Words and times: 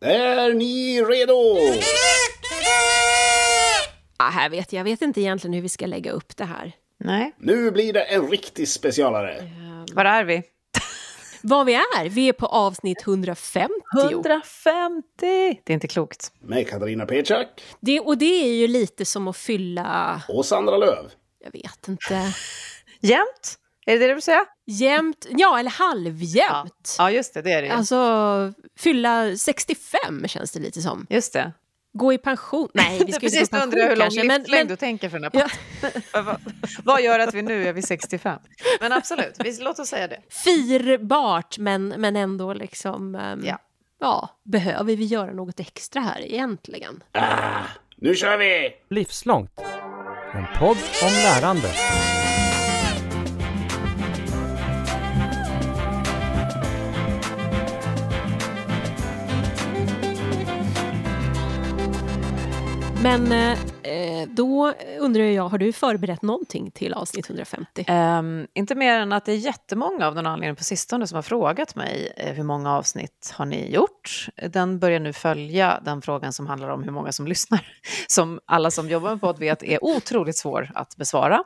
Är 0.00 0.54
ni 0.54 1.02
redo? 1.02 1.58
Ja, 4.18 4.24
här 4.24 4.50
vet 4.50 4.72
jag, 4.72 4.80
jag 4.80 4.84
vet 4.84 5.02
inte 5.02 5.20
egentligen 5.20 5.54
hur 5.54 5.62
vi 5.62 5.68
ska 5.68 5.86
lägga 5.86 6.10
upp 6.12 6.36
det 6.36 6.44
här. 6.44 6.72
Nej. 6.98 7.32
Nu 7.38 7.70
blir 7.70 7.92
det 7.92 8.02
en 8.02 8.28
riktig 8.30 8.68
specialare. 8.68 9.50
Var 9.92 10.04
är 10.04 10.24
vi? 10.24 10.42
Vad 11.42 11.66
vi 11.66 11.74
är? 11.74 12.08
Vi 12.08 12.28
är 12.28 12.32
på 12.32 12.46
avsnitt 12.46 13.02
150. 13.06 13.72
150! 14.10 15.02
Det 15.20 15.72
är 15.72 15.74
inte 15.74 15.88
klokt. 15.88 16.32
Med 16.40 16.68
Katarina 16.68 17.06
Peczak 17.06 17.62
Det, 17.80 18.00
och 18.00 18.18
det 18.18 18.44
är 18.44 18.54
ju 18.54 18.66
lite 18.68 19.04
som 19.04 19.28
att 19.28 19.36
fylla, 19.36 20.22
och 20.28 20.46
Sandra 20.46 20.76
Löv. 20.76 21.10
jag 21.44 21.52
vet 21.52 21.88
inte, 21.88 22.32
Jämnt? 23.00 23.58
Är 23.88 23.92
det 23.92 23.98
det 23.98 24.06
du 24.06 24.14
vill 24.14 24.22
säga? 24.22 24.44
jämnt, 24.66 25.26
ja 25.30 25.58
eller 25.58 25.70
halvjämnt. 25.70 26.96
Ja, 26.98 27.10
just 27.10 27.34
det. 27.34 27.42
Det 27.42 27.52
är 27.52 27.62
det 27.62 27.68
ju. 27.68 27.74
Alltså, 27.74 28.52
fylla 28.78 29.36
65 29.36 30.28
känns 30.28 30.50
det 30.52 30.60
lite 30.60 30.82
som. 30.82 31.06
Just 31.10 31.32
det. 31.32 31.52
Gå 31.92 32.12
i 32.12 32.18
pension. 32.18 32.68
Nej, 32.74 32.90
vi 32.90 32.96
ska 32.98 33.04
inte 33.06 33.20
gå 33.20 33.26
i 33.26 33.30
Precis, 33.30 33.50
pension 33.50 33.68
undrar 33.68 33.88
hur 33.88 33.96
lång 33.96 34.04
kanske. 34.04 34.24
Men, 34.24 34.40
livslängd 34.40 34.60
men, 34.60 34.68
du 34.68 34.76
tänker 34.76 35.08
för 35.08 35.18
den 35.18 35.24
här 35.24 35.30
podden. 35.30 36.36
vad, 36.84 37.02
gör 37.02 37.18
att 37.18 37.34
vi 37.34 37.42
nu 37.42 37.68
är 37.68 37.72
vid 37.72 37.84
65? 37.84 38.38
Men 38.80 38.92
absolut, 38.92 39.36
vi, 39.38 39.56
låt 39.60 39.78
oss 39.78 39.88
säga 39.88 40.08
det. 40.08 40.20
firbart, 40.30 41.58
men, 41.58 41.88
men 41.88 42.16
ändå 42.16 42.54
liksom... 42.54 43.14
ehm, 43.14 43.42
Ja. 43.44 43.58
ja, 44.00 44.28
behöver 44.44 44.96
vi 44.96 45.04
göra 45.04 45.32
något 45.32 45.60
extra 45.60 46.00
här 46.00 46.20
egentligen? 46.20 47.02
Ah, 47.12 47.62
nu 47.96 48.14
kör 48.14 48.36
vi! 48.36 48.70
Livslångt. 48.90 49.60
En 50.34 50.46
podd 50.58 50.78
om 51.02 51.10
lärande. 51.24 51.68
Men 63.02 63.32
eh, 63.32 64.28
då 64.28 64.72
undrar 64.98 65.22
jag, 65.22 65.48
har 65.48 65.58
du 65.58 65.72
förberett 65.72 66.22
någonting 66.22 66.70
till 66.70 66.94
avsnitt 66.94 67.30
150? 67.30 67.84
Um, 67.88 67.94
ehm, 67.94 68.46
inte 68.54 68.74
mer 68.74 68.98
än 68.98 69.12
att 69.12 69.24
det 69.24 69.32
är 69.32 69.36
jättemånga 69.36 70.06
av 70.06 70.14
någon 70.14 70.26
anledning 70.26 70.56
på 70.56 70.64
sistone 70.64 71.06
som 71.06 71.16
har 71.16 71.22
frågat 71.22 71.74
mig 71.74 72.12
eh, 72.16 72.34
hur 72.34 72.42
många 72.42 72.72
avsnitt 72.72 73.32
har 73.34 73.44
ni 73.44 73.70
gjort? 73.72 74.28
Den 74.50 74.78
börjar 74.78 75.00
nu 75.00 75.12
följa 75.12 75.80
den 75.84 76.02
frågan 76.02 76.32
som 76.32 76.46
handlar 76.46 76.68
om 76.68 76.82
hur 76.82 76.90
många 76.90 77.12
som 77.12 77.26
lyssnar. 77.26 77.66
Som 78.08 78.40
alla 78.46 78.70
som 78.70 78.88
jobbar 78.88 79.10
med 79.10 79.20
podd 79.20 79.38
vet 79.38 79.62
är 79.62 79.84
otroligt 79.84 80.36
svår 80.36 80.70
att 80.74 80.96
besvara. 80.96 81.42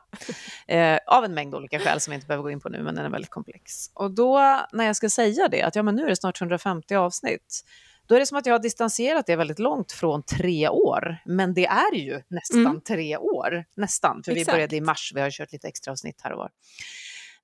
Eh, 0.66 0.98
av 1.06 1.24
en 1.24 1.34
mängd 1.34 1.54
olika 1.54 1.78
skäl 1.78 2.00
som 2.00 2.10
vi 2.10 2.14
inte 2.14 2.26
behöver 2.26 2.42
gå 2.42 2.50
in 2.50 2.60
på 2.60 2.68
nu, 2.68 2.82
men 2.82 2.94
den 2.94 3.04
är 3.04 3.10
väldigt 3.10 3.30
komplex. 3.30 3.90
Och 3.94 4.10
då 4.10 4.60
när 4.72 4.84
jag 4.84 4.96
ska 4.96 5.08
säga 5.08 5.48
det, 5.48 5.62
att 5.62 5.76
ja, 5.76 5.82
men 5.82 5.94
nu 5.94 6.04
är 6.04 6.08
det 6.08 6.16
snart 6.16 6.40
150 6.40 6.94
avsnitt, 6.94 7.64
då 8.12 8.16
är 8.16 8.20
det 8.20 8.26
som 8.26 8.38
att 8.38 8.46
jag 8.46 8.54
har 8.54 8.58
distanserat 8.58 9.26
det 9.26 9.36
väldigt 9.36 9.58
långt 9.58 9.92
från 9.92 10.22
tre 10.22 10.68
år. 10.68 11.16
Men 11.24 11.54
det 11.54 11.66
är 11.66 11.94
ju 11.94 12.22
nästan 12.28 12.60
Mm. 12.66 12.80
tre 12.80 13.16
år. 13.16 13.64
Nästan, 13.76 14.22
för 14.22 14.32
vi 14.34 14.40
Exakt. 14.40 14.54
började 14.56 14.76
i 14.76 14.80
mars. 14.80 15.12
Vi 15.14 15.20
har 15.20 15.30
kört 15.30 15.52
lite 15.52 15.68
extra 15.68 15.92
avsnitt 15.92 16.20
här 16.22 16.32
och 16.32 16.38
var. 16.38 16.50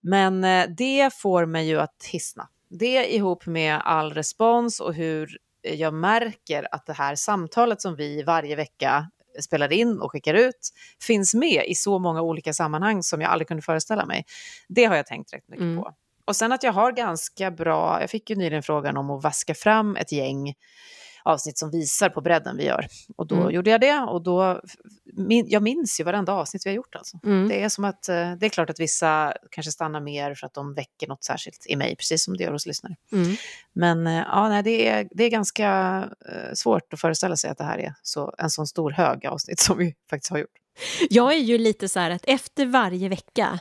Men 0.01 0.45
eh, 0.45 0.67
det 0.77 1.15
får 1.15 1.47
mig 1.47 1.69
ju 1.69 1.81
att 1.81 2.05
hisna. 2.13 2.49
Det 2.71 3.15
ihop 3.15 3.47
med 3.47 3.81
all 3.85 4.13
respons 4.15 4.81
och 4.81 4.95
hur 4.95 5.39
jag 5.63 5.95
märker 5.95 6.75
att 6.75 6.87
det 6.87 6.93
här 6.93 7.15
samtalet 7.15 7.83
som 7.83 7.97
vi 7.97 8.23
varje 8.23 8.57
vecka 8.57 9.11
spelar 9.41 9.73
in 9.73 10.01
och 10.01 10.13
skickar 10.13 10.35
ut 10.35 10.71
finns 11.07 11.35
med 11.35 11.65
i 11.67 11.75
så 11.75 11.99
många 11.99 12.23
olika 12.23 12.53
sammanhang 12.53 13.03
som 13.03 13.21
jag 13.21 13.31
aldrig 13.31 13.49
kunde 13.49 13.63
föreställa 13.63 14.07
mig. 14.07 14.25
Det 14.69 14.85
har 14.85 14.97
jag 14.97 15.07
tänkt 15.07 15.33
rätt 15.35 15.49
mycket 15.49 15.63
Mm. 15.63 15.83
på. 15.83 15.95
Och 16.29 16.37
sen 16.37 16.53
att 16.53 16.63
jag 16.63 16.73
har 16.73 16.93
ganska 16.93 17.51
bra, 17.51 18.01
jag 18.01 18.11
fick 18.11 18.31
ju 18.31 18.37
nyligen 18.37 18.63
frågan 18.63 18.97
om 18.97 19.11
att 19.11 19.23
vaska 19.23 19.55
fram 19.55 19.97
ett 19.97 20.13
gäng 20.13 20.55
avsnitt 21.25 21.59
som 21.59 21.71
visar 21.71 22.09
på 22.09 22.21
bredden 22.21 22.57
vi 22.57 22.65
gör. 22.65 22.87
Och 23.17 23.27
då 23.27 23.35
Mm. 23.35 23.51
gjorde 23.51 23.71
jag 23.71 23.81
det 23.81 23.99
och 23.99 24.23
då, 24.23 24.61
min, 25.17 25.47
jag 25.49 25.63
minns 25.63 26.01
ju 26.01 26.05
varenda 26.05 26.33
avsnitt 26.33 26.67
vi 26.67 26.71
har 26.71 26.75
gjort 26.77 26.95
alltså. 26.95 27.19
Mm. 27.25 27.49
Det 27.49 27.63
är 27.63 27.69
som 27.69 27.85
att, 27.85 28.09
eh, 28.09 28.33
det 28.33 28.47
är 28.47 28.49
klart 28.49 28.71
att 28.71 28.81
vissa 28.81 29.35
kanske 29.51 29.73
stannar 29.73 30.01
mer 30.01 30.35
för 30.35 30.47
att 30.47 30.55
de 30.55 30.75
väcker 30.75 31.09
något 31.09 31.25
särskilt 31.25 31.67
i 31.69 31.77
mig, 31.77 31.97
precis 31.97 32.25
som 32.25 32.37
det 32.37 32.45
gör 32.45 32.53
hos 32.53 32.67
lyssnare. 32.67 32.97
Mm. 33.13 33.37
Men 33.73 34.07
eh, 34.07 34.15
ja, 34.27 34.49
nej, 34.49 34.63
det, 34.63 34.89
är, 34.89 35.09
det 35.11 35.25
är 35.25 35.31
ganska 35.31 35.69
eh, 36.33 36.53
svårt 36.55 36.93
att 36.93 37.01
föreställa 37.01 37.37
sig 37.37 37.51
att 37.51 37.59
det 37.59 37.65
här 37.65 37.79
är 37.79 37.95
så, 38.03 38.35
en 38.39 38.51
sån 38.51 38.67
stor 38.67 38.91
hög 38.91 39.27
avsnitt 39.27 39.61
som 39.61 39.79
vi 39.79 39.95
faktiskt 40.11 40.31
har 40.31 40.39
gjort. 40.39 40.51
Jag 41.11 41.33
är 41.33 41.39
ju 41.39 41.59
lite 41.59 41.89
så 41.89 42.01
här 42.01 42.11
att 42.11 42.25
efter 42.27 42.67
varje 42.67 43.09
vecka 43.09 43.59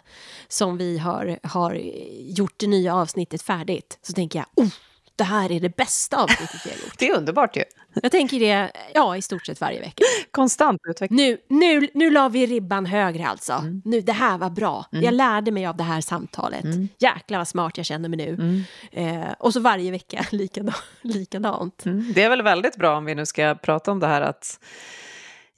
som 0.47 0.77
vi 0.77 0.97
har, 0.97 1.39
har 1.43 1.73
gjort 2.19 2.53
det 2.57 2.67
nya 2.67 2.95
avsnittet 2.95 3.41
färdigt 3.41 3.99
så 4.01 4.13
tänker 4.13 4.39
jag, 4.39 4.65
oh, 4.65 4.71
det 5.17 5.23
här 5.23 5.51
är 5.51 5.59
det 5.59 5.75
bästa 5.77 6.23
avsnittet 6.23 6.61
har 6.63 6.71
gjort. 6.71 6.93
Det 6.99 7.09
är 7.09 7.17
underbart 7.17 7.57
ju. 7.57 7.63
Jag 8.01 8.11
tänker 8.11 8.39
det, 8.39 8.71
ja, 8.93 9.17
i 9.17 9.21
stort 9.21 9.45
sett 9.45 9.61
varje 9.61 9.79
vecka. 9.79 10.03
Konstant 10.31 10.81
utveckling. 10.89 11.17
Nu, 11.17 11.37
nu, 11.47 11.87
nu 11.93 12.09
la 12.09 12.29
vi 12.29 12.45
ribban 12.45 12.85
högre 12.85 13.27
alltså. 13.27 13.53
Mm. 13.53 13.81
Nu, 13.85 14.01
det 14.01 14.11
här 14.11 14.37
var 14.37 14.49
bra. 14.49 14.85
Jag 14.91 15.13
lärde 15.13 15.51
mig 15.51 15.65
av 15.65 15.77
det 15.77 15.83
här 15.83 16.01
samtalet. 16.01 16.63
Mm. 16.63 16.87
Jäklar 16.97 17.37
vad 17.37 17.47
smart 17.47 17.77
jag 17.77 17.85
känner 17.85 18.09
mig 18.09 18.17
nu. 18.17 18.63
Eh, 18.91 19.31
och 19.39 19.53
så 19.53 19.59
varje 19.59 19.91
vecka 19.91 20.25
likadant. 20.31 20.75
likadant. 21.01 21.85
Mm. 21.85 22.13
Det 22.15 22.23
är 22.23 22.29
väl 22.29 22.41
väldigt 22.41 22.75
bra 22.75 22.97
om 22.97 23.05
vi 23.05 23.15
nu 23.15 23.25
ska 23.25 23.55
prata 23.55 23.91
om 23.91 23.99
det 23.99 24.07
här 24.07 24.21
att 24.21 24.59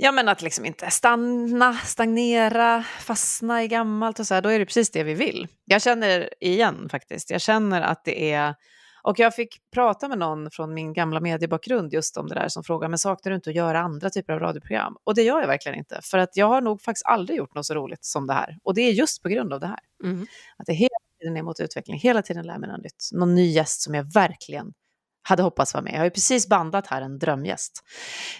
Ja 0.01 0.11
men 0.11 0.29
att 0.29 0.41
liksom 0.41 0.65
inte 0.65 0.91
stanna, 0.91 1.73
stagnera, 1.73 2.83
fastna 2.99 3.63
i 3.63 3.67
gammalt 3.67 4.19
och 4.19 4.27
så 4.27 4.33
här, 4.33 4.41
då 4.41 4.49
är 4.49 4.59
det 4.59 4.65
precis 4.65 4.91
det 4.91 5.03
vi 5.03 5.13
vill. 5.13 5.47
Jag 5.65 5.81
känner 5.81 6.29
igen 6.43 6.89
faktiskt, 6.89 7.29
jag 7.29 7.41
känner 7.41 7.81
att 7.81 8.05
det 8.05 8.31
är 8.31 8.55
och 9.03 9.19
jag 9.19 9.35
fick 9.35 9.71
prata 9.73 10.07
med 10.07 10.17
någon 10.17 10.51
från 10.51 10.73
min 10.73 10.93
gamla 10.93 11.19
mediebakgrund 11.19 11.93
just 11.93 12.17
om 12.17 12.27
det 12.27 12.35
där 12.35 12.47
som 12.47 12.63
frågar, 12.63 12.89
men 12.89 12.99
saknar 12.99 13.29
du 13.29 13.35
inte 13.35 13.49
att 13.49 13.55
göra 13.55 13.79
andra 13.79 14.09
typer 14.09 14.33
av 14.33 14.39
radioprogram? 14.39 14.95
Och 15.03 15.15
det 15.15 15.21
gör 15.21 15.39
jag 15.39 15.47
verkligen 15.47 15.77
inte, 15.77 15.99
för 16.03 16.17
att 16.17 16.37
jag 16.37 16.47
har 16.47 16.61
nog 16.61 16.81
faktiskt 16.81 17.05
aldrig 17.05 17.37
gjort 17.37 17.55
något 17.55 17.65
så 17.65 17.73
roligt 17.73 18.05
som 18.05 18.27
det 18.27 18.33
här. 18.33 18.57
Och 18.63 18.73
det 18.73 18.81
är 18.81 18.91
just 18.91 19.23
på 19.23 19.29
grund 19.29 19.53
av 19.53 19.59
det 19.59 19.67
här. 19.67 19.79
Mm. 20.03 20.27
Att 20.57 20.65
det 20.65 20.73
hela 20.73 20.89
tiden 21.19 21.37
är 21.37 21.43
mot 21.43 21.59
utveckling, 21.59 21.99
hela 21.99 22.21
tiden 22.21 22.45
lär 22.45 22.59
mig 22.59 22.69
något 22.69 22.83
nytt. 22.83 23.09
Någon 23.13 23.35
ny 23.35 23.51
gäst 23.51 23.81
som 23.81 23.95
jag 23.95 24.13
verkligen 24.13 24.73
hade 25.21 25.43
hoppats 25.43 25.73
vara 25.73 25.83
med. 25.83 25.93
Jag 25.93 25.97
har 25.97 26.05
ju 26.05 26.11
precis 26.11 26.49
bandat 26.49 26.87
här 26.87 27.01
en 27.01 27.19
drömgäst 27.19 27.83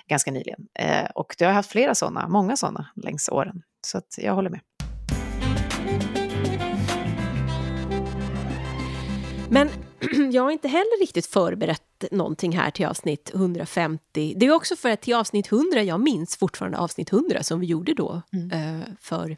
ganska 0.07 0.31
nyligen. 0.31 0.59
Eh, 0.79 1.05
och 1.15 1.35
jag 1.37 1.47
har 1.47 1.53
haft 1.53 1.71
flera 1.71 1.95
sådana, 1.95 2.27
många 2.27 2.57
sådana 2.57 2.89
längs 2.95 3.29
åren. 3.29 3.61
Så 3.87 3.97
att 3.97 4.15
jag 4.17 4.35
håller 4.35 4.49
med. 4.49 4.61
Men 9.49 9.69
jag 10.31 10.43
har 10.43 10.51
inte 10.51 10.67
heller 10.67 10.99
riktigt 10.99 11.25
förberett 11.25 12.05
någonting 12.11 12.57
här 12.57 12.71
till 12.71 12.85
avsnitt 12.85 13.31
150. 13.33 14.33
Det 14.37 14.45
är 14.45 14.51
också 14.51 14.75
för 14.75 14.89
att 14.89 15.01
till 15.01 15.15
avsnitt 15.15 15.51
100, 15.51 15.83
jag 15.83 15.99
minns 15.99 16.37
fortfarande 16.37 16.77
avsnitt 16.77 17.13
100 17.13 17.43
som 17.43 17.59
vi 17.59 17.67
gjorde 17.67 17.93
då 17.93 18.21
eh, 18.51 18.93
för 18.99 19.37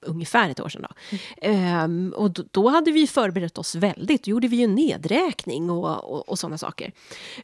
ungefär 0.00 0.50
ett 0.50 0.60
år 0.60 0.68
sedan. 0.68 0.82
Då. 0.88 1.16
Ehm, 1.42 2.14
och 2.16 2.30
då, 2.30 2.44
då 2.50 2.68
hade 2.68 2.90
vi 2.92 3.06
förberett 3.06 3.58
oss 3.58 3.74
väldigt, 3.74 4.24
då 4.24 4.30
gjorde 4.30 4.48
vi 4.48 4.56
ju 4.56 4.66
nedräkning 4.66 5.70
och, 5.70 6.04
och, 6.04 6.28
och 6.28 6.38
sådana 6.38 6.58
saker. 6.58 6.92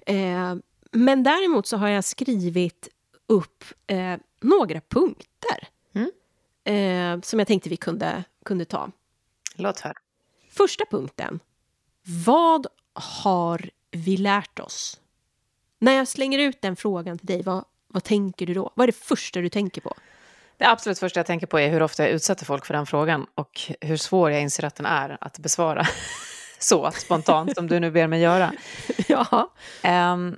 Ehm, 0.07 0.63
men 0.91 1.23
däremot 1.23 1.67
så 1.67 1.77
har 1.77 1.89
jag 1.89 2.05
skrivit 2.05 2.89
upp 3.27 3.65
eh, 3.87 4.17
några 4.41 4.81
punkter 4.81 5.69
Mm. 5.95 6.11
eh, 6.65 7.21
som 7.23 7.39
jag 7.39 7.49
tänkte 7.49 7.69
vi 7.69 7.77
kunde, 7.77 8.25
kunde 8.45 8.65
ta. 8.65 8.91
Låt 9.55 9.81
höra. 9.81 9.95
Första 10.51 10.85
punkten. 10.91 11.41
Vad 12.27 12.67
har 12.93 13.71
vi 13.91 14.17
lärt 14.17 14.59
oss? 14.59 15.01
När 15.79 15.93
jag 15.93 16.09
slänger 16.09 16.39
ut 16.39 16.61
den 16.63 16.77
frågan 16.77 17.19
till 17.19 17.27
dig, 17.27 17.43
vad, 17.43 17.65
vad 17.89 18.05
tänker 18.05 18.47
du 18.47 18.55
då? 18.55 18.71
Vad 18.75 18.85
är 18.85 18.87
det 18.87 18.99
första 18.99 19.41
du 19.41 19.49
tänker 19.49 19.81
på? 19.81 19.95
Det 20.57 20.65
absolut 20.65 20.99
första 20.99 21.21
jag 21.21 21.27
tänker 21.27 21.47
på 21.47 21.59
är 21.59 21.69
hur 21.69 21.83
ofta 21.83 22.03
jag 22.03 22.13
utsätter 22.13 22.45
folk 22.45 22.67
för 22.67 22.75
den 22.75 22.87
frågan 22.87 23.27
och 23.35 23.61
hur 23.81 23.97
svår 23.97 24.31
jag 24.31 24.43
inser 24.43 24.65
att 24.65 24.77
den 24.77 24.87
är 24.87 25.19
att 25.21 25.39
besvara 25.39 25.87
så 26.59 26.91
spontant 26.91 27.55
som 27.55 27.67
du 27.67 27.81
nu 27.81 27.91
ber 27.91 28.07
mig 28.07 28.21
göra. 28.21 28.53
ja. 29.09 29.53
Ehm, 29.83 30.37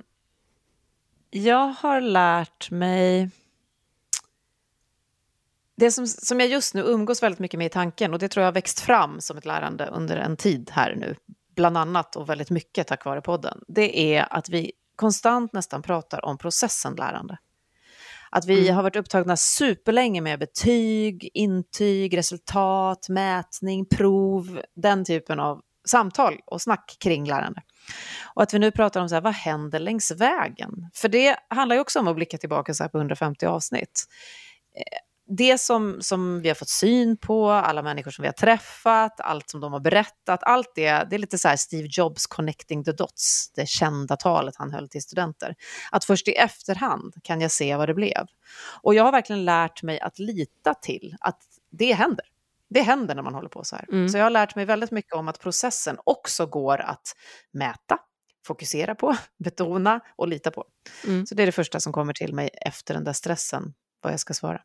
jag 1.29 1.67
har 1.67 2.01
lärt 2.01 2.71
mig 2.71 3.29
det 5.77 5.91
som, 5.91 6.07
som 6.07 6.39
jag 6.39 6.49
just 6.49 6.73
nu 6.73 6.81
umgås 6.81 7.23
väldigt 7.23 7.39
mycket 7.39 7.57
med 7.57 7.65
i 7.67 7.69
tanken 7.69 8.13
och 8.13 8.19
det 8.19 8.27
tror 8.27 8.41
jag 8.41 8.47
har 8.47 8.53
växt 8.53 8.79
fram 8.79 9.21
som 9.21 9.37
ett 9.37 9.45
lärande 9.45 9.87
under 9.87 10.17
en 10.17 10.37
tid 10.37 10.71
här 10.73 10.95
nu, 10.95 11.15
bland 11.55 11.77
annat 11.77 12.15
och 12.15 12.29
väldigt 12.29 12.49
mycket 12.49 12.87
tack 12.87 13.05
vare 13.05 13.21
podden, 13.21 13.63
det 13.67 14.15
är 14.15 14.33
att 14.33 14.49
vi 14.49 14.71
konstant 14.95 15.53
nästan 15.53 15.81
pratar 15.81 16.25
om 16.25 16.37
processen 16.37 16.95
lärande. 16.95 17.37
Att 18.31 18.45
vi 18.45 18.69
har 18.69 18.83
varit 18.83 18.95
upptagna 18.95 19.37
superlänge 19.37 20.21
med 20.21 20.39
betyg, 20.39 21.29
intyg, 21.33 22.17
resultat, 22.17 23.09
mätning, 23.09 23.85
prov, 23.85 24.61
den 24.75 25.05
typen 25.05 25.39
av 25.39 25.61
samtal 25.89 26.39
och 26.45 26.61
snack 26.61 26.97
kring 26.99 27.25
lärande. 27.25 27.61
Och 28.33 28.43
att 28.43 28.53
vi 28.53 28.59
nu 28.59 28.71
pratar 28.71 29.01
om 29.01 29.09
så 29.09 29.15
här, 29.15 29.21
vad 29.21 29.33
händer 29.33 29.79
längs 29.79 30.11
vägen? 30.11 30.71
För 30.93 31.09
det 31.09 31.37
handlar 31.49 31.75
ju 31.75 31.81
också 31.81 31.99
om 31.99 32.07
att 32.07 32.15
blicka 32.15 32.37
tillbaka 32.37 32.73
så 32.73 32.83
här 32.83 32.89
på 32.89 32.97
150 32.97 33.45
avsnitt. 33.45 34.03
Det 35.29 35.61
som, 35.61 36.01
som 36.01 36.41
vi 36.41 36.47
har 36.47 36.55
fått 36.55 36.69
syn 36.69 37.17
på, 37.17 37.49
alla 37.49 37.81
människor 37.81 38.11
som 38.11 38.21
vi 38.21 38.27
har 38.27 38.33
träffat, 38.33 39.19
allt 39.19 39.49
som 39.49 39.61
de 39.61 39.73
har 39.73 39.79
berättat, 39.79 40.43
allt 40.43 40.71
det, 40.75 40.91
det 41.09 41.15
är 41.15 41.17
lite 41.17 41.37
så 41.37 41.53
Steve 41.57 41.87
Jobs 41.91 42.27
connecting 42.27 42.83
the 42.83 42.91
dots, 42.91 43.51
det 43.55 43.69
kända 43.69 44.15
talet 44.15 44.55
han 44.57 44.71
höll 44.71 44.89
till 44.89 45.01
studenter. 45.01 45.55
Att 45.91 46.05
först 46.05 46.27
i 46.27 46.31
efterhand 46.31 47.13
kan 47.23 47.41
jag 47.41 47.51
se 47.51 47.75
vad 47.75 47.89
det 47.89 47.93
blev. 47.93 48.27
Och 48.81 48.95
jag 48.95 49.03
har 49.03 49.11
verkligen 49.11 49.45
lärt 49.45 49.83
mig 49.83 49.99
att 49.99 50.19
lita 50.19 50.73
till 50.73 51.15
att 51.19 51.41
det 51.69 51.93
händer. 51.93 52.25
Det 52.69 52.81
händer 52.81 53.15
när 53.15 53.23
man 53.23 53.33
håller 53.33 53.49
på 53.49 53.63
så 53.63 53.75
här. 53.75 53.85
Mm. 53.91 54.09
Så 54.09 54.17
jag 54.17 54.25
har 54.25 54.29
lärt 54.29 54.55
mig 54.55 54.65
väldigt 54.65 54.91
mycket 54.91 55.13
om 55.13 55.27
att 55.27 55.39
processen 55.39 55.97
också 56.03 56.45
går 56.45 56.81
att 56.81 57.15
mäta, 57.51 57.99
fokusera 58.45 58.95
på, 58.95 59.17
betona 59.37 59.99
och 60.15 60.27
lita 60.27 60.51
på. 60.51 60.65
Mm. 61.07 61.25
Så 61.25 61.35
det 61.35 61.43
är 61.43 61.45
det 61.45 61.51
första 61.51 61.79
som 61.79 61.93
kommer 61.93 62.13
till 62.13 62.33
mig 62.33 62.49
efter 62.61 62.93
den 62.93 63.03
där 63.03 63.13
stressen, 63.13 63.73
vad 64.01 64.13
jag 64.13 64.19
ska 64.19 64.33
svara. 64.33 64.61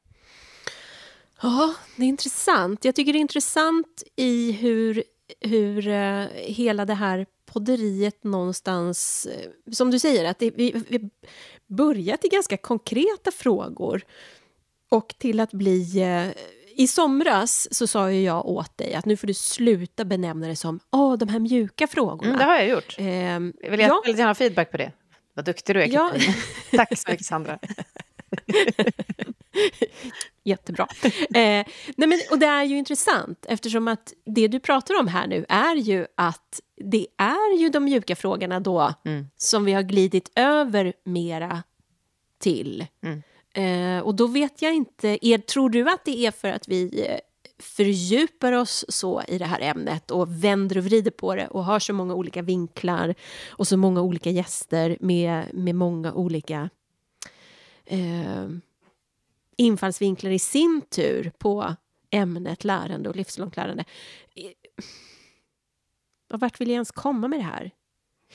Ja, 1.43 1.75
det 1.97 2.05
är 2.05 2.09
intressant. 2.09 2.85
Jag 2.85 2.95
tycker 2.95 3.13
det 3.13 3.19
är 3.19 3.21
intressant 3.21 4.03
i 4.17 4.53
hur, 4.53 5.03
hur 5.41 5.89
eh, 5.89 6.27
hela 6.35 6.85
det 6.85 6.95
här 6.95 7.27
podderiet 7.53 8.25
någonstans... 8.25 9.27
Eh, 9.27 9.73
som 9.73 9.91
du 9.91 9.99
säger, 9.99 10.25
att 10.25 10.39
det, 10.39 10.51
vi, 10.51 10.85
vi 10.89 11.11
börjat 11.67 12.25
i 12.25 12.29
ganska 12.29 12.57
konkreta 12.57 13.31
frågor 13.31 14.03
och 14.91 15.15
till 15.19 15.41
att 15.41 15.53
bli... 15.53 16.01
Eh, 16.01 16.29
I 16.77 16.87
somras 16.87 17.75
så 17.75 17.87
sa 17.87 18.11
ju 18.13 18.23
jag 18.23 18.47
åt 18.47 18.79
dig 18.79 18.95
att 18.95 19.05
nu 19.05 19.17
får 19.17 19.27
du 19.27 19.35
sluta 19.35 20.05
benämna 20.05 20.47
det 20.49 20.57
som 20.57 20.81
Åh, 20.93 21.17
de 21.17 21.29
här 21.29 21.39
mjuka 21.39 21.87
frågorna. 21.87 22.29
Mm, 22.29 22.39
det 22.39 22.45
har 22.45 22.55
jag 22.55 22.69
gjort. 22.69 22.97
Ehm, 22.99 23.53
Jag 23.61 23.71
vill 23.71 23.81
ja, 23.81 24.01
väldigt 24.05 24.19
gärna 24.19 24.31
ha 24.31 24.35
feedback 24.35 24.71
på 24.71 24.77
det. 24.77 24.93
Vad 25.35 25.45
duktig 25.45 25.77
du 25.77 25.83
är, 25.83 25.87
Ja. 25.87 26.13
Tack 26.71 26.99
så 26.99 27.11
mycket, 27.11 27.27
Sandra. 27.27 27.59
Jättebra. 30.45 30.89
eh, 31.05 31.67
nej 31.97 32.09
men, 32.09 32.19
och 32.31 32.39
det 32.39 32.47
är 32.47 32.65
ju 32.65 32.79
intressant 32.79 33.47
eftersom 33.49 33.89
att 33.89 34.13
det 34.27 34.49
du 34.49 34.61
pratar 34.61 35.01
om 35.01 35.09
här 35.09 35.27
nu 35.27 35.47
är 35.49 35.75
ju 35.77 36.07
att 36.15 36.61
det 36.77 37.07
är 37.19 37.59
ju 37.59 37.69
de 37.69 37.85
mjuka 37.85 38.17
frågorna 38.17 38.61
då 38.61 38.95
Mm. 39.05 39.27
som 39.37 39.65
vi 39.65 39.73
har 39.73 39.83
glidit 39.83 40.33
över 40.37 40.93
mera 41.05 41.63
till. 42.39 42.87
Mm. 43.03 43.23
Eh, 43.55 44.03
och 44.05 44.15
då 44.15 44.27
vet 44.27 44.63
jag 44.63 44.75
inte, 44.75 45.27
är, 45.29 45.39
tror 45.39 45.71
du 45.71 45.91
att 45.91 46.05
det 46.05 46.27
är 46.27 46.31
för 46.31 46.49
att 46.49 46.69
vi 46.69 47.05
eh, 47.09 47.19
fördjupar 47.59 48.53
oss 48.53 48.85
så 48.89 49.23
i 49.29 49.39
det 49.39 49.45
här 49.45 49.61
ämnet 49.61 50.11
och 50.11 50.45
vänder 50.45 50.79
och 50.79 50.85
vrider 50.85 51.11
på 51.11 51.35
det 51.35 51.47
och 51.47 51.65
har 51.65 51.79
så 51.79 51.93
många 51.93 52.15
olika 52.15 52.43
vinklar 52.43 53.15
och 53.49 53.69
så 53.69 53.77
många 53.77 54.03
olika 54.03 54.31
gäster 54.31 54.97
med, 55.01 55.55
med 55.55 55.75
många 55.75 56.13
olika 56.13 56.71
eh, 57.85 58.49
infallsvinklar 59.63 60.31
i 60.31 60.39
sin 60.39 60.83
tur 60.91 61.33
på 61.39 61.77
ämnet 62.11 62.65
lärande 62.65 63.09
och 63.09 63.17
livslångt 63.17 63.57
lärande. 63.57 63.85
Och 66.33 66.41
vart 66.41 66.61
vill 66.61 66.69
jag 66.69 66.75
ens 66.75 66.91
komma 66.91 67.29
med 67.29 67.39
det 67.39 67.45
här? 67.45 67.71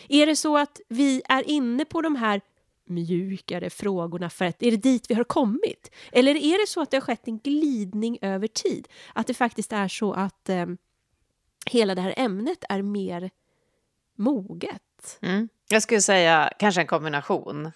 Är 0.09 0.25
det 0.25 0.35
så 0.35 0.57
att 0.57 0.81
vi 0.89 1.21
är 1.29 1.49
inne 1.49 1.85
på 1.85 2.01
de 2.01 2.15
här 2.15 2.41
mjukare 2.85 3.69
frågorna 3.69 4.29
för 4.29 4.45
att 4.45 4.63
är 4.63 4.71
det 4.71 4.77
dit 4.77 5.09
vi 5.09 5.15
har 5.15 5.23
kommit? 5.23 5.91
Eller 6.11 6.35
är 6.35 6.61
det 6.61 6.67
så 6.67 6.81
att 6.81 6.91
det 6.91 6.97
har 6.97 7.01
skett 7.01 7.27
en 7.27 7.37
glidning 7.37 8.17
över 8.21 8.47
tid? 8.47 8.87
Att 9.13 9.27
det 9.27 9.33
faktiskt 9.33 9.73
är 9.73 9.87
så 9.87 10.13
att 10.13 10.49
eh, 10.49 10.65
hela 11.65 11.95
det 11.95 12.01
här 12.01 12.13
ämnet 12.17 12.63
är 12.69 12.81
mer 12.81 13.29
moget? 14.15 15.19
Mm. 15.21 15.49
Jag 15.69 15.83
skulle 15.83 16.01
säga 16.01 16.53
kanske 16.59 16.81
en 16.81 16.87
kombination. 16.87 17.71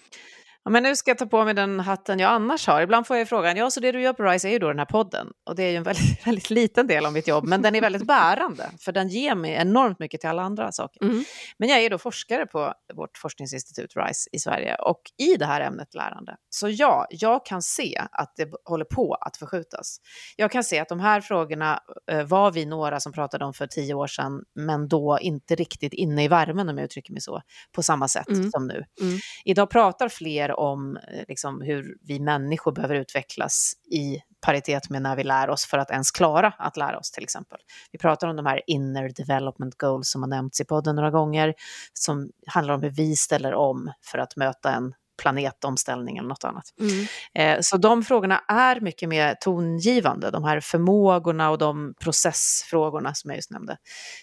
Ja, 0.64 0.70
men 0.70 0.82
nu 0.82 0.96
ska 0.96 1.10
jag 1.10 1.18
ta 1.18 1.26
på 1.26 1.44
mig 1.44 1.54
den 1.54 1.80
hatten 1.80 2.18
jag 2.18 2.30
annars 2.30 2.66
har. 2.66 2.82
Ibland 2.82 3.06
får 3.06 3.16
jag 3.16 3.28
frågan, 3.28 3.56
ja 3.56 3.70
så 3.70 3.80
det 3.80 3.92
du 3.92 4.02
gör 4.02 4.12
på 4.12 4.22
RISE 4.22 4.48
är 4.48 4.52
ju 4.52 4.58
då 4.58 4.68
den 4.68 4.78
här 4.78 4.86
podden. 4.86 5.26
Och 5.46 5.56
det 5.56 5.62
är 5.62 5.70
ju 5.70 5.76
en 5.76 5.82
väldigt, 5.82 6.26
väldigt 6.26 6.50
liten 6.50 6.86
del 6.86 7.06
av 7.06 7.12
mitt 7.12 7.28
jobb, 7.28 7.44
men 7.44 7.62
den 7.62 7.74
är 7.74 7.80
väldigt 7.80 8.06
bärande. 8.06 8.70
För 8.80 8.92
den 8.92 9.08
ger 9.08 9.34
mig 9.34 9.52
enormt 9.52 9.98
mycket 9.98 10.20
till 10.20 10.30
alla 10.30 10.42
andra 10.42 10.72
saker. 10.72 11.02
Mm. 11.04 11.24
Men 11.58 11.68
jag 11.68 11.78
är 11.78 11.90
då 11.90 11.98
forskare 11.98 12.46
på 12.46 12.72
vårt 12.94 13.18
forskningsinstitut 13.18 13.90
RISE 13.96 14.28
i 14.32 14.38
Sverige 14.38 14.74
och 14.74 15.00
i 15.18 15.36
det 15.36 15.46
här 15.46 15.60
ämnet 15.60 15.94
lärande. 15.94 16.36
Så 16.50 16.68
ja, 16.68 17.06
jag 17.10 17.46
kan 17.46 17.62
se 17.62 18.02
att 18.12 18.32
det 18.36 18.48
håller 18.64 18.84
på 18.84 19.14
att 19.14 19.36
förskjutas. 19.36 19.96
Jag 20.36 20.50
kan 20.50 20.64
se 20.64 20.78
att 20.78 20.88
de 20.88 21.00
här 21.00 21.20
frågorna 21.20 21.80
eh, 22.10 22.22
var 22.24 22.52
vi 22.52 22.66
några 22.66 23.00
som 23.00 23.12
pratade 23.12 23.44
om 23.44 23.54
för 23.54 23.66
tio 23.66 23.94
år 23.94 24.06
sedan, 24.06 24.42
men 24.54 24.88
då 24.88 25.18
inte 25.20 25.54
riktigt 25.54 25.92
inne 25.92 26.24
i 26.24 26.28
värmen 26.28 26.68
om 26.68 26.78
jag 26.78 26.84
uttrycker 26.84 27.12
mig 27.12 27.20
så, 27.22 27.42
på 27.74 27.82
samma 27.82 28.08
sätt 28.08 28.28
Mm. 28.28 28.50
som 28.50 28.66
nu. 28.66 28.84
Mm. 29.00 29.18
Idag 29.44 29.70
pratar 29.70 30.08
fler 30.08 30.51
om 30.52 30.96
eh, 30.96 31.24
liksom, 31.28 31.60
hur 31.60 31.96
vi 32.02 32.20
människor 32.20 32.72
behöver 32.72 32.94
utvecklas 32.94 33.72
i 33.92 34.18
paritet 34.46 34.90
med 34.90 35.02
när 35.02 35.16
vi 35.16 35.24
lär 35.24 35.50
oss 35.50 35.66
för 35.66 35.78
att 35.78 35.90
ens 35.90 36.10
klara 36.10 36.54
att 36.58 36.76
lära 36.76 36.98
oss 36.98 37.10
till 37.10 37.22
exempel. 37.22 37.58
Vi 37.92 37.98
pratar 37.98 38.28
om 38.28 38.36
de 38.36 38.46
här 38.46 38.60
inner 38.66 39.08
development 39.08 39.78
goals 39.78 40.10
som 40.10 40.22
har 40.22 40.28
nämnts 40.28 40.60
i 40.60 40.64
podden 40.64 40.96
några 40.96 41.10
gånger, 41.10 41.54
som 41.92 42.30
handlar 42.46 42.74
om 42.74 42.82
hur 42.82 42.90
vi 42.90 43.16
ställer 43.16 43.54
om 43.54 43.92
för 44.04 44.18
att 44.18 44.36
möta 44.36 44.72
en 44.74 44.94
planetomställning 45.22 46.16
eller 46.16 46.28
något 46.28 46.44
annat. 46.44 46.64
Mm. 46.80 47.06
Eh, 47.34 47.60
så 47.60 47.76
de 47.76 48.02
frågorna 48.02 48.40
är 48.48 48.80
mycket 48.80 49.08
mer 49.08 49.34
tongivande, 49.40 50.30
de 50.30 50.44
här 50.44 50.60
förmågorna 50.60 51.50
och 51.50 51.58
de 51.58 51.94
processfrågorna 52.00 53.14
som 53.14 53.30
jag 53.30 53.36
just 53.36 53.50
nämnde. 53.50 53.76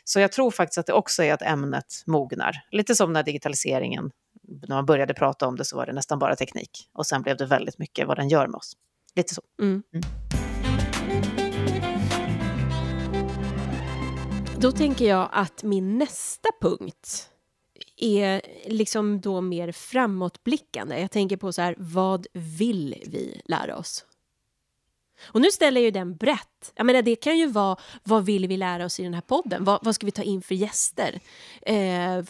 Så 0.04 0.20
jag 0.20 0.32
tror 0.32 0.52
faktiskt 0.52 0.78
att 0.78 0.86
det 0.86 0.94
också 0.94 1.24
är 1.24 1.34
att 1.34 1.42
ämnet 1.42 1.86
mognar. 2.08 2.56
Lite 2.72 2.96
som 2.96 3.14
när 3.14 3.24
digitaliseringen, 3.24 4.12
när 4.68 4.76
man 4.76 4.86
började 4.86 5.14
prata 5.14 5.48
om 5.48 5.56
det 5.56 5.66
så 5.66 5.78
var 5.78 5.86
det 5.86 5.94
nästan 5.94 6.20
bara 6.20 6.36
teknik. 6.36 6.90
Och 6.94 7.06
sen 7.06 7.22
blev 7.22 7.38
det 7.38 7.46
väldigt 7.46 7.78
mycket 7.78 8.08
vad 8.08 8.18
den 8.18 8.30
gör 8.30 8.48
med 8.48 8.56
oss. 8.56 8.74
Lite 9.16 9.34
så. 9.34 9.42
Mm. 9.62 9.84
Mm. 9.94 10.04
Då 14.60 14.72
tänker 14.72 15.06
jag 15.06 15.30
att 15.32 15.64
min 15.64 15.98
nästa 15.98 16.50
punkt 16.62 17.30
är 17.98 18.42
liksom 18.66 19.22
då 19.22 19.42
mer 19.42 19.72
framåtblickande. 19.72 21.00
Jag 21.00 21.12
tänker 21.12 21.38
på 21.38 21.54
så 21.54 21.62
här, 21.62 21.76
vad 21.78 22.28
vill 22.34 23.04
vi 23.06 23.42
lära 23.46 23.78
oss? 23.78 24.06
Och 25.22 25.42
nu 25.42 25.52
ställer 25.52 25.82
jag 25.82 25.86
ju 25.86 25.92
den 25.92 26.16
brett. 26.18 26.72
Jag 26.76 26.86
menar, 26.86 27.02
det 27.02 27.16
kan 27.16 27.38
ju 27.38 27.48
vara, 27.48 27.78
vad 28.04 28.26
vill 28.26 28.48
vi 28.48 28.58
lära 28.58 28.86
oss 28.86 29.00
i 29.00 29.04
den 29.04 29.14
här 29.14 29.22
podden? 29.22 29.64
Vad, 29.64 29.80
vad 29.84 29.96
ska 29.96 30.06
vi 30.06 30.12
ta 30.12 30.24
in 30.24 30.42
för 30.42 30.56
gäster? 30.56 31.20
Eh, 31.62 32.24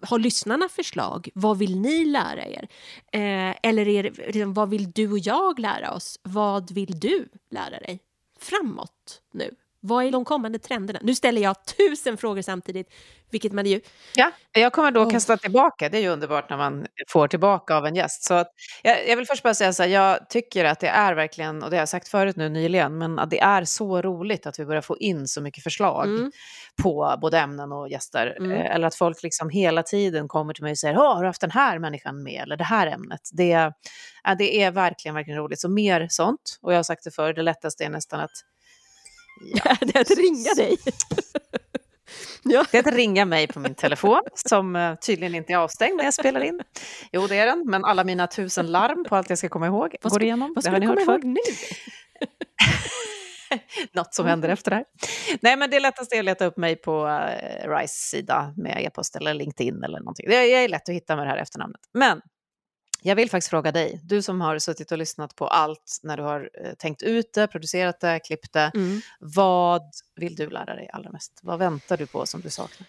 har 0.00 0.18
lyssnarna 0.18 0.68
förslag? 0.68 1.28
Vad 1.34 1.58
vill 1.58 1.80
ni 1.80 2.04
lära 2.04 2.46
er? 2.46 2.68
Eh, 3.12 3.56
eller 3.62 3.88
är 3.88 4.02
det, 4.02 4.10
liksom, 4.10 4.54
vad 4.54 4.70
vill 4.70 4.90
du 4.90 5.10
och 5.12 5.18
jag 5.18 5.58
lära 5.58 5.92
oss? 5.92 6.20
Vad 6.22 6.70
vill 6.70 7.00
du 7.00 7.28
lära 7.50 7.78
dig? 7.78 8.00
Framåt 8.38 9.22
nu. 9.32 9.50
Vad 9.86 10.04
är 10.04 10.10
de 10.10 10.24
kommande 10.24 10.58
trenderna? 10.58 10.98
Nu 11.02 11.14
ställer 11.14 11.42
jag 11.42 11.56
tusen 11.64 12.16
frågor 12.16 12.42
samtidigt, 12.42 12.92
vilket 13.30 13.52
man 13.52 13.66
ju... 13.66 13.80
Ja, 14.14 14.30
jag 14.52 14.72
kommer 14.72 14.90
då 14.90 15.10
kasta 15.10 15.36
tillbaka. 15.36 15.88
Det 15.88 15.98
är 15.98 16.02
ju 16.02 16.08
underbart 16.08 16.50
när 16.50 16.56
man 16.56 16.86
får 17.08 17.28
tillbaka 17.28 17.76
av 17.76 17.86
en 17.86 17.94
gäst. 17.94 18.24
Så 18.24 18.34
att, 18.34 18.48
jag, 18.82 19.08
jag 19.08 19.16
vill 19.16 19.26
först 19.26 19.42
bara 19.42 19.54
säga 19.54 19.72
så 19.72 19.82
här, 19.82 19.90
jag 19.90 20.28
tycker 20.30 20.64
att 20.64 20.80
det 20.80 20.88
är 20.88 21.14
verkligen, 21.14 21.62
och 21.62 21.70
det 21.70 21.76
har 21.76 21.80
jag 21.80 21.88
sagt 21.88 22.08
förut 22.08 22.36
nu 22.36 22.48
nyligen, 22.48 22.98
men 22.98 23.18
att 23.18 23.30
det 23.30 23.40
är 23.40 23.64
så 23.64 24.02
roligt 24.02 24.46
att 24.46 24.58
vi 24.58 24.64
börjar 24.66 24.82
få 24.82 24.98
in 24.98 25.28
så 25.28 25.40
mycket 25.40 25.64
förslag 25.64 26.06
Mm. 26.06 26.30
på 26.82 27.18
både 27.20 27.38
ämnen 27.38 27.72
och 27.72 27.88
gäster. 27.88 28.36
Mm. 28.38 28.52
Eh, 28.52 28.74
Eller 28.74 28.86
att 28.86 28.94
folk 28.94 29.22
liksom 29.22 29.50
hela 29.50 29.82
tiden 29.82 30.28
kommer 30.28 30.54
till 30.54 30.62
mig 30.64 30.70
och 30.70 30.78
säger, 30.78 30.98
"Åh, 30.98 31.14
har 31.14 31.22
du 31.22 31.26
haft 31.28 31.40
den 31.40 31.50
här 31.50 31.78
människan 31.78 32.22
med? 32.22 32.42
Eller 32.42 32.56
det 32.56 32.64
här 32.64 32.86
ämnet. 32.86 33.20
Det, 33.32 33.72
ja, 34.24 34.34
det 34.38 34.62
är 34.62 34.70
verkligen, 34.70 35.14
verkligen 35.14 35.38
roligt. 35.40 35.60
Så 35.60 35.68
mer 35.68 36.06
sånt. 36.10 36.58
Och 36.62 36.72
jag 36.72 36.78
har 36.78 36.82
sagt 36.82 37.04
det 37.04 37.10
förr, 37.10 37.32
det 37.32 37.42
lättaste 37.42 37.84
är 37.84 37.88
nästan 37.88 38.20
att 38.20 38.30
Ja. 39.40 39.76
det 39.80 39.96
är 39.96 40.00
att 40.00 40.10
ringa 40.10 40.54
dig. 40.56 40.76
ja. 42.42 42.64
Det 42.72 42.78
är 42.78 42.88
att 42.88 42.94
ringa 42.94 43.24
mig 43.24 43.46
på 43.46 43.60
min 43.60 43.74
telefon, 43.74 44.20
som 44.34 44.76
eh, 44.76 44.94
tydligen 44.94 45.34
inte 45.34 45.52
är 45.52 45.56
avstängd 45.56 45.96
när 45.96 46.04
jag 46.04 46.14
spelar 46.14 46.40
in. 46.40 46.60
Jo, 47.12 47.26
det 47.26 47.36
är 47.38 47.46
den, 47.46 47.62
men 47.66 47.84
alla 47.84 48.04
mina 48.04 48.26
tusen 48.26 48.66
larm 48.72 49.04
på 49.08 49.16
allt 49.16 49.28
jag 49.28 49.38
ska 49.38 49.48
komma 49.48 49.66
ihåg 49.66 49.96
Vad 50.02 50.12
går 50.12 50.18
ska- 50.18 50.24
igenom. 50.24 50.48
Vad 50.48 50.56
Det 50.56 50.62
ska 50.62 50.70
har 50.70 50.80
du 50.80 50.86
ni 50.86 50.88
komma 50.96 51.00
hört 51.12 51.24
ihåg 51.24 51.24
nu? 51.24 51.40
Något 53.92 54.14
som 54.14 54.26
händer 54.26 54.48
efter 54.48 54.70
det 54.70 54.76
här. 54.76 54.84
Nej, 55.40 55.56
men 55.56 55.70
det 55.70 55.80
lättaste 55.80 56.16
är 56.16 56.18
att 56.18 56.24
leta 56.24 56.44
upp 56.46 56.56
mig 56.56 56.76
på 56.76 57.06
uh, 57.06 57.68
RISE 57.78 57.94
sida 58.10 58.54
med 58.56 58.82
e-post 58.84 59.16
eller 59.16 59.34
LinkedIn 59.34 59.84
eller 59.84 59.98
någonting. 59.98 60.26
Det 60.28 60.36
är, 60.36 60.40
det 60.42 60.64
är 60.64 60.68
lätt 60.68 60.88
att 60.88 60.94
hitta 60.94 61.16
med 61.16 61.26
det 61.26 61.30
här 61.30 61.38
efternamnet. 61.38 61.80
Men 61.94 62.20
jag 63.06 63.16
vill 63.16 63.30
faktiskt 63.30 63.50
fråga 63.50 63.72
dig, 63.72 64.00
du 64.02 64.22
som 64.22 64.40
har 64.40 64.58
suttit 64.58 64.92
och 64.92 64.98
lyssnat 64.98 65.36
på 65.36 65.46
allt 65.46 66.00
när 66.02 66.16
du 66.16 66.22
har 66.22 66.50
eh, 66.64 66.74
tänkt 66.74 67.02
ut 67.02 67.32
det, 67.32 67.46
producerat 67.46 68.00
det, 68.00 68.20
klippt 68.20 68.52
det. 68.52 68.70
Mm. 68.74 69.00
Vad 69.20 69.82
vill 70.16 70.36
du 70.36 70.50
lära 70.50 70.74
dig 70.74 70.90
allra 70.92 71.10
mest? 71.10 71.40
Vad 71.42 71.58
väntar 71.58 71.96
du 71.96 72.06
på 72.06 72.26
som 72.26 72.40
du 72.40 72.50
saknar? 72.50 72.88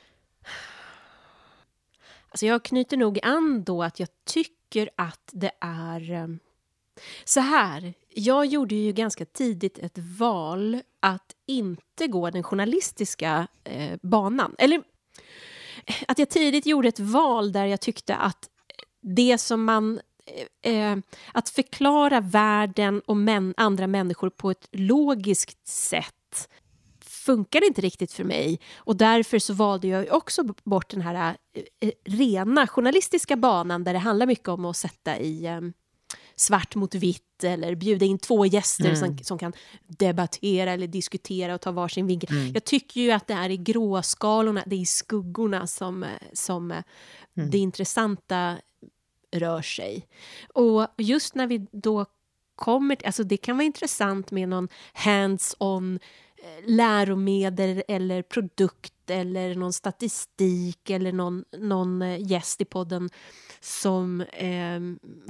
Alltså 2.29 2.45
jag 2.45 2.63
knyter 2.63 2.97
nog 2.97 3.19
an 3.23 3.63
då 3.63 3.83
att 3.83 3.99
jag 3.99 4.09
tycker 4.25 4.89
att 4.95 5.29
det 5.31 5.51
är... 5.61 6.11
eh, 6.11 6.27
Så 7.25 7.39
här, 7.39 7.93
jag 8.09 8.45
gjorde 8.45 8.75
ju 8.75 8.91
ganska 8.91 9.25
tidigt 9.25 9.79
ett 9.79 9.97
val 9.97 10.81
att 10.99 11.35
inte 11.47 12.07
gå 12.07 12.29
den 12.29 12.43
journalistiska 12.43 13.47
eh, 13.63 13.99
banan. 14.01 14.55
Eller 14.57 14.77
eh, 15.85 15.95
att 16.07 16.19
jag 16.19 16.29
tidigt 16.29 16.65
gjorde 16.65 16.87
ett 16.87 16.99
val 16.99 17.51
där 17.51 17.65
jag 17.65 17.81
tyckte 17.81 18.15
att 18.15 18.49
det 19.05 19.37
som 19.37 19.63
man 19.63 19.99
eh, 20.61 20.97
att 21.31 21.49
förklara 21.49 22.19
världen 22.19 23.01
och 23.05 23.17
män, 23.17 23.53
andra 23.57 23.87
människor 23.87 24.29
på 24.29 24.51
ett 24.51 24.67
logiskt 24.71 25.67
sätt 25.67 26.49
funkar 27.01 27.67
inte 27.67 27.81
riktigt 27.81 28.13
för 28.13 28.23
mig. 28.23 28.59
Och 28.75 28.95
därför 28.95 29.39
så 29.39 29.53
valde 29.53 29.87
jag 29.87 30.11
också 30.11 30.43
bort 30.63 30.89
den 30.89 31.01
här 31.01 31.37
eh, 31.79 31.91
rena 32.05 32.67
journalistiska 32.67 33.35
banan 33.35 33.83
där 33.83 33.93
det 33.93 33.99
handlar 33.99 34.25
mycket 34.25 34.47
om 34.47 34.65
att 34.65 34.77
sätta 34.77 35.19
i 35.19 35.45
eh, 35.45 35.61
svart 36.35 36.75
mot 36.75 36.95
vitt 36.95 37.43
eller 37.43 37.75
bjuda 37.75 38.05
in 38.05 38.19
två 38.19 38.45
gäster 38.45 38.85
mm. 38.85 38.95
som, 38.95 39.17
som 39.17 39.37
kan 39.37 39.53
debattera 39.87 40.71
eller 40.71 40.87
diskutera 40.87 41.55
och 41.55 41.61
ta 41.61 41.71
varsin 41.71 42.07
vinkel. 42.07 42.37
Mm. 42.37 42.53
Jag 42.53 42.63
tycker 42.63 43.01
ju 43.01 43.11
att 43.11 43.27
det 43.27 43.33
är 43.33 43.49
i 43.49 43.57
gråskalorna, 43.57 44.63
det 44.65 44.75
är 44.75 44.79
i 44.79 44.85
skuggorna 44.85 45.67
som, 45.67 46.05
som 46.33 46.71
mm. 46.71 46.83
det 47.51 47.57
intressanta 47.57 48.57
rör 49.35 49.61
sig. 49.61 50.07
Och 50.53 50.87
just 50.97 51.35
när 51.35 51.47
vi 51.47 51.67
då 51.71 52.05
kommer, 52.55 53.05
alltså 53.05 53.23
det 53.23 53.37
kan 53.37 53.57
vara 53.57 53.65
intressant 53.65 54.31
med 54.31 54.49
någon 54.49 54.67
hands-on 54.93 55.99
eh, 56.37 56.69
läromedel 56.69 57.83
eller 57.87 58.21
produkt 58.21 59.09
eller 59.09 59.55
någon 59.55 59.73
statistik 59.73 60.89
eller 60.89 61.11
någon, 61.11 61.43
någon 61.57 62.01
eh, 62.01 62.21
gäst 62.31 62.61
i 62.61 62.65
podden 62.65 63.09
som 63.59 64.21
eh, 64.21 64.79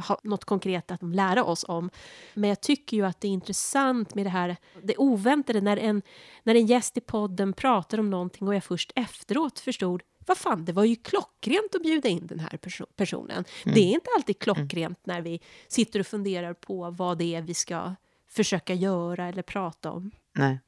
har 0.03 0.19
något 0.23 0.45
konkret 0.45 0.91
att 0.91 1.03
lära 1.03 1.43
oss 1.43 1.65
om. 1.67 1.89
Men 2.33 2.49
jag 2.49 2.61
tycker 2.61 2.97
ju 2.97 3.05
att 3.05 3.21
det 3.21 3.27
är 3.27 3.31
intressant 3.31 4.15
med 4.15 4.25
det 4.25 4.29
här 4.29 4.57
det 4.83 4.97
oväntade 4.97 5.61
när 5.61 5.77
en, 5.77 6.01
när 6.43 6.55
en 6.55 6.65
gäst 6.65 6.97
i 6.97 7.01
podden 7.01 7.53
pratar 7.53 7.99
om 7.99 8.09
någonting 8.09 8.47
och 8.47 8.55
jag 8.55 8.63
först 8.63 8.91
efteråt 8.95 9.59
förstod 9.59 10.03
vad 10.25 10.37
fan, 10.37 10.65
det 10.65 10.73
var 10.73 10.83
ju 10.83 10.95
klockrent 10.95 11.75
att 11.75 11.83
bjuda 11.83 12.09
in 12.09 12.27
den 12.27 12.39
här 12.39 12.57
perso 12.57 12.85
personen. 12.95 13.45
Mm. 13.65 13.75
Det 13.75 13.79
är 13.79 13.93
inte 13.93 14.09
alltid 14.15 14.39
klockrent 14.39 15.05
när 15.05 15.21
vi 15.21 15.41
sitter 15.67 15.99
och 15.99 16.07
funderar 16.07 16.53
på 16.53 16.89
vad 16.89 17.17
det 17.17 17.35
är 17.35 17.41
vi 17.41 17.53
ska 17.53 17.95
försöka 18.29 18.73
göra 18.73 19.27
eller 19.27 19.41
prata 19.41 19.91
om. 19.91 20.11
Nej. 20.33 20.59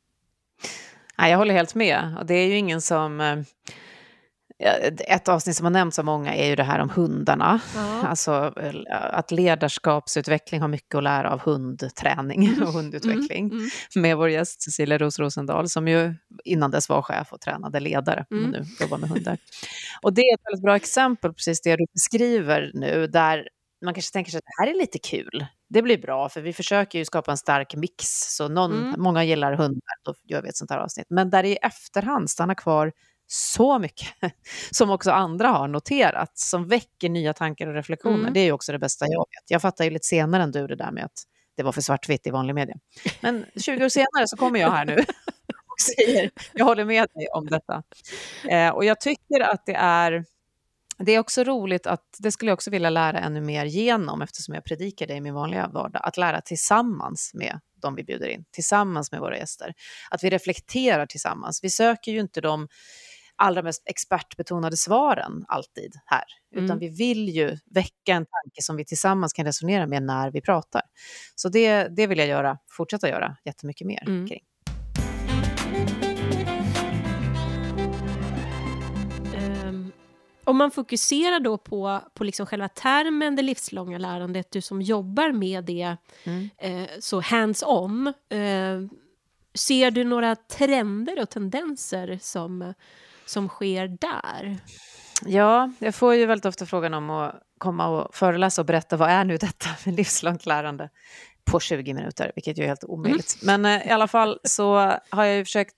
Nej, 1.17 1.31
jag 1.31 1.37
håller 1.37 1.53
helt 1.53 1.75
med. 1.75 2.15
Och 2.19 2.25
det 2.25 2.33
är 2.33 2.47
ju 2.47 2.57
ingen 2.57 2.81
som... 2.81 3.45
Ett 4.59 5.27
avsnitt 5.27 5.55
som 5.55 5.65
har 5.65 5.71
nämnts 5.71 5.99
av 5.99 6.05
många 6.05 6.35
är 6.35 6.47
ju 6.47 6.55
det 6.55 6.63
här 6.63 6.79
om 6.79 6.89
hundarna. 6.89 7.59
Ja. 7.75 8.07
Alltså 8.07 8.53
att 8.91 9.31
ledarskapsutveckling 9.31 10.61
har 10.61 10.67
mycket 10.67 10.95
att 10.95 11.03
lära 11.03 11.31
av 11.31 11.39
hundträning 11.39 12.61
och 12.61 12.73
hundutveckling. 12.73 13.45
Mm, 13.45 13.57
mm. 13.57 13.69
Med 13.95 14.17
vår 14.17 14.29
gäst 14.29 14.61
Cecilia 14.61 14.97
Ros 14.97 15.19
Rosendahl 15.19 15.69
som 15.69 15.87
ju 15.87 16.13
innan 16.43 16.71
dess 16.71 16.89
var 16.89 17.01
chef 17.01 17.33
och 17.33 17.41
tränade 17.41 17.79
ledare 17.79 18.25
mm. 18.31 18.43
och 18.43 18.51
nu 18.51 18.65
jobbar 18.81 18.97
med 18.97 19.09
hundar. 19.09 19.37
Och 20.01 20.13
det 20.13 20.21
är 20.21 20.33
ett 20.33 20.45
väldigt 20.45 20.63
bra 20.63 20.75
exempel, 20.75 21.33
precis 21.33 21.61
det 21.61 21.75
du 21.75 21.85
beskriver 21.93 22.71
nu, 22.73 23.07
där 23.07 23.47
man 23.85 23.93
kanske 23.93 24.13
tänker 24.13 24.31
sig 24.31 24.37
att 24.37 24.43
det 24.45 24.63
här 24.63 24.73
är 24.73 24.77
lite 24.77 24.99
kul. 24.99 25.45
Det 25.69 25.81
blir 25.81 25.97
bra, 25.97 26.29
för 26.29 26.41
vi 26.41 26.53
försöker 26.53 26.99
ju 26.99 27.05
skapa 27.05 27.31
en 27.31 27.37
stark 27.37 27.75
mix. 27.75 28.05
Så 28.35 28.47
någon, 28.47 28.71
mm. 28.71 29.01
många 29.01 29.23
gillar 29.23 29.53
hundar, 29.53 29.95
då 30.05 30.13
gör 30.23 30.41
vi 30.41 30.49
ett 30.49 30.57
sånt 30.57 30.71
här 30.71 30.77
avsnitt. 30.77 31.07
Men 31.09 31.29
där 31.29 31.43
i 31.43 31.55
efterhand 31.55 32.29
stannar 32.29 32.55
kvar 32.55 32.91
så 33.27 33.79
mycket 33.79 34.07
som 34.71 34.89
också 34.89 35.11
andra 35.11 35.47
har 35.47 35.67
noterat, 35.67 36.37
som 36.37 36.67
väcker 36.67 37.09
nya 37.09 37.33
tankar 37.33 37.67
och 37.67 37.73
reflektioner. 37.73 38.19
Mm. 38.19 38.33
Det 38.33 38.39
är 38.39 38.45
ju 38.45 38.51
också 38.51 38.71
det 38.71 38.79
bästa 38.79 39.05
jag 39.07 39.19
vet. 39.19 39.51
Jag 39.51 39.61
fattar 39.61 39.83
ju 39.85 39.89
lite 39.89 40.05
senare 40.05 40.43
än 40.43 40.51
du 40.51 40.67
det 40.67 40.75
där 40.75 40.91
med 40.91 41.05
att 41.05 41.23
det 41.57 41.63
var 41.63 41.71
för 41.71 41.81
svartvitt 41.81 42.27
i 42.27 42.29
vanlig 42.29 42.55
media. 42.55 42.75
Men 43.21 43.45
20 43.61 43.85
år 43.85 43.89
senare 43.89 44.27
så 44.27 44.37
kommer 44.37 44.59
jag 44.59 44.71
här 44.71 44.85
nu 44.85 44.95
och 45.47 45.81
säger, 45.95 46.31
jag 46.53 46.65
håller 46.65 46.85
med 46.85 47.07
dig 47.13 47.27
om 47.33 47.45
detta. 47.45 47.83
Eh, 48.49 48.69
och 48.69 48.85
jag 48.85 49.01
tycker 49.01 49.41
att 49.41 49.65
det 49.65 49.75
är 49.75 50.25
det 50.99 51.11
är 51.11 51.19
också 51.19 51.43
roligt 51.43 51.87
att, 51.87 52.03
det 52.19 52.31
skulle 52.31 52.51
jag 52.51 52.53
också 52.53 52.71
vilja 52.71 52.89
lära 52.89 53.19
ännu 53.19 53.41
mer 53.41 53.65
genom, 53.65 54.21
eftersom 54.21 54.55
jag 54.55 54.63
predikar 54.63 55.07
det 55.07 55.13
i 55.13 55.21
min 55.21 55.33
vanliga 55.33 55.67
vardag, 55.67 56.01
att 56.05 56.17
lära 56.17 56.41
tillsammans 56.41 57.31
med 57.33 57.59
de 57.81 57.95
vi 57.95 58.03
bjuder 58.03 58.27
in, 58.27 58.45
tillsammans 58.51 59.11
med 59.11 59.21
våra 59.21 59.37
gäster. 59.37 59.73
Att 60.11 60.23
vi 60.23 60.29
reflekterar 60.29 61.05
tillsammans. 61.05 61.63
Vi 61.63 61.69
söker 61.69 62.11
ju 62.11 62.19
inte 62.19 62.41
de 62.41 62.67
allra 63.37 63.61
mest 63.61 63.83
expertbetonade 63.85 64.77
svaren 64.77 65.45
alltid 65.47 65.93
här, 66.05 66.23
mm. 66.53 66.65
utan 66.65 66.79
vi 66.79 66.89
vill 66.89 67.29
ju 67.29 67.57
väcka 67.65 68.13
en 68.13 68.25
tanke 68.25 68.61
som 68.61 68.75
vi 68.75 68.85
tillsammans 68.85 69.33
kan 69.33 69.45
resonera 69.45 69.87
med 69.87 70.03
när 70.03 70.31
vi 70.31 70.41
pratar. 70.41 70.81
Så 71.35 71.49
det, 71.49 71.87
det 71.87 72.07
vill 72.07 72.17
jag 72.17 72.27
göra, 72.27 72.57
fortsätta 72.69 73.09
göra 73.09 73.37
jättemycket 73.45 73.87
mer 73.87 74.03
mm. 74.07 74.27
kring. 74.27 74.41
Om 80.47 80.57
man 80.57 80.71
fokuserar 80.71 81.39
då 81.39 81.57
på, 81.57 82.01
på 82.13 82.23
liksom 82.23 82.45
själva 82.45 82.69
termen 82.69 83.35
det 83.35 83.41
livslånga 83.41 83.97
lärandet, 83.97 84.51
du 84.51 84.61
som 84.61 84.81
jobbar 84.81 85.31
med 85.31 85.63
det 85.63 85.97
mm. 86.23 86.49
eh, 86.57 86.89
så 86.99 87.21
hands-on, 87.21 88.07
eh, 88.29 88.81
ser 89.53 89.91
du 89.91 90.03
några 90.03 90.35
trender 90.35 91.21
och 91.21 91.29
tendenser 91.29 92.19
som, 92.21 92.73
som 93.27 93.49
sker 93.49 93.87
där? 93.87 94.57
Ja, 95.25 95.71
jag 95.79 95.95
får 95.95 96.15
ju 96.15 96.25
väldigt 96.25 96.45
ofta 96.45 96.65
frågan 96.65 96.93
om 96.93 97.09
att 97.09 97.35
komma 97.57 97.87
och 97.87 98.15
föreläsa 98.15 98.61
och 98.61 98.65
berätta 98.65 98.97
vad 98.97 99.09
är 99.09 99.23
nu 99.23 99.37
detta 99.37 99.69
med 99.85 99.95
livslångt 99.95 100.45
lärande 100.45 100.89
på 101.51 101.59
20 101.59 101.93
minuter, 101.93 102.31
vilket 102.35 102.57
ju 102.57 102.63
är 102.63 102.67
helt 102.67 102.83
omöjligt. 102.83 103.37
Mm. 103.43 103.61
Men 103.61 103.81
eh, 103.81 103.87
i 103.87 103.89
alla 103.89 104.07
fall 104.07 104.39
så 104.43 104.75
har 105.09 105.23
jag 105.23 105.35
ju 105.35 105.45
försökt 105.45 105.75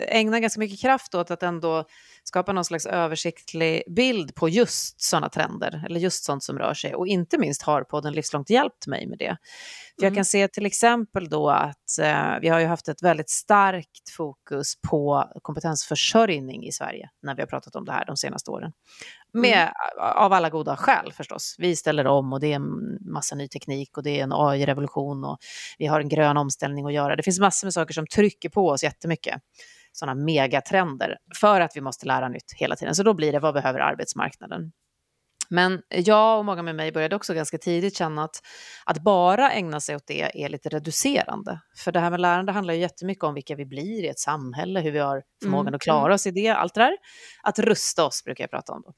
ägna 0.00 0.40
ganska 0.40 0.60
mycket 0.60 0.80
kraft 0.80 1.14
åt 1.14 1.30
att 1.30 1.42
ändå 1.42 1.84
skapa 2.28 2.52
någon 2.52 2.64
slags 2.64 2.86
översiktlig 2.86 3.82
bild 3.86 4.34
på 4.34 4.48
just 4.48 5.00
sådana 5.00 5.28
trender, 5.28 5.84
eller 5.86 6.00
just 6.00 6.24
sånt 6.24 6.42
som 6.42 6.58
rör 6.58 6.74
sig. 6.74 6.94
Och 6.94 7.06
inte 7.06 7.38
minst 7.38 7.62
har 7.62 7.82
podden 7.82 8.12
Livslångt 8.12 8.50
hjälpt 8.50 8.86
mig 8.86 9.06
med 9.06 9.18
det. 9.18 9.36
För 9.98 10.02
jag 10.02 10.08
mm. 10.08 10.14
kan 10.14 10.24
se 10.24 10.48
till 10.48 10.66
exempel 10.66 11.28
då 11.28 11.50
att 11.50 11.98
eh, 12.00 12.40
vi 12.40 12.48
har 12.48 12.60
ju 12.60 12.66
haft 12.66 12.88
ett 12.88 13.02
väldigt 13.02 13.30
starkt 13.30 14.10
fokus 14.16 14.74
på 14.90 15.24
kompetensförsörjning 15.42 16.66
i 16.66 16.72
Sverige 16.72 17.10
när 17.22 17.34
vi 17.34 17.42
har 17.42 17.46
pratat 17.46 17.76
om 17.76 17.84
det 17.84 17.92
här 17.92 18.04
de 18.06 18.16
senaste 18.16 18.50
åren. 18.50 18.72
Med, 19.32 19.58
mm. 19.58 19.72
Av 19.98 20.32
alla 20.32 20.50
goda 20.50 20.76
skäl 20.76 21.12
förstås. 21.12 21.54
Vi 21.58 21.76
ställer 21.76 22.06
om 22.06 22.32
och 22.32 22.40
det 22.40 22.52
är 22.52 22.56
en 22.56 22.98
massa 23.12 23.34
ny 23.34 23.48
teknik 23.48 23.96
och 23.96 24.02
det 24.02 24.20
är 24.20 24.22
en 24.22 24.32
AI-revolution 24.32 25.24
och 25.24 25.38
vi 25.78 25.86
har 25.86 26.00
en 26.00 26.08
grön 26.08 26.36
omställning 26.36 26.86
att 26.86 26.92
göra. 26.92 27.16
Det 27.16 27.22
finns 27.22 27.40
massor 27.40 27.66
med 27.66 27.74
saker 27.74 27.94
som 27.94 28.06
trycker 28.06 28.48
på 28.48 28.68
oss 28.68 28.82
jättemycket 28.82 29.42
sådana 29.92 30.24
megatrender 30.24 31.16
för 31.40 31.60
att 31.60 31.72
vi 31.74 31.80
måste 31.80 32.06
lära 32.06 32.28
nytt 32.28 32.52
hela 32.56 32.76
tiden. 32.76 32.94
Så 32.94 33.02
då 33.02 33.14
blir 33.14 33.32
det 33.32 33.38
vad 33.38 33.54
behöver 33.54 33.80
arbetsmarknaden? 33.80 34.72
Men 35.50 35.82
jag 35.88 36.38
och 36.38 36.44
många 36.44 36.62
med 36.62 36.74
mig 36.74 36.92
började 36.92 37.16
också 37.16 37.34
ganska 37.34 37.58
tidigt 37.58 37.96
känna 37.96 38.24
att, 38.24 38.36
att 38.84 39.02
bara 39.02 39.52
ägna 39.52 39.80
sig 39.80 39.96
åt 39.96 40.06
det 40.06 40.44
är 40.44 40.48
lite 40.48 40.68
reducerande. 40.68 41.60
För 41.84 41.92
det 41.92 42.00
här 42.00 42.10
med 42.10 42.20
lärande 42.20 42.52
handlar 42.52 42.74
ju 42.74 42.80
jättemycket 42.80 43.24
om 43.24 43.34
vilka 43.34 43.54
vi 43.54 43.66
blir 43.66 44.04
i 44.04 44.08
ett 44.08 44.18
samhälle, 44.18 44.80
hur 44.80 44.92
vi 44.92 44.98
har 44.98 45.22
förmågan 45.42 45.66
mm. 45.66 45.74
att 45.74 45.82
klara 45.82 46.04
mm. 46.04 46.14
oss 46.14 46.26
i 46.26 46.30
det, 46.30 46.48
allt 46.48 46.74
det 46.74 46.80
där. 46.80 46.96
Att 47.42 47.58
rusta 47.58 48.04
oss 48.04 48.24
brukar 48.24 48.44
jag 48.44 48.50
prata 48.50 48.72
om. 48.72 48.82
Då. 48.86 48.92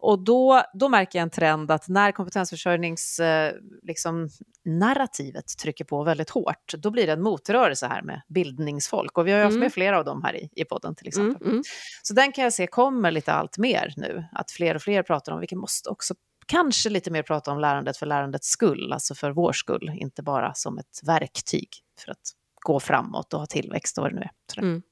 Och 0.00 0.18
då, 0.24 0.62
då 0.74 0.88
märker 0.88 1.18
jag 1.18 1.22
en 1.22 1.30
trend 1.30 1.70
att 1.70 1.88
när 1.88 2.12
kompetensförsörjningsnarrativet 2.12 3.58
eh, 3.58 5.42
liksom, 5.42 5.58
trycker 5.58 5.84
på 5.84 6.02
väldigt 6.02 6.30
hårt, 6.30 6.74
då 6.78 6.90
blir 6.90 7.06
det 7.06 7.12
en 7.12 7.22
motrörelse 7.22 7.86
här 7.86 8.02
med 8.02 8.22
bildningsfolk. 8.28 9.18
Och 9.18 9.26
vi 9.26 9.30
har 9.30 9.38
ju 9.38 9.44
haft 9.44 9.52
mm. 9.52 9.60
med 9.60 9.72
flera 9.72 9.98
av 9.98 10.04
dem 10.04 10.22
här 10.22 10.36
i, 10.36 10.48
i 10.52 10.64
podden 10.64 10.94
till 10.94 11.06
mm, 11.06 11.30
exempel. 11.30 11.48
Mm, 11.48 11.62
Så 12.02 12.14
den 12.14 12.32
kan 12.32 12.44
jag 12.44 12.52
se 12.52 12.66
kommer 12.66 13.10
lite 13.10 13.32
allt 13.32 13.58
mer 13.58 13.92
nu, 13.96 14.24
att 14.32 14.50
fler 14.50 14.74
och 14.74 14.82
fler 14.82 15.02
pratar 15.02 15.32
om, 15.32 15.40
vilket 15.40 15.58
måste 15.58 15.90
också 15.90 16.14
kanske 16.46 16.90
lite 16.90 17.10
mer 17.10 17.22
prata 17.22 17.52
om 17.52 17.60
lärandet 17.60 17.96
för 17.96 18.06
lärandets 18.06 18.48
skull, 18.48 18.92
alltså 18.92 19.14
för 19.14 19.30
vår 19.30 19.52
skull, 19.52 19.92
inte 19.94 20.22
bara 20.22 20.54
som 20.54 20.78
ett 20.78 21.00
verktyg 21.06 21.68
för 22.04 22.10
att 22.10 22.32
gå 22.64 22.80
framåt 22.80 23.34
och 23.34 23.40
ha 23.40 23.46
tillväxt 23.46 23.98
och 23.98 24.02
vad 24.02 24.12
det 24.12 24.16
nu 24.16 24.22
är. 24.22 24.30
Mm. 24.62 24.82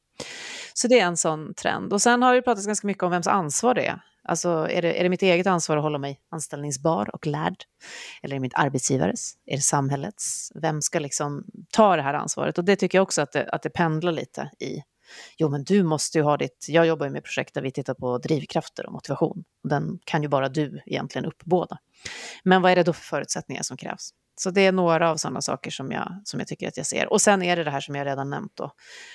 Så 0.74 0.88
det 0.88 1.00
är 1.00 1.06
en 1.06 1.16
sån 1.16 1.54
trend. 1.54 1.92
Och 1.92 2.02
sen 2.02 2.22
har 2.22 2.34
det 2.34 2.42
pratats 2.42 2.66
ganska 2.66 2.86
mycket 2.86 3.02
om 3.02 3.10
vems 3.10 3.26
ansvar 3.26 3.74
det 3.74 3.86
är. 3.86 4.00
Alltså 4.28 4.68
är 4.70 4.82
det, 4.82 5.00
är 5.00 5.02
det 5.02 5.08
mitt 5.08 5.22
eget 5.22 5.46
ansvar 5.46 5.76
att 5.76 5.82
hålla 5.82 5.98
mig 5.98 6.20
anställningsbar 6.30 7.14
och 7.14 7.26
lärd? 7.26 7.64
Eller 8.22 8.34
är 8.34 8.36
det 8.36 8.40
mitt 8.40 8.54
arbetsgivares? 8.54 9.34
Är 9.46 9.56
det 9.56 9.62
samhällets? 9.62 10.52
Vem 10.54 10.82
ska 10.82 10.98
liksom 10.98 11.44
ta 11.72 11.96
det 11.96 12.02
här 12.02 12.14
ansvaret? 12.14 12.58
Och 12.58 12.64
det 12.64 12.76
tycker 12.76 12.98
jag 12.98 13.02
också 13.02 13.22
att 13.22 13.32
det, 13.32 13.48
att 13.48 13.62
det 13.62 13.70
pendlar 13.70 14.12
lite 14.12 14.50
i. 14.58 14.82
Jo, 15.38 15.48
men 15.48 15.64
du 15.64 15.82
måste 15.82 16.18
ju 16.18 16.24
ha 16.24 16.36
ditt... 16.36 16.66
Jag 16.68 16.86
jobbar 16.86 17.06
ju 17.06 17.12
med 17.12 17.24
projekt 17.24 17.54
där 17.54 17.62
vi 17.62 17.70
tittar 17.70 17.94
på 17.94 18.18
drivkrafter 18.18 18.86
och 18.86 18.92
motivation. 18.92 19.44
Den 19.68 19.98
kan 20.04 20.22
ju 20.22 20.28
bara 20.28 20.48
du 20.48 20.82
egentligen 20.86 21.26
uppbåda. 21.26 21.78
Men 22.42 22.62
vad 22.62 22.72
är 22.72 22.76
det 22.76 22.82
då 22.82 22.92
för 22.92 23.04
förutsättningar 23.04 23.62
som 23.62 23.76
krävs? 23.76 24.10
Så 24.40 24.50
det 24.50 24.60
är 24.60 24.72
några 24.72 25.10
av 25.10 25.16
sådana 25.16 25.40
saker 25.40 25.70
som 25.70 25.92
jag, 25.92 26.22
som 26.24 26.40
jag 26.40 26.48
tycker 26.48 26.68
att 26.68 26.76
jag 26.76 26.86
ser. 26.86 27.12
Och 27.12 27.20
sen 27.20 27.42
är 27.42 27.56
det 27.56 27.64
det 27.64 27.70
här 27.70 27.80
som 27.80 27.94
jag 27.94 28.06
redan 28.06 28.30
nämnt 28.30 28.52
då, 28.54 28.70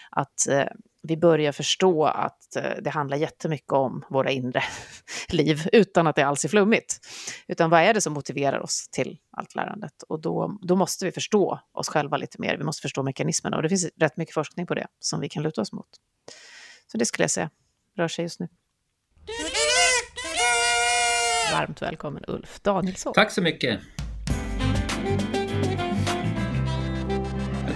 att 0.10 0.48
eh, 0.48 0.66
vi 1.04 1.18
börjar 1.18 1.52
förstå 1.52 2.06
att 2.06 2.56
eh, 2.56 2.72
det 2.82 2.90
handlar 2.90 3.18
jättemycket 3.18 3.72
om 3.72 4.06
våra 4.10 4.32
inre 4.32 4.64
liv, 5.30 5.70
utan 5.72 6.08
att 6.08 6.16
det 6.16 6.26
alls 6.26 6.46
är 6.46 6.50
flummigt. 6.50 7.00
Utan 7.48 7.70
vad 7.70 7.82
är 7.82 7.94
det 7.94 8.02
som 8.02 8.14
motiverar 8.14 8.60
oss 8.60 8.88
till 8.92 9.18
allt 9.32 9.56
lärandet? 9.56 10.04
Och 10.04 10.22
då, 10.22 10.60
då 10.62 10.76
måste 10.76 11.06
vi 11.06 11.12
förstå 11.12 11.60
oss 11.72 11.90
själva 11.90 12.18
lite 12.18 12.42
mer, 12.42 12.58
vi 12.58 12.64
måste 12.64 12.82
förstå 12.82 13.04
mekanismerna. 13.04 13.58
Och 13.58 13.64
det 13.64 13.70
finns 13.70 13.90
rätt 13.98 14.18
mycket 14.18 14.34
forskning 14.34 14.68
på 14.68 14.76
det 14.76 14.88
som 15.00 15.20
vi 15.20 15.30
kan 15.30 15.44
luta 15.44 15.62
oss 15.62 15.72
mot. 15.72 15.90
Så 16.92 16.98
det 16.98 17.06
skulle 17.06 17.24
jag 17.24 17.32
säga 17.32 17.50
rör 17.98 18.08
sig 18.08 18.24
just 18.24 18.40
nu. 18.40 18.48
Varmt 21.54 21.82
välkommen 21.82 22.24
Ulf 22.28 22.60
Danielsson. 22.60 23.14
Tack 23.14 23.32
så 23.32 23.42
mycket. 23.42 23.80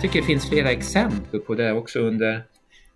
Tycker 0.05 0.21
det 0.21 0.25
finns 0.27 0.49
flera 0.49 0.71
exempel 0.71 1.39
på 1.39 1.55
det 1.55 1.71
också 1.71 1.99
under, 1.99 2.45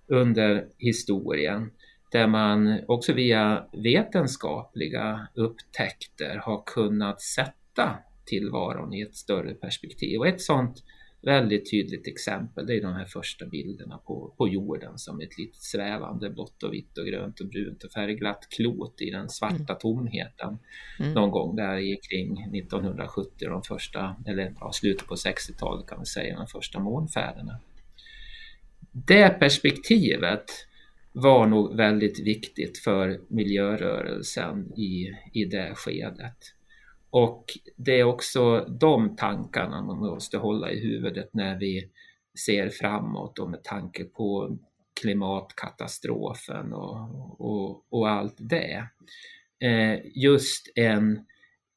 under 0.08 0.66
historien 0.78 1.72
där 2.12 2.28
man 2.28 2.80
också 2.88 3.14
via 3.14 3.66
vetenskapliga 3.84 5.28
upptäckter 5.36 6.42
har 6.44 6.64
kunnat 6.66 7.22
sätta 7.22 7.98
tillvaron 8.26 8.94
i 8.94 9.02
ett 9.02 9.16
större 9.16 9.54
perspektiv. 9.54 10.20
Och 10.20 10.28
ett 10.28 10.42
sådant 10.42 10.84
väldigt 11.22 11.72
tydligt 11.72 12.08
exempel 12.08 12.66
det 12.66 12.76
är 12.76 12.82
de 12.82 12.94
här 12.94 13.06
första 13.06 13.46
bilderna 13.46 13.98
på, 13.98 14.34
på 14.38 14.48
jorden 14.48 14.98
som 14.98 15.22
ett 15.22 15.38
litet 15.38 15.62
svävande 15.62 16.30
blått 16.30 16.64
och 16.64 16.74
vitt 16.74 16.98
och 16.98 17.06
grönt 17.06 17.40
och 17.40 17.48
brunt 17.48 17.84
och 17.84 17.92
färgglatt 17.92 18.48
klot 18.50 19.02
i 19.02 19.10
den 19.10 19.30
svarta 19.30 19.56
mm. 19.56 19.80
tomheten 19.80 20.58
mm. 21.00 21.14
någon 21.14 21.32
gång 21.32 21.56
där 21.56 22.10
kring 22.10 22.56
1970 22.56 23.50
de 23.50 23.64
första, 23.64 24.16
eller 24.28 24.56
ja, 24.60 24.72
slutet 24.72 25.08
på 25.08 25.16
60-talet 25.16 25.88
kan 25.88 26.00
vi 26.00 26.06
säga, 26.06 26.38
de 26.38 26.48
första 26.48 26.80
månfärderna. 26.80 27.60
Det 28.92 29.30
perspektivet 29.30 30.46
var 31.12 31.48
nog 31.48 31.76
väldigt 31.76 32.20
viktigt 32.20 32.78
för 32.78 33.22
miljörörelsen 33.28 34.74
i, 34.78 35.14
i 35.34 35.46
det 35.46 35.76
skedet. 35.76 36.54
Och 37.12 37.46
det 37.76 38.00
är 38.00 38.04
också 38.04 38.66
de 38.80 39.16
tankarna 39.16 39.82
man 39.82 39.98
måste 39.98 40.38
hålla 40.38 40.72
i 40.72 40.80
huvudet 40.80 41.30
när 41.34 41.60
vi 41.60 41.90
ser 42.46 42.70
framåt 42.70 43.40
och 43.40 43.50
med 43.50 43.64
tanke 43.64 44.04
på 44.04 44.58
klimatkatastrofen 45.02 46.74
och, 46.74 47.42
och, 47.42 47.86
och 47.90 48.10
allt 48.10 48.36
det. 48.38 48.88
Eh, 49.64 50.00
just 50.16 50.72
en 50.76 51.26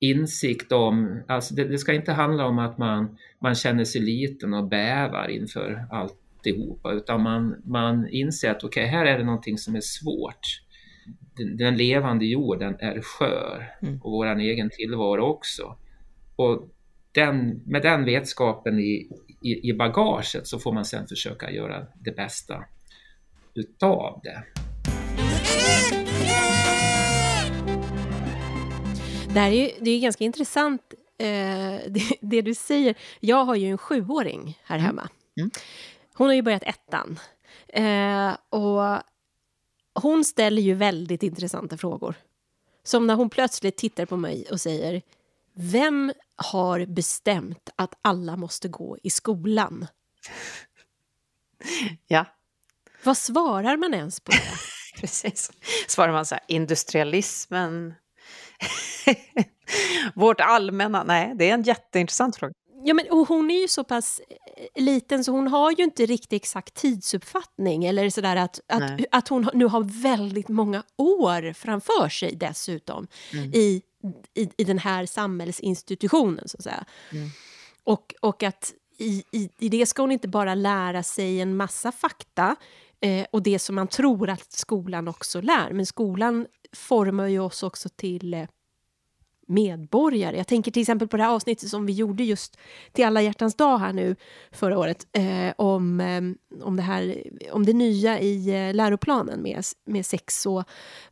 insikt 0.00 0.72
om, 0.72 1.22
alltså 1.28 1.54
det, 1.54 1.64
det, 1.64 1.78
ska 1.78 1.92
inte 1.92 2.12
handla 2.12 2.46
om 2.46 2.58
att 2.58 2.78
man, 2.78 3.18
man 3.38 3.54
känner 3.54 3.84
sig 3.84 4.00
liten 4.00 4.54
och 4.54 4.68
bävar 4.68 5.28
inför 5.28 5.86
alltihopa 5.90 6.92
utan 6.92 7.22
man, 7.22 7.62
man 7.64 8.08
inser 8.08 8.50
att 8.50 8.64
okej, 8.64 8.84
okay, 8.84 8.98
här 8.98 9.06
är 9.06 9.18
det 9.18 9.24
någonting 9.24 9.58
som 9.58 9.74
är 9.74 9.80
svårt 9.80 10.62
den, 11.36 11.56
den 11.56 11.76
levande 11.76 12.24
jorden 12.24 12.76
är 12.80 13.00
skör 13.00 13.72
mm. 13.82 14.00
och 14.02 14.12
vår 14.12 14.40
egen 14.40 14.70
tillvaro 14.70 15.22
också. 15.22 15.76
Och 16.36 16.68
den, 17.12 17.62
med 17.66 17.82
den 17.82 18.04
vetskapen 18.04 18.78
i, 18.78 19.08
i, 19.42 19.68
i, 19.68 19.72
bagaget 19.72 20.46
så 20.46 20.58
får 20.58 20.72
man 20.72 20.84
sen 20.84 21.06
försöka 21.06 21.50
göra 21.50 21.86
det 21.94 22.16
bästa 22.16 22.64
utav 23.54 24.20
det. 24.24 24.44
Det 29.34 29.40
här 29.40 29.50
är 29.50 29.54
ju 29.54 29.70
det 29.80 29.90
är 29.90 30.00
ganska 30.00 30.24
intressant 30.24 30.94
eh, 31.18 31.26
det, 31.88 32.02
det, 32.20 32.42
du 32.42 32.54
säger. 32.54 32.94
Jag 33.20 33.44
har 33.44 33.56
ju 33.56 33.66
en 33.70 33.78
sjuåring 33.78 34.58
här 34.64 34.76
mm. 34.76 34.86
hemma. 34.86 35.08
Mm. 35.36 35.50
Hon 36.14 36.26
har 36.26 36.34
ju 36.34 36.42
börjat 36.42 36.62
ettan. 36.62 37.18
Eh, 37.68 38.36
och 38.50 39.02
hon 39.94 40.24
ställer 40.24 40.62
ju 40.62 40.74
väldigt 40.74 41.22
intressanta 41.22 41.76
frågor. 41.76 42.14
Som 42.84 43.06
när 43.06 43.14
hon 43.14 43.30
plötsligt 43.30 43.76
tittar 43.76 44.06
på 44.06 44.16
mig 44.16 44.46
och 44.50 44.60
säger 44.60 45.02
Vem 45.54 46.12
har 46.36 46.86
bestämt 46.86 47.70
att 47.76 47.94
alla 48.02 48.36
måste 48.36 48.68
gå 48.68 48.98
i 49.02 49.10
skolan? 49.10 49.86
Ja. 52.06 52.26
Vad 53.04 53.16
svarar 53.16 53.76
man 53.76 53.94
ens 53.94 54.20
på 54.20 54.32
det? 54.32 54.56
Precis. 55.00 55.50
Svarar 55.86 56.12
man 56.12 56.26
så 56.26 56.34
här, 56.34 56.44
industrialismen, 56.48 57.94
vårt 60.14 60.40
allmänna... 60.40 61.04
Nej, 61.04 61.32
det 61.36 61.50
är 61.50 61.54
en 61.54 61.62
jätteintressant 61.62 62.36
fråga. 62.36 62.52
Ja, 62.84 62.94
men, 62.94 63.10
och 63.10 63.28
hon 63.28 63.50
är 63.50 63.60
ju 63.60 63.68
så 63.68 63.84
pass 63.84 64.20
liten 64.74 65.24
så 65.24 65.32
hon 65.32 65.48
har 65.48 65.70
ju 65.70 65.84
inte 65.84 66.06
riktigt 66.06 66.32
exakt 66.32 66.74
tidsuppfattning 66.74 67.84
eller 67.84 68.10
sådär 68.10 68.36
att, 68.36 68.60
att, 68.68 69.00
att 69.10 69.28
hon 69.28 69.48
nu 69.54 69.64
har 69.64 70.02
väldigt 70.02 70.48
många 70.48 70.82
år 70.96 71.52
framför 71.52 72.08
sig 72.08 72.36
dessutom 72.36 73.06
mm. 73.32 73.50
i, 73.54 73.82
i, 74.34 74.48
i 74.56 74.64
den 74.64 74.78
här 74.78 75.06
samhällsinstitutionen 75.06 76.48
så 76.48 76.56
att 76.56 76.64
säga. 76.64 76.84
Mm. 77.12 77.28
Och, 77.84 78.14
och 78.20 78.42
att 78.42 78.72
i, 78.98 79.24
i, 79.32 79.48
i 79.58 79.68
det 79.68 79.86
ska 79.86 80.02
hon 80.02 80.12
inte 80.12 80.28
bara 80.28 80.54
lära 80.54 81.02
sig 81.02 81.40
en 81.40 81.56
massa 81.56 81.92
fakta 81.92 82.56
eh, 83.00 83.26
och 83.30 83.42
det 83.42 83.58
som 83.58 83.74
man 83.74 83.88
tror 83.88 84.30
att 84.30 84.52
skolan 84.52 85.08
också 85.08 85.40
lär, 85.40 85.72
men 85.72 85.86
skolan 85.86 86.46
formar 86.76 87.26
ju 87.26 87.40
oss 87.40 87.62
också 87.62 87.88
till 87.88 88.34
eh, 88.34 88.46
medborgare. 89.46 90.36
Jag 90.36 90.46
tänker 90.46 90.70
till 90.70 90.82
exempel 90.82 91.08
på 91.08 91.16
det 91.16 91.22
här 91.22 91.34
avsnittet 91.34 91.68
som 91.68 91.86
vi 91.86 91.92
gjorde 91.92 92.24
just 92.24 92.56
till 92.92 93.04
alla 93.04 93.22
hjärtans 93.22 93.54
dag 93.54 93.78
här 93.78 93.92
nu 93.92 94.16
förra 94.52 94.78
året 94.78 95.06
eh, 95.12 95.52
om, 95.56 96.00
eh, 96.00 96.22
om, 96.62 96.76
det 96.76 96.82
här, 96.82 97.22
om 97.52 97.66
det 97.66 97.72
nya 97.72 98.20
i 98.20 98.48
eh, 98.48 98.74
läroplanen 98.74 99.42
med, 99.42 99.64
med 99.84 100.06
sex 100.06 100.46
och 100.46 100.64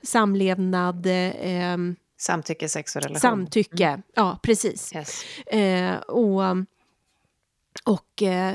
samlevnad. 0.02 1.06
Eh, 1.06 1.76
Samtycke, 2.18 2.68
sex 2.68 2.96
och 2.96 3.02
relation. 3.02 3.20
Samtycke, 3.20 3.86
mm. 3.86 4.02
ja 4.14 4.38
precis. 4.42 4.92
Yes. 4.94 5.24
Eh, 5.46 5.96
och 5.96 6.42
och 7.84 8.22
eh, 8.22 8.54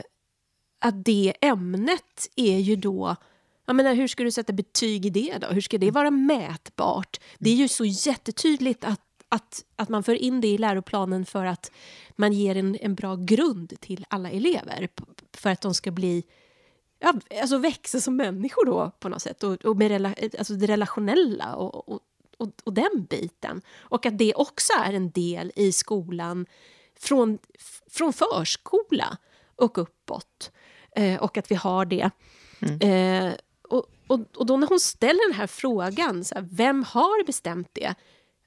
att 0.79 1.05
det 1.05 1.33
ämnet 1.41 2.29
är 2.35 2.57
ju 2.57 2.75
då 2.75 3.15
jag 3.65 3.75
menar, 3.75 3.93
hur 3.93 4.07
ska 4.07 4.23
du 4.23 4.31
sätta 4.31 4.53
betyg 4.53 5.05
i 5.05 5.09
det 5.09 5.38
då? 5.41 5.47
Hur 5.47 5.61
ska 5.61 5.77
det 5.77 5.91
vara 5.91 6.11
mätbart? 6.11 7.19
Det 7.39 7.49
är 7.49 7.55
ju 7.55 7.67
så 7.67 7.85
jättetydligt 7.85 8.85
att 8.85 9.01
att, 9.29 9.65
att 9.75 9.89
man 9.89 10.03
för 10.03 10.13
in 10.15 10.41
det 10.41 10.47
i 10.47 10.57
läroplanen 10.57 11.25
för 11.25 11.45
att 11.45 11.71
man 12.15 12.33
ger 12.33 12.57
en, 12.57 12.77
en 12.81 12.95
bra 12.95 13.15
grund 13.15 13.73
till 13.79 14.05
alla 14.09 14.29
elever 14.29 14.89
för 15.33 15.49
att 15.49 15.61
de 15.61 15.73
ska 15.73 15.91
bli 15.91 16.23
ja, 16.99 17.13
alltså 17.41 17.57
växa 17.57 18.01
som 18.01 18.15
människor 18.15 18.65
då 18.65 18.91
på 18.99 19.09
något 19.09 19.21
sätt 19.21 19.43
och, 19.43 19.65
och 19.65 19.77
med 19.77 19.88
rela, 19.88 20.15
alltså 20.38 20.53
det 20.53 20.65
relationella 20.65 21.55
och, 21.55 21.89
och, 21.89 21.99
och, 22.38 22.49
och, 22.63 22.73
den 22.73 23.05
biten. 23.09 23.61
Och 23.77 24.05
att 24.05 24.17
det 24.17 24.33
också 24.33 24.73
är 24.85 24.93
en 24.93 25.11
del 25.11 25.51
i 25.55 25.71
skolan 25.71 26.45
från, 26.99 27.38
från 27.89 28.13
förskola 28.13 29.17
och 29.55 29.77
uppåt. 29.77 30.51
Eh, 30.95 31.23
och 31.23 31.38
att 31.38 31.51
vi 31.51 31.55
har 31.55 31.85
det. 31.85 32.09
Mm. 32.59 32.81
Eh, 32.81 33.33
och, 33.69 33.85
och, 34.07 34.19
och 34.35 34.45
då 34.45 34.57
när 34.57 34.67
hon 34.67 34.79
ställer 34.79 35.29
den 35.29 35.39
här 35.39 35.47
frågan, 35.47 36.25
så 36.25 36.35
här, 36.35 36.47
vem 36.51 36.83
har 36.83 37.25
bestämt 37.25 37.69
det? 37.73 37.95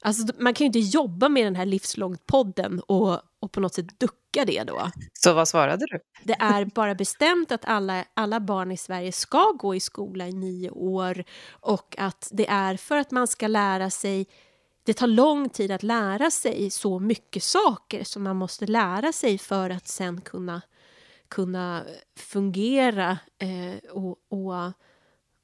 Alltså, 0.01 0.33
man 0.39 0.53
kan 0.53 0.65
ju 0.65 0.67
inte 0.67 0.79
jobba 0.79 1.29
med 1.29 1.45
den 1.45 1.55
här 1.55 1.65
livslångt-podden 1.65 2.79
och, 2.79 3.21
och 3.39 3.51
på 3.51 3.59
något 3.59 3.73
sätt 3.73 3.99
ducka 3.99 4.45
det 4.45 4.63
då. 4.63 4.91
Så 5.13 5.33
vad 5.33 5.47
svarade 5.47 5.85
du? 5.85 5.99
Det 6.23 6.35
är 6.39 6.65
bara 6.65 6.95
bestämt 6.95 7.51
att 7.51 7.65
alla, 7.65 8.05
alla 8.13 8.39
barn 8.39 8.71
i 8.71 8.77
Sverige 8.77 9.11
ska 9.11 9.51
gå 9.51 9.75
i 9.75 9.79
skola 9.79 10.27
i 10.27 10.33
nio 10.33 10.69
år 10.69 11.23
och 11.49 11.95
att 11.97 12.29
det 12.31 12.49
är 12.49 12.77
för 12.77 12.97
att 12.97 13.11
man 13.11 13.27
ska 13.27 13.47
lära 13.47 13.89
sig 13.89 14.27
det 14.83 14.93
tar 14.93 15.07
lång 15.07 15.49
tid 15.49 15.71
att 15.71 15.83
lära 15.83 16.31
sig 16.31 16.69
så 16.69 16.99
mycket 16.99 17.43
saker 17.43 18.03
som 18.03 18.23
man 18.23 18.35
måste 18.35 18.65
lära 18.65 19.11
sig 19.11 19.37
för 19.37 19.69
att 19.69 19.87
sen 19.87 20.21
kunna, 20.21 20.61
kunna 21.27 21.83
fungera 22.17 23.17
eh, 23.37 23.91
och, 23.91 24.17
och, 24.29 24.71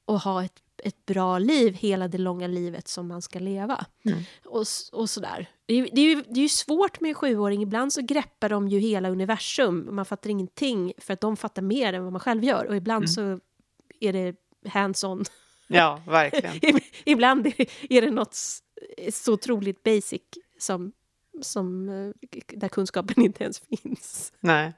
och 0.04 0.20
ha 0.20 0.44
ett 0.44 0.62
ett 0.84 1.06
bra 1.06 1.38
liv 1.38 1.74
hela 1.74 2.08
det 2.08 2.18
långa 2.18 2.46
livet 2.46 2.88
som 2.88 3.08
man 3.08 3.22
ska 3.22 3.38
leva. 3.38 3.86
Mm. 4.04 4.22
Och, 4.44 4.64
och 4.92 5.10
sådär. 5.10 5.50
Det 5.66 5.74
är, 5.74 5.88
det, 5.92 6.00
är 6.00 6.14
ju, 6.14 6.22
det 6.22 6.40
är 6.40 6.42
ju 6.42 6.48
svårt 6.48 7.00
med 7.00 7.08
en 7.08 7.14
sjuåring. 7.14 7.62
Ibland 7.62 7.92
så 7.92 8.02
greppar 8.02 8.48
de 8.48 8.68
ju 8.68 8.78
hela 8.78 9.08
universum. 9.08 9.88
Man 9.90 10.04
fattar 10.04 10.30
ingenting 10.30 10.92
för 10.98 11.12
att 11.12 11.20
de 11.20 11.36
fattar 11.36 11.62
mer 11.62 11.92
än 11.92 12.02
vad 12.02 12.12
man 12.12 12.20
själv 12.20 12.44
gör. 12.44 12.64
Och 12.64 12.76
ibland 12.76 13.04
mm. 13.04 13.08
så 13.08 13.40
är 14.00 14.12
det 14.12 14.36
hands-on. 14.68 15.24
Ja, 15.66 16.02
verkligen. 16.06 16.80
ibland 17.04 17.46
är 17.90 18.00
det 18.00 18.10
något 18.10 18.34
så 19.12 19.32
otroligt 19.32 19.82
basic 19.82 20.22
som, 20.58 20.92
som 21.42 21.88
eh, 21.88 22.28
där 22.46 22.68
kunskapen 22.68 23.22
inte 23.24 23.44
ens 23.44 23.58
finns. 23.60 24.32
Nej. 24.40 24.72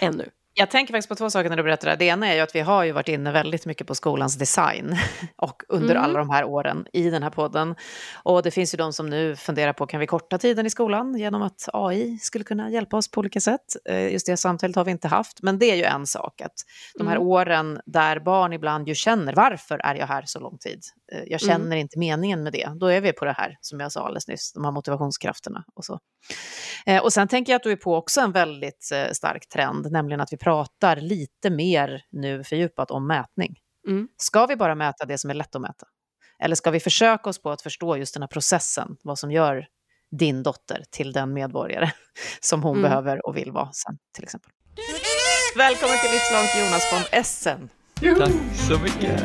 Ännu. 0.00 0.30
Jag 0.54 0.70
tänker 0.70 0.92
faktiskt 0.92 1.08
på 1.08 1.14
två 1.14 1.30
saker 1.30 1.50
när 1.50 1.56
du 1.56 1.62
berättar 1.62 1.90
det. 1.90 1.96
Det 1.96 2.04
ena 2.04 2.28
är 2.28 2.34
ju 2.34 2.40
att 2.40 2.54
vi 2.54 2.60
har 2.60 2.84
ju 2.84 2.92
varit 2.92 3.08
inne 3.08 3.32
väldigt 3.32 3.66
mycket 3.66 3.86
på 3.86 3.94
skolans 3.94 4.38
design 4.38 4.96
och 5.36 5.62
under 5.68 5.90
mm. 5.90 6.02
alla 6.02 6.18
de 6.18 6.30
här 6.30 6.44
åren 6.44 6.86
i 6.92 7.10
den 7.10 7.22
här 7.22 7.30
podden. 7.30 7.74
Och 8.22 8.42
det 8.42 8.50
finns 8.50 8.74
ju 8.74 8.76
de 8.76 8.92
som 8.92 9.06
nu 9.06 9.36
funderar 9.36 9.72
på, 9.72 9.86
kan 9.86 10.00
vi 10.00 10.06
korta 10.06 10.38
tiden 10.38 10.66
i 10.66 10.70
skolan 10.70 11.16
genom 11.16 11.42
att 11.42 11.68
AI 11.72 12.18
skulle 12.18 12.44
kunna 12.44 12.70
hjälpa 12.70 12.96
oss 12.96 13.10
på 13.10 13.20
olika 13.20 13.40
sätt? 13.40 13.60
Eh, 13.88 14.12
just 14.12 14.26
det 14.26 14.36
samtalet 14.36 14.76
har 14.76 14.84
vi 14.84 14.90
inte 14.90 15.08
haft, 15.08 15.42
men 15.42 15.58
det 15.58 15.70
är 15.70 15.76
ju 15.76 15.84
en 15.84 16.06
sak 16.06 16.40
att 16.40 16.54
de 16.98 17.06
här 17.06 17.16
mm. 17.16 17.28
åren 17.28 17.80
där 17.86 18.20
barn 18.20 18.52
ibland 18.52 18.88
ju 18.88 18.94
känner, 18.94 19.34
varför 19.34 19.78
är 19.78 19.94
jag 19.94 20.06
här 20.06 20.22
så 20.26 20.40
lång 20.40 20.58
tid? 20.58 20.80
Eh, 21.12 21.18
jag 21.18 21.42
mm. 21.42 21.52
känner 21.52 21.66
mm. 21.66 21.78
inte 21.78 21.98
meningen 21.98 22.42
med 22.42 22.52
det. 22.52 22.68
Då 22.80 22.86
är 22.86 23.00
vi 23.00 23.12
på 23.12 23.24
det 23.24 23.32
här, 23.32 23.56
som 23.60 23.80
jag 23.80 23.92
sa 23.92 24.00
alldeles 24.00 24.28
nyss, 24.28 24.52
de 24.52 24.64
här 24.64 24.72
motivationskrafterna 24.72 25.64
och 25.74 25.84
så. 25.84 25.98
Eh, 26.86 27.02
och 27.02 27.12
sen 27.12 27.28
tänker 27.28 27.52
jag 27.52 27.56
att 27.56 27.62
du 27.62 27.72
är 27.72 27.76
på 27.76 27.96
också 27.96 28.20
en 28.20 28.32
väldigt 28.32 28.92
stark 29.12 29.48
trend, 29.48 29.92
nämligen 29.92 30.20
att 30.20 30.32
vi 30.32 30.36
pratar 30.42 30.96
lite 30.96 31.50
mer 31.50 32.02
nu 32.10 32.44
fördjupat 32.44 32.90
om 32.90 33.06
mätning. 33.06 33.56
Mm. 33.88 34.08
Ska 34.16 34.46
vi 34.46 34.56
bara 34.56 34.74
mäta 34.74 35.06
det 35.06 35.18
som 35.18 35.30
är 35.30 35.34
lätt 35.34 35.54
att 35.54 35.62
mäta? 35.62 35.86
Eller 36.42 36.56
ska 36.56 36.70
vi 36.70 36.80
försöka 36.80 37.30
oss 37.30 37.42
på 37.42 37.50
att 37.50 37.62
förstå 37.62 37.96
just 37.96 38.14
den 38.14 38.22
här 38.22 38.28
processen, 38.28 38.96
vad 39.02 39.18
som 39.18 39.32
gör 39.32 39.66
din 40.18 40.42
dotter 40.42 40.82
till 40.90 41.12
den 41.12 41.32
medborgare 41.32 41.90
som 42.40 42.62
hon 42.62 42.78
mm. 42.78 42.82
behöver 42.82 43.26
och 43.26 43.36
vill 43.36 43.52
vara 43.52 43.72
sen, 43.72 43.98
till 44.14 44.24
exempel? 44.24 44.50
Välkommen 45.56 45.96
till 45.98 46.10
Livslångt 46.10 46.50
Jonas 46.58 46.92
von 46.92 47.20
Essen. 47.20 47.68
Tack 48.18 48.56
så 48.68 48.78
mycket. 48.78 49.22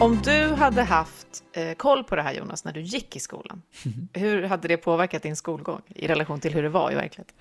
Om 0.00 0.22
du 0.24 0.54
hade 0.54 0.82
haft 0.82 1.23
eh, 1.52 1.74
koll 1.74 2.04
på 2.04 2.16
det 2.16 2.22
här 2.22 2.32
Jonas 2.32 2.64
när 2.64 2.72
du 2.72 2.80
gick 2.80 3.16
i 3.16 3.20
skolan, 3.20 3.62
hur 4.12 4.42
hade 4.42 4.68
det 4.68 4.76
påverkat 4.76 5.22
din 5.22 5.36
skolgång 5.36 5.82
i 5.88 6.06
relation 6.06 6.40
till 6.40 6.54
hur 6.54 6.62
det 6.62 6.68
var 6.68 6.92
i 6.92 6.94
verkligheten? 6.94 7.36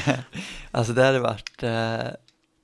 alltså 0.70 0.92
det 0.92 1.04
hade 1.04 1.18
varit, 1.18 1.62
eh, 1.62 2.04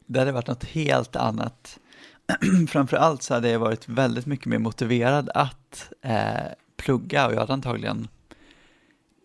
det 0.07 0.19
hade 0.19 0.33
varit 0.33 0.47
något 0.47 0.65
helt 0.65 1.17
annat. 1.17 1.79
Framför 2.69 2.97
allt 2.97 3.23
så 3.23 3.35
hade 3.35 3.51
jag 3.51 3.59
varit 3.59 3.89
väldigt 3.89 4.27
mycket 4.27 4.47
mer 4.47 4.59
motiverad 4.59 5.31
att 5.35 5.93
eh, 6.03 6.53
plugga 6.77 7.27
och 7.27 7.33
jag 7.33 7.41
hade 7.41 7.53
antagligen 7.53 8.09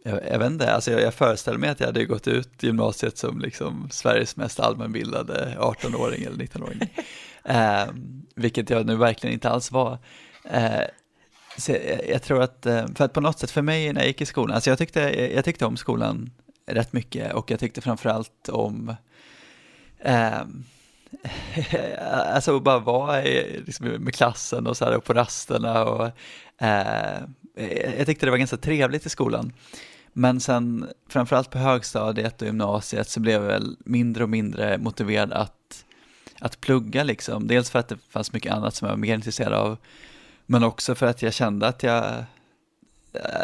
jag, 0.07 0.27
jag 0.31 0.39
vet 0.39 0.51
inte, 0.51 0.73
alltså 0.73 0.91
jag, 0.91 1.01
jag 1.01 1.13
föreställer 1.13 1.57
mig 1.57 1.69
att 1.69 1.79
jag 1.79 1.87
hade 1.87 2.05
gått 2.05 2.27
ut 2.27 2.63
gymnasiet 2.63 3.17
som 3.17 3.39
liksom 3.39 3.89
Sveriges 3.91 4.35
mest 4.35 4.59
allmänbildade 4.59 5.57
18-åring 5.59 6.23
eller 6.23 6.37
19-åring. 6.37 6.79
eh, 7.43 7.93
vilket 8.35 8.69
jag 8.69 8.85
nu 8.85 8.95
verkligen 8.95 9.33
inte 9.33 9.49
alls 9.49 9.71
var. 9.71 9.97
Eh, 10.43 10.81
jag, 11.67 12.09
jag, 12.09 12.21
tror 12.21 12.41
att, 12.41 12.65
eh, 12.65 12.85
för 12.95 13.05
att 13.05 13.13
på 13.13 13.21
något 13.21 13.39
sätt 13.39 13.51
för 13.51 13.61
mig 13.61 13.93
när 13.93 14.01
jag 14.01 14.07
gick 14.07 14.21
i 14.21 14.25
skolan, 14.25 14.55
alltså 14.55 14.69
jag 14.69 14.77
tyckte, 14.77 14.99
jag, 15.35 15.45
tyckte 15.45 15.65
om 15.65 15.77
skolan 15.77 16.31
rätt 16.65 16.93
mycket 16.93 17.33
och 17.33 17.51
jag 17.51 17.59
tyckte 17.59 17.81
framförallt 17.81 18.49
om 18.49 18.95
eh, 19.99 20.41
alltså 22.33 22.59
bara 22.59 22.79
vara 22.79 23.23
i, 23.23 23.61
liksom, 23.65 23.87
med 23.87 24.15
klassen 24.15 24.67
och 24.67 24.77
så 24.77 24.85
här 24.85 24.97
och 24.97 25.03
på 25.03 25.13
rasterna 25.13 25.85
och 25.85 26.11
eh, 26.57 27.21
jag 27.97 28.05
tyckte 28.05 28.25
det 28.25 28.31
var 28.31 28.37
ganska 28.37 28.57
trevligt 28.57 29.05
i 29.05 29.09
skolan. 29.09 29.53
Men 30.13 30.39
sen 30.39 30.89
framförallt 31.09 31.49
på 31.49 31.57
högstadiet 31.57 32.41
och 32.41 32.47
gymnasiet 32.47 33.09
så 33.09 33.19
blev 33.19 33.41
jag 33.41 33.47
väl 33.47 33.77
mindre 33.79 34.23
och 34.23 34.29
mindre 34.29 34.77
motiverad 34.77 35.33
att, 35.33 35.85
att 36.39 36.61
plugga 36.61 37.03
liksom. 37.03 37.47
Dels 37.47 37.69
för 37.69 37.79
att 37.79 37.87
det 37.87 37.97
fanns 38.09 38.33
mycket 38.33 38.53
annat 38.53 38.75
som 38.75 38.85
jag 38.85 38.95
var 38.95 38.99
mer 38.99 39.15
intresserad 39.15 39.53
av, 39.53 39.77
men 40.47 40.63
också 40.63 40.95
för 40.95 41.05
att 41.05 41.21
jag 41.21 41.33
kände 41.33 41.67
att 41.67 41.83
jag, 41.83 42.23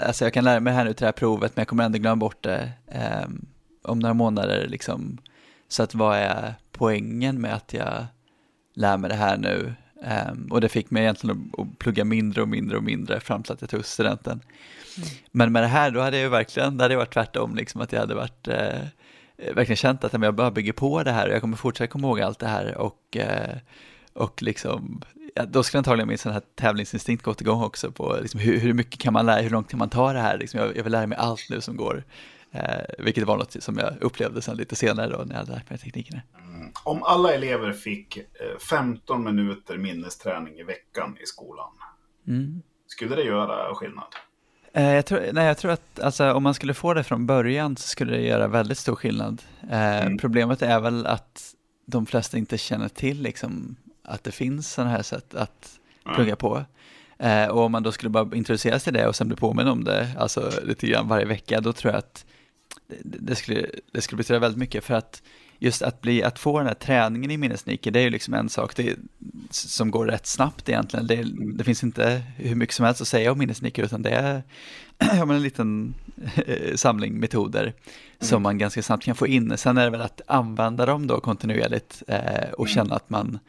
alltså 0.05 0.25
jag 0.25 0.33
kan 0.33 0.43
lära 0.43 0.59
mig 0.59 0.73
här 0.73 0.83
nu 0.83 0.93
till 0.93 1.03
det 1.03 1.07
här 1.07 1.11
provet 1.11 1.55
men 1.55 1.61
jag 1.61 1.67
kommer 1.67 1.83
ändå 1.83 1.97
glömma 1.97 2.15
bort 2.15 2.43
det 2.43 2.71
eh, 2.87 3.27
om 3.83 3.99
några 3.99 4.13
månader 4.13 4.67
liksom. 4.67 5.17
Så 5.67 5.83
att 5.83 5.95
vad 5.95 6.17
är 6.17 6.53
poängen 6.71 7.41
med 7.41 7.53
att 7.53 7.73
jag 7.73 8.05
lär 8.73 8.97
mig 8.97 9.09
det 9.09 9.15
här 9.15 9.37
nu? 9.37 9.73
Um, 10.31 10.51
och 10.51 10.61
det 10.61 10.69
fick 10.69 10.91
mig 10.91 11.03
egentligen 11.03 11.51
att, 11.53 11.59
att 11.59 11.79
plugga 11.79 12.03
mindre 12.03 12.41
och 12.41 12.47
mindre 12.47 12.77
och 12.77 12.83
mindre 12.83 13.19
fram 13.19 13.43
till 13.43 13.53
att 13.53 13.61
jag 13.61 13.69
tog 13.69 13.85
studenten. 13.85 14.41
Mm. 14.97 15.09
Men 15.31 15.51
med 15.51 15.63
det 15.63 15.67
här 15.67 15.91
då 15.91 15.99
hade 15.99 16.17
jag 16.17 16.23
ju 16.23 16.29
verkligen, 16.29 16.77
det 16.77 16.83
hade 16.83 16.95
varit 16.95 17.13
tvärtom, 17.13 17.55
liksom 17.55 17.81
att 17.81 17.91
jag 17.91 17.99
hade 17.99 18.15
varit 18.15 18.47
eh, 18.47 18.79
verkligen 19.37 19.77
känt 19.77 20.03
att 20.03 20.13
jag 20.13 20.35
bara 20.35 20.51
bygger 20.51 20.73
på 20.73 21.03
det 21.03 21.11
här 21.11 21.27
och 21.27 21.33
jag 21.33 21.41
kommer 21.41 21.57
fortsätta 21.57 21.87
komma 21.87 22.07
ihåg 22.07 22.21
allt 22.21 22.39
det 22.39 22.47
här 22.47 22.77
och, 22.77 23.17
eh, 23.17 23.57
och 24.13 24.41
liksom, 24.43 25.01
ja, 25.33 25.45
då 25.45 25.63
skulle 25.63 25.79
antagligen 25.79 26.07
min 26.07 26.17
sån 26.17 26.31
här 26.31 26.41
tävlingsinstinkt 26.55 27.23
gått 27.23 27.41
igång 27.41 27.63
också 27.63 27.91
på 27.91 28.17
liksom, 28.21 28.39
hur, 28.39 28.59
hur 28.59 28.73
mycket 28.73 28.99
kan 28.99 29.13
man 29.13 29.25
lära, 29.25 29.41
hur 29.41 29.49
långt 29.49 29.69
kan 29.69 29.79
man 29.79 29.89
ta 29.89 30.13
det 30.13 30.19
här, 30.19 30.37
liksom, 30.37 30.59
jag, 30.59 30.77
jag 30.77 30.83
vill 30.83 30.91
lära 30.91 31.07
mig 31.07 31.17
allt 31.17 31.49
nu 31.49 31.61
som 31.61 31.77
går. 31.77 32.03
Eh, 32.51 32.81
vilket 32.99 33.23
var 33.23 33.37
något 33.37 33.63
som 33.63 33.77
jag 33.77 33.93
upplevde 34.01 34.41
sen 34.41 34.57
lite 34.57 34.75
senare 34.75 35.09
då 35.09 35.17
när 35.17 35.35
jag 35.35 35.39
hade 35.39 35.51
lärt 35.51 35.69
mig 35.69 35.79
teknikerna. 35.79 36.21
Mm. 36.37 36.71
Om 36.83 37.03
alla 37.03 37.33
elever 37.33 37.73
fick 37.73 38.19
15 38.69 39.27
eh, 39.27 39.33
minuter 39.33 39.77
minnesträning 39.77 40.59
i 40.59 40.63
veckan 40.63 41.17
i 41.23 41.25
skolan, 41.25 41.71
mm. 42.27 42.61
skulle 42.87 43.15
det 43.15 43.23
göra 43.23 43.75
skillnad? 43.75 44.15
Eh, 44.73 44.93
jag 44.93 45.05
tror, 45.05 45.21
nej, 45.33 45.45
jag 45.45 45.57
tror 45.57 45.71
att 45.71 45.99
alltså, 45.99 46.33
om 46.33 46.43
man 46.43 46.53
skulle 46.53 46.73
få 46.73 46.93
det 46.93 47.03
från 47.03 47.25
början 47.25 47.77
så 47.77 47.87
skulle 47.87 48.11
det 48.11 48.21
göra 48.21 48.47
väldigt 48.47 48.77
stor 48.77 48.95
skillnad. 48.95 49.41
Eh, 49.69 50.01
mm. 50.01 50.17
Problemet 50.17 50.61
är 50.61 50.79
väl 50.79 51.05
att 51.05 51.55
de 51.85 52.05
flesta 52.05 52.37
inte 52.37 52.57
känner 52.57 52.89
till 52.89 53.21
liksom, 53.21 53.75
att 54.03 54.23
det 54.23 54.31
finns 54.31 54.73
sådana 54.73 54.91
här 54.91 55.03
sätt 55.03 55.35
att 55.35 55.79
mm. 56.05 56.15
plugga 56.15 56.35
på. 56.35 56.65
Eh, 57.17 57.47
och 57.47 57.61
om 57.61 57.71
man 57.71 57.83
då 57.83 57.91
skulle 57.91 58.09
bara 58.09 58.35
introduceras 58.35 58.83
till 58.83 58.93
det 58.93 59.07
och 59.07 59.15
sen 59.15 59.27
bli 59.27 59.37
påminn 59.37 59.67
om 59.67 59.83
det, 59.83 60.09
alltså 60.17 60.51
lite 60.63 60.87
grann 60.87 61.07
varje 61.07 61.25
vecka, 61.25 61.61
då 61.61 61.73
tror 61.73 61.93
jag 61.93 61.99
att 61.99 62.25
det, 62.87 63.17
det 63.19 63.35
skulle, 63.35 63.65
det 63.91 64.01
skulle 64.01 64.17
betyda 64.17 64.39
väldigt 64.39 64.59
mycket 64.59 64.83
för 64.83 64.93
att 64.93 65.21
just 65.63 65.81
att, 65.81 66.01
bli, 66.01 66.23
att 66.23 66.39
få 66.39 66.57
den 66.57 66.67
här 66.67 66.73
träningen 66.73 67.31
i 67.31 67.37
minnesniker, 67.37 67.91
det 67.91 67.99
är 67.99 68.03
ju 68.03 68.09
liksom 68.09 68.33
en 68.33 68.49
sak 68.49 68.75
det, 68.75 68.95
som 69.49 69.91
går 69.91 70.05
rätt 70.05 70.25
snabbt 70.25 70.69
egentligen. 70.69 71.07
Det, 71.07 71.25
det, 71.57 71.63
finns 71.63 71.83
inte 71.83 72.23
hur 72.37 72.55
mycket 72.55 72.75
som 72.75 72.85
helst 72.85 73.01
att 73.01 73.07
säga 73.07 73.31
om 73.31 73.37
minnesniker, 73.39 73.83
utan 73.83 74.01
det 74.01 74.09
är 74.09 74.43
ja, 74.97 75.33
en 75.33 75.41
liten 75.41 75.93
eh, 76.45 76.75
samling 76.75 77.19
metoder 77.19 77.61
mm. 77.61 77.73
som 78.19 78.43
man 78.43 78.57
ganska 78.57 78.83
snabbt 78.83 79.03
kan 79.03 79.15
få 79.15 79.27
in. 79.27 79.57
Sen 79.57 79.77
är 79.77 79.83
det 79.83 79.89
väl 79.89 80.01
att 80.01 80.21
använda 80.27 80.85
dem 80.85 81.07
då 81.07 81.19
kontinuerligt 81.19 82.03
eh, 82.07 82.51
och 82.57 82.65
mm. 82.65 82.75
känna 82.75 82.95
att 82.95 83.09
man 83.09 83.39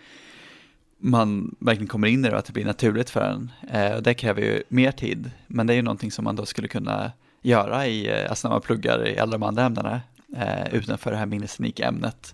man 1.05 1.55
verkligen 1.59 1.89
kommer 1.89 2.09
in 2.09 2.25
i 2.25 2.29
det 2.29 2.33
och 2.33 2.39
att 2.39 2.45
det 2.45 2.53
blir 2.53 2.65
naturligt 2.65 3.11
för 3.11 3.21
en. 3.21 3.53
Eh, 3.71 3.97
det 3.97 4.15
kräver 4.15 4.43
ju 4.43 4.63
mer 4.69 4.93
tid, 4.93 5.31
men 5.47 5.67
det 5.67 5.73
är 5.73 5.75
ju 5.75 5.83
någonting 5.83 6.11
som 6.11 6.25
man 6.25 6.37
då 6.37 6.47
skulle 6.47 6.69
kunna 6.69 7.13
göra 7.43 7.87
i, 7.87 8.09
eh, 8.09 8.31
alltså 8.31 8.49
när 8.49 8.55
man 8.55 8.61
pluggar 8.61 9.09
i 9.09 9.19
alla 9.19 9.33
de 9.33 9.43
andra 9.43 9.65
ämnena 9.65 10.01
eh, 10.37 10.75
utanför 10.75 11.11
det 11.11 11.17
här 11.17 11.27
minnesteknikämnet. 11.27 12.33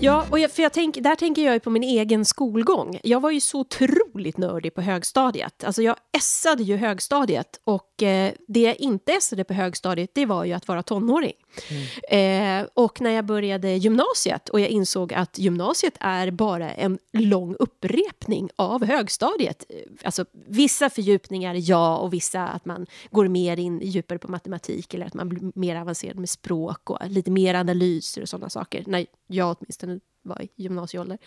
Ja, 0.00 0.26
och 0.30 0.38
jag, 0.38 0.50
för 0.50 0.62
jag 0.62 0.72
tänk, 0.72 0.98
där 1.00 1.14
tänker 1.14 1.42
jag 1.42 1.54
ju 1.54 1.60
på 1.60 1.70
min 1.70 1.82
egen 1.82 2.24
skolgång. 2.24 3.00
Jag 3.02 3.20
var 3.20 3.30
ju 3.30 3.40
så 3.40 3.60
otroligt 3.60 4.38
nördig 4.38 4.74
på 4.74 4.80
högstadiet. 4.80 5.64
Alltså 5.64 5.82
jag 5.82 5.96
essade 6.16 6.62
ju 6.62 6.76
högstadiet 6.76 7.60
och 7.64 8.02
eh, 8.02 8.32
det 8.48 8.60
jag 8.60 8.76
inte 8.76 9.12
essade 9.12 9.44
på 9.44 9.54
högstadiet 9.54 10.10
det 10.14 10.26
var 10.26 10.44
ju 10.44 10.52
att 10.52 10.68
vara 10.68 10.82
tonåring. 10.82 11.32
Mm. 11.70 12.62
Eh, 12.62 12.68
och 12.74 13.00
när 13.00 13.10
jag 13.10 13.24
började 13.24 13.72
gymnasiet 13.72 14.48
och 14.48 14.60
jag 14.60 14.68
insåg 14.68 15.14
att 15.14 15.38
gymnasiet 15.38 15.94
är 16.00 16.30
bara 16.30 16.72
en 16.72 16.98
lång 17.12 17.56
upprepning 17.58 18.50
av 18.56 18.84
högstadiet. 18.84 19.64
Alltså 20.04 20.24
vissa 20.46 20.90
fördjupningar, 20.90 21.54
ja, 21.58 21.96
och 21.96 22.12
vissa 22.12 22.48
att 22.48 22.64
man 22.64 22.86
går 23.10 23.28
mer 23.28 23.56
in 23.56 23.80
djupare 23.80 24.18
på 24.18 24.30
matematik 24.30 24.94
eller 24.94 25.06
att 25.06 25.14
man 25.14 25.28
blir 25.28 25.52
mer 25.54 25.76
avancerad 25.76 26.18
med 26.18 26.30
språk 26.30 26.90
och 26.90 26.98
lite 27.08 27.30
mer 27.30 27.54
analyser 27.54 28.22
och 28.22 28.28
sådana 28.28 28.50
saker. 28.50 28.84
När 28.86 29.06
jag 29.26 29.56
åtminstone 29.58 30.00
var 30.22 30.42
i 30.42 30.48
gymnasieålder. 30.56 31.18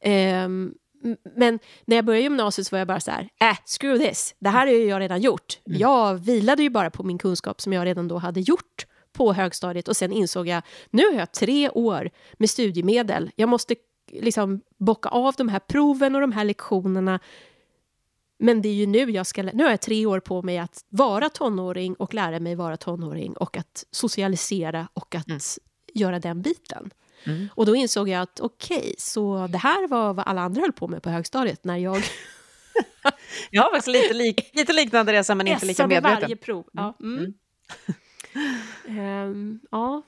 Eh, 0.00 0.48
men 1.36 1.58
när 1.84 1.96
jag 1.96 2.04
började 2.04 2.22
gymnasiet 2.22 2.66
så 2.66 2.74
var 2.74 2.78
jag 2.78 2.88
bara 2.88 3.00
så 3.00 3.10
här, 3.10 3.28
äh, 3.40 3.56
screw 3.66 4.08
this, 4.08 4.34
det 4.38 4.48
här 4.48 4.66
har 4.66 4.74
jag 4.74 5.00
redan 5.00 5.20
gjort. 5.20 5.58
Mm. 5.66 5.80
Jag 5.80 6.14
vilade 6.14 6.62
ju 6.62 6.70
bara 6.70 6.90
på 6.90 7.02
min 7.02 7.18
kunskap 7.18 7.60
som 7.60 7.72
jag 7.72 7.86
redan 7.86 8.08
då 8.08 8.18
hade 8.18 8.40
gjort 8.40 8.86
på 9.12 9.32
högstadiet 9.32 9.88
och 9.88 9.96
sen 9.96 10.12
insåg 10.12 10.48
jag, 10.48 10.62
nu 10.90 11.06
har 11.06 11.18
jag 11.18 11.32
tre 11.32 11.70
år 11.70 12.10
med 12.32 12.50
studiemedel, 12.50 13.30
jag 13.36 13.48
måste 13.48 13.74
liksom 14.12 14.60
bocka 14.78 15.08
av 15.08 15.34
de 15.36 15.48
här 15.48 15.58
proven 15.58 16.14
och 16.14 16.20
de 16.20 16.32
här 16.32 16.44
lektionerna. 16.44 17.20
Men 18.38 18.62
det 18.62 18.68
är 18.68 18.74
ju 18.74 18.86
nu 18.86 19.10
jag 19.10 19.26
ska, 19.26 19.42
nu 19.42 19.62
har 19.62 19.70
jag 19.70 19.80
tre 19.80 20.06
år 20.06 20.20
på 20.20 20.42
mig 20.42 20.58
att 20.58 20.84
vara 20.88 21.28
tonåring 21.28 21.94
och 21.94 22.14
lära 22.14 22.40
mig 22.40 22.54
vara 22.54 22.76
tonåring 22.76 23.32
och 23.32 23.56
att 23.56 23.84
socialisera 23.90 24.88
och 24.94 25.14
att 25.14 25.28
mm. 25.28 25.40
göra 25.94 26.18
den 26.18 26.42
biten. 26.42 26.90
Mm. 27.24 27.48
Och 27.54 27.66
då 27.66 27.76
insåg 27.76 28.08
jag 28.08 28.22
att 28.22 28.40
okej, 28.40 28.78
okay, 28.78 28.94
så 28.98 29.46
det 29.46 29.58
här 29.58 29.88
var 29.88 30.14
vad 30.14 30.26
alla 30.26 30.40
andra 30.40 30.60
höll 30.60 30.72
på 30.72 30.88
med 30.88 31.02
på 31.02 31.10
högstadiet 31.10 31.64
när 31.64 31.76
jag... 31.76 32.02
jag 33.50 33.62
har 33.62 33.70
faktiskt 33.70 33.88
lite, 33.88 34.14
lik, 34.14 34.50
lite 34.52 34.72
liknande 34.72 35.12
resa 35.12 35.34
men 35.34 35.48
inte 35.48 35.66
lika 35.66 35.86
medveten. 35.86 36.20
varje 36.20 36.36
prov. 36.36 36.64
Ja. 36.72 36.96
Mm. 37.00 37.34
Um, 38.88 39.60
ja. 39.70 40.02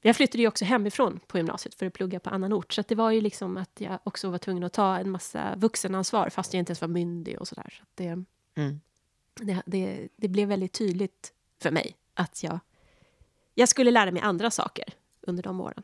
Jag 0.00 0.16
flyttade 0.16 0.42
ju 0.42 0.48
också 0.48 0.64
hemifrån 0.64 1.20
på 1.26 1.38
gymnasiet 1.38 1.74
för 1.74 1.86
att 1.86 1.92
plugga 1.92 2.20
på 2.20 2.30
annan 2.30 2.52
ort. 2.52 2.72
Så 2.72 2.82
det 2.88 2.94
var 2.94 3.10
ju 3.10 3.20
liksom 3.20 3.56
att 3.56 3.80
jag 3.80 3.98
också 4.04 4.30
var 4.30 4.38
tvungen 4.38 4.64
att 4.64 4.72
ta 4.72 4.98
en 4.98 5.10
massa 5.10 5.54
vuxenansvar 5.56 6.30
fast 6.30 6.54
jag 6.54 6.58
inte 6.58 6.70
ens 6.70 6.80
var 6.80 6.88
myndig 6.88 7.40
och 7.40 7.48
sådär. 7.48 7.74
Så 7.78 7.84
det, 7.94 8.24
mm. 8.54 8.80
det, 9.34 9.62
det, 9.66 10.08
det, 10.16 10.28
blev 10.28 10.48
väldigt 10.48 10.72
tydligt 10.72 11.32
för 11.62 11.70
mig 11.70 11.96
att 12.14 12.42
jag, 12.42 12.58
jag 13.54 13.68
skulle 13.68 13.90
lära 13.90 14.10
mig 14.10 14.22
andra 14.22 14.50
saker 14.50 14.84
under 15.20 15.42
de 15.42 15.60
åren. 15.60 15.82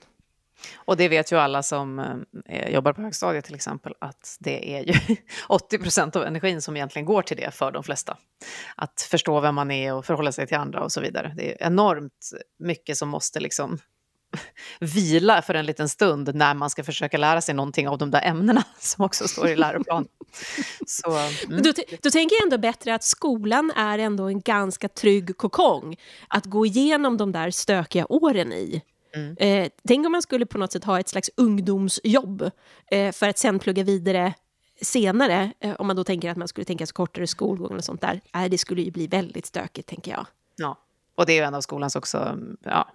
Och 0.76 0.96
det 0.96 1.08
vet 1.08 1.32
ju 1.32 1.36
alla 1.36 1.62
som 1.62 1.98
eh, 1.98 2.56
eh, 2.56 2.74
jobbar 2.74 2.92
på 2.92 3.02
högstadiet 3.02 3.44
till 3.44 3.54
exempel, 3.54 3.94
att 3.98 4.36
det 4.40 4.74
är 4.76 4.82
ju 4.82 5.16
80 5.48 5.78
procent 5.78 6.16
av 6.16 6.24
energin 6.24 6.62
som 6.62 6.76
egentligen 6.76 7.06
går 7.06 7.22
till 7.22 7.36
det 7.36 7.50
för 7.50 7.72
de 7.72 7.82
flesta. 7.82 8.16
Att 8.76 9.00
förstå 9.10 9.40
vem 9.40 9.54
man 9.54 9.70
är 9.70 9.94
och 9.94 10.04
förhålla 10.04 10.32
sig 10.32 10.46
till 10.46 10.56
andra 10.56 10.84
och 10.84 10.92
så 10.92 11.00
vidare. 11.00 11.34
Det 11.36 11.52
är 11.52 11.66
enormt 11.66 12.30
mycket 12.58 12.96
som 12.96 13.08
måste 13.08 13.40
liksom 13.40 13.78
vila 14.80 15.42
för 15.42 15.54
en 15.54 15.66
liten 15.66 15.88
stund 15.88 16.34
när 16.34 16.54
man 16.54 16.70
ska 16.70 16.84
försöka 16.84 17.18
lära 17.18 17.40
sig 17.40 17.54
någonting 17.54 17.88
av 17.88 17.98
de 17.98 18.10
där 18.10 18.22
ämnena 18.22 18.64
som 18.78 19.04
också 19.04 19.28
står 19.28 19.48
i 19.48 19.56
läroplanen. 19.56 20.08
Så, 20.86 21.10
mm. 21.10 21.62
då, 21.62 21.72
då 22.02 22.10
tänker 22.10 22.36
jag 22.36 22.42
ändå 22.42 22.58
bättre 22.58 22.94
att 22.94 23.04
skolan 23.04 23.72
är 23.76 23.98
ändå 23.98 24.24
en 24.24 24.40
ganska 24.40 24.88
trygg 24.88 25.36
kokong 25.36 25.96
att 26.28 26.44
gå 26.44 26.66
igenom 26.66 27.16
de 27.16 27.32
där 27.32 27.50
stökiga 27.50 28.06
åren 28.08 28.52
i. 28.52 28.82
Mm. 29.14 29.36
Eh, 29.38 29.70
tänk 29.88 30.06
om 30.06 30.12
man 30.12 30.22
skulle 30.22 30.46
på 30.46 30.58
något 30.58 30.72
sätt 30.72 30.84
ha 30.84 31.00
ett 31.00 31.08
slags 31.08 31.30
ungdomsjobb 31.36 32.50
eh, 32.90 33.12
för 33.12 33.28
att 33.28 33.38
sen 33.38 33.58
plugga 33.58 33.82
vidare 33.82 34.34
senare, 34.80 35.52
eh, 35.60 35.74
om 35.78 35.86
man 35.86 35.96
då 35.96 36.04
tänker 36.04 36.30
att 36.30 36.36
man 36.36 36.48
skulle 36.48 36.64
tänka 36.64 36.86
sig 36.86 36.94
kortare 36.94 37.26
skolgång 37.26 37.70
eller 37.70 37.82
sånt 37.82 38.00
där. 38.00 38.20
Eh, 38.34 38.44
det 38.44 38.58
skulle 38.58 38.82
ju 38.82 38.90
bli 38.90 39.06
väldigt 39.06 39.46
stökigt, 39.46 39.88
tänker 39.88 40.12
jag. 40.12 40.26
Ja, 40.56 40.78
och 41.14 41.26
det 41.26 41.32
är 41.32 41.36
ju 41.36 41.42
en 41.42 41.54
av 41.54 41.60
skolans 41.60 41.96
också, 41.96 42.38
ja, 42.64 42.88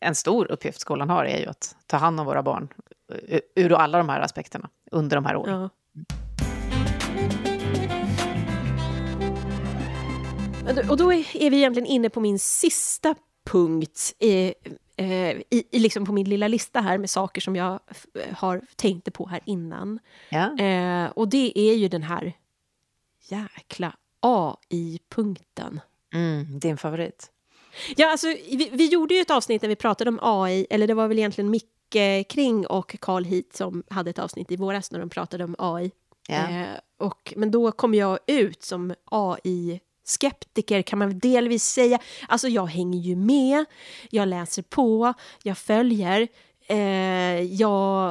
en 0.00 0.14
stor 0.14 0.50
uppgift 0.52 0.80
skolan 0.80 1.10
har 1.10 1.24
är 1.24 1.38
ju 1.38 1.46
att 1.46 1.76
ta 1.86 1.96
hand 1.96 2.20
om 2.20 2.26
våra 2.26 2.42
barn 2.42 2.68
ur 3.54 3.72
alla 3.72 3.98
de 3.98 4.08
här 4.08 4.20
aspekterna 4.20 4.68
under 4.90 5.16
de 5.16 5.24
här 5.24 5.36
åren. 5.36 5.60
Ja. 5.60 5.70
Och 10.90 10.96
då 10.96 11.12
är 11.12 11.50
vi 11.50 11.56
egentligen 11.56 11.86
inne 11.86 12.10
på 12.10 12.20
min 12.20 12.38
sista 12.38 13.14
punkt 13.44 14.14
i, 14.18 14.54
eh, 14.96 15.30
i, 15.30 15.64
i, 15.70 15.78
liksom 15.78 16.06
på 16.06 16.12
min 16.12 16.28
lilla 16.28 16.48
lista 16.48 16.80
här 16.80 16.98
med 16.98 17.10
saker 17.10 17.40
som 17.40 17.56
jag 17.56 17.80
har 18.32 18.62
tänkt 18.76 19.12
på 19.12 19.26
här 19.28 19.40
innan. 19.44 19.98
Ja. 20.28 20.58
Eh, 20.58 21.10
och 21.10 21.28
det 21.28 21.58
är 21.58 21.74
ju 21.74 21.88
den 21.88 22.02
här 22.02 22.32
jäkla 23.28 23.96
AI-punkten. 24.20 25.80
Mm, 26.14 26.58
din 26.58 26.76
favorit. 26.76 27.30
Ja, 27.96 28.10
alltså, 28.10 28.26
vi, 28.26 28.70
vi, 28.72 28.86
gjorde 28.86 29.14
ju 29.14 29.20
ett 29.20 29.30
avsnitt 29.30 29.62
där 29.62 29.68
vi 29.68 29.76
pratade 29.76 30.10
om 30.10 30.18
AI, 30.22 30.66
eller 30.70 30.86
det 30.86 30.94
var 30.94 31.08
väl 31.08 31.18
egentligen 31.18 31.50
Micke 31.50 32.28
Kring 32.28 32.66
och 32.66 32.96
Carl 33.00 33.24
Hit 33.24 33.56
som 33.56 33.82
hade 33.90 34.10
ett 34.10 34.18
avsnitt 34.18 34.52
i 34.52 34.56
våras 34.56 34.92
när 34.92 34.98
de 34.98 35.08
pratade 35.08 35.44
om 35.44 35.56
AI. 35.58 35.90
Ja. 36.28 36.50
Eh, 36.50 36.66
och, 36.98 37.32
men 37.36 37.50
då 37.50 37.72
kom 37.72 37.94
jag 37.94 38.18
ut 38.26 38.62
som 38.62 38.94
AI 39.04 39.80
skeptiker 40.06 40.82
kan 40.82 40.98
man 40.98 41.18
delvis 41.18 41.64
säga. 41.64 41.98
Alltså 42.28 42.48
jag 42.48 42.66
hänger 42.66 43.00
ju 43.00 43.16
med, 43.16 43.64
jag 44.10 44.28
läser 44.28 44.62
på, 44.62 45.14
jag 45.42 45.58
följer. 45.58 46.28
Eh, 46.66 47.42
jag 47.42 48.08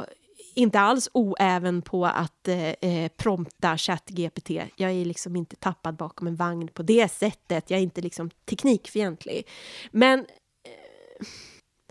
är 0.54 0.62
inte 0.62 0.80
alls 0.80 1.08
oäven 1.12 1.82
på 1.82 2.06
att 2.06 2.48
eh, 2.48 2.70
eh 2.70 3.08
prompta 3.16 3.78
ChatGPT. 3.78 4.50
Jag 4.76 4.90
är 4.90 5.04
liksom 5.04 5.36
inte 5.36 5.56
tappad 5.56 5.96
bakom 5.96 6.26
en 6.26 6.36
vagn 6.36 6.68
på 6.68 6.82
det 6.82 7.08
sättet. 7.12 7.70
Jag 7.70 7.78
är 7.78 7.82
inte 7.82 8.00
liksom 8.00 8.30
teknikfientlig. 8.44 9.46
Men 9.90 10.18
eh, 10.18 11.26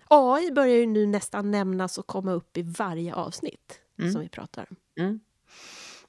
AI 0.07 0.51
börjar 0.51 0.75
ju 0.75 0.85
nu 0.85 1.05
nästan 1.05 1.51
nämnas 1.51 1.97
och 1.97 2.07
komma 2.07 2.31
upp 2.31 2.57
i 2.57 2.61
varje 2.61 3.13
avsnitt 3.13 3.79
mm. 3.99 4.11
som 4.11 4.21
vi 4.21 4.29
pratar 4.29 4.65
om. 4.69 4.75
Mm. 5.03 5.19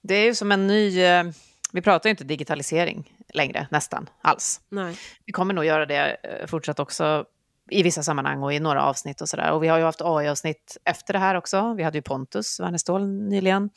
Det 0.03 0.15
är 0.15 0.25
ju 0.25 0.35
som 0.35 0.53
en 0.53 0.67
ny... 0.67 1.01
Eh, 1.01 1.25
vi 1.73 1.83
pratar 1.83 2.09
ju 2.09 2.11
inte 2.11 2.25
digitalisering 2.25 3.16
längre, 3.37 3.67
nästan 3.71 4.09
alls. 4.23 4.61
Nej. 4.69 4.97
Vi 5.25 5.33
kommer 5.33 5.55
nog 5.55 5.65
göra 5.65 5.87
det 5.87 6.17
eh, 6.23 6.47
fortsatt 6.47 6.81
också 6.81 7.25
i 7.71 7.83
vissa 7.83 8.03
sammanhang 8.03 8.43
och 8.43 8.53
i 8.53 8.61
några 8.61 8.83
avsnitt 8.83 9.21
och 9.21 9.29
sådär. 9.29 9.53
Och 9.53 9.63
vi 9.63 9.69
har 9.69 9.79
ju 9.79 9.85
haft 9.85 10.03
AI-avsnitt 10.03 10.77
efter 10.85 11.13
det 11.13 11.19
här 11.19 11.35
också. 11.35 11.75
Vi 11.75 11.83
hade 11.83 11.99
ju 11.99 12.03
Pontus 12.03 12.61
Wernestål 12.61 13.07
nyligen, 13.07 13.71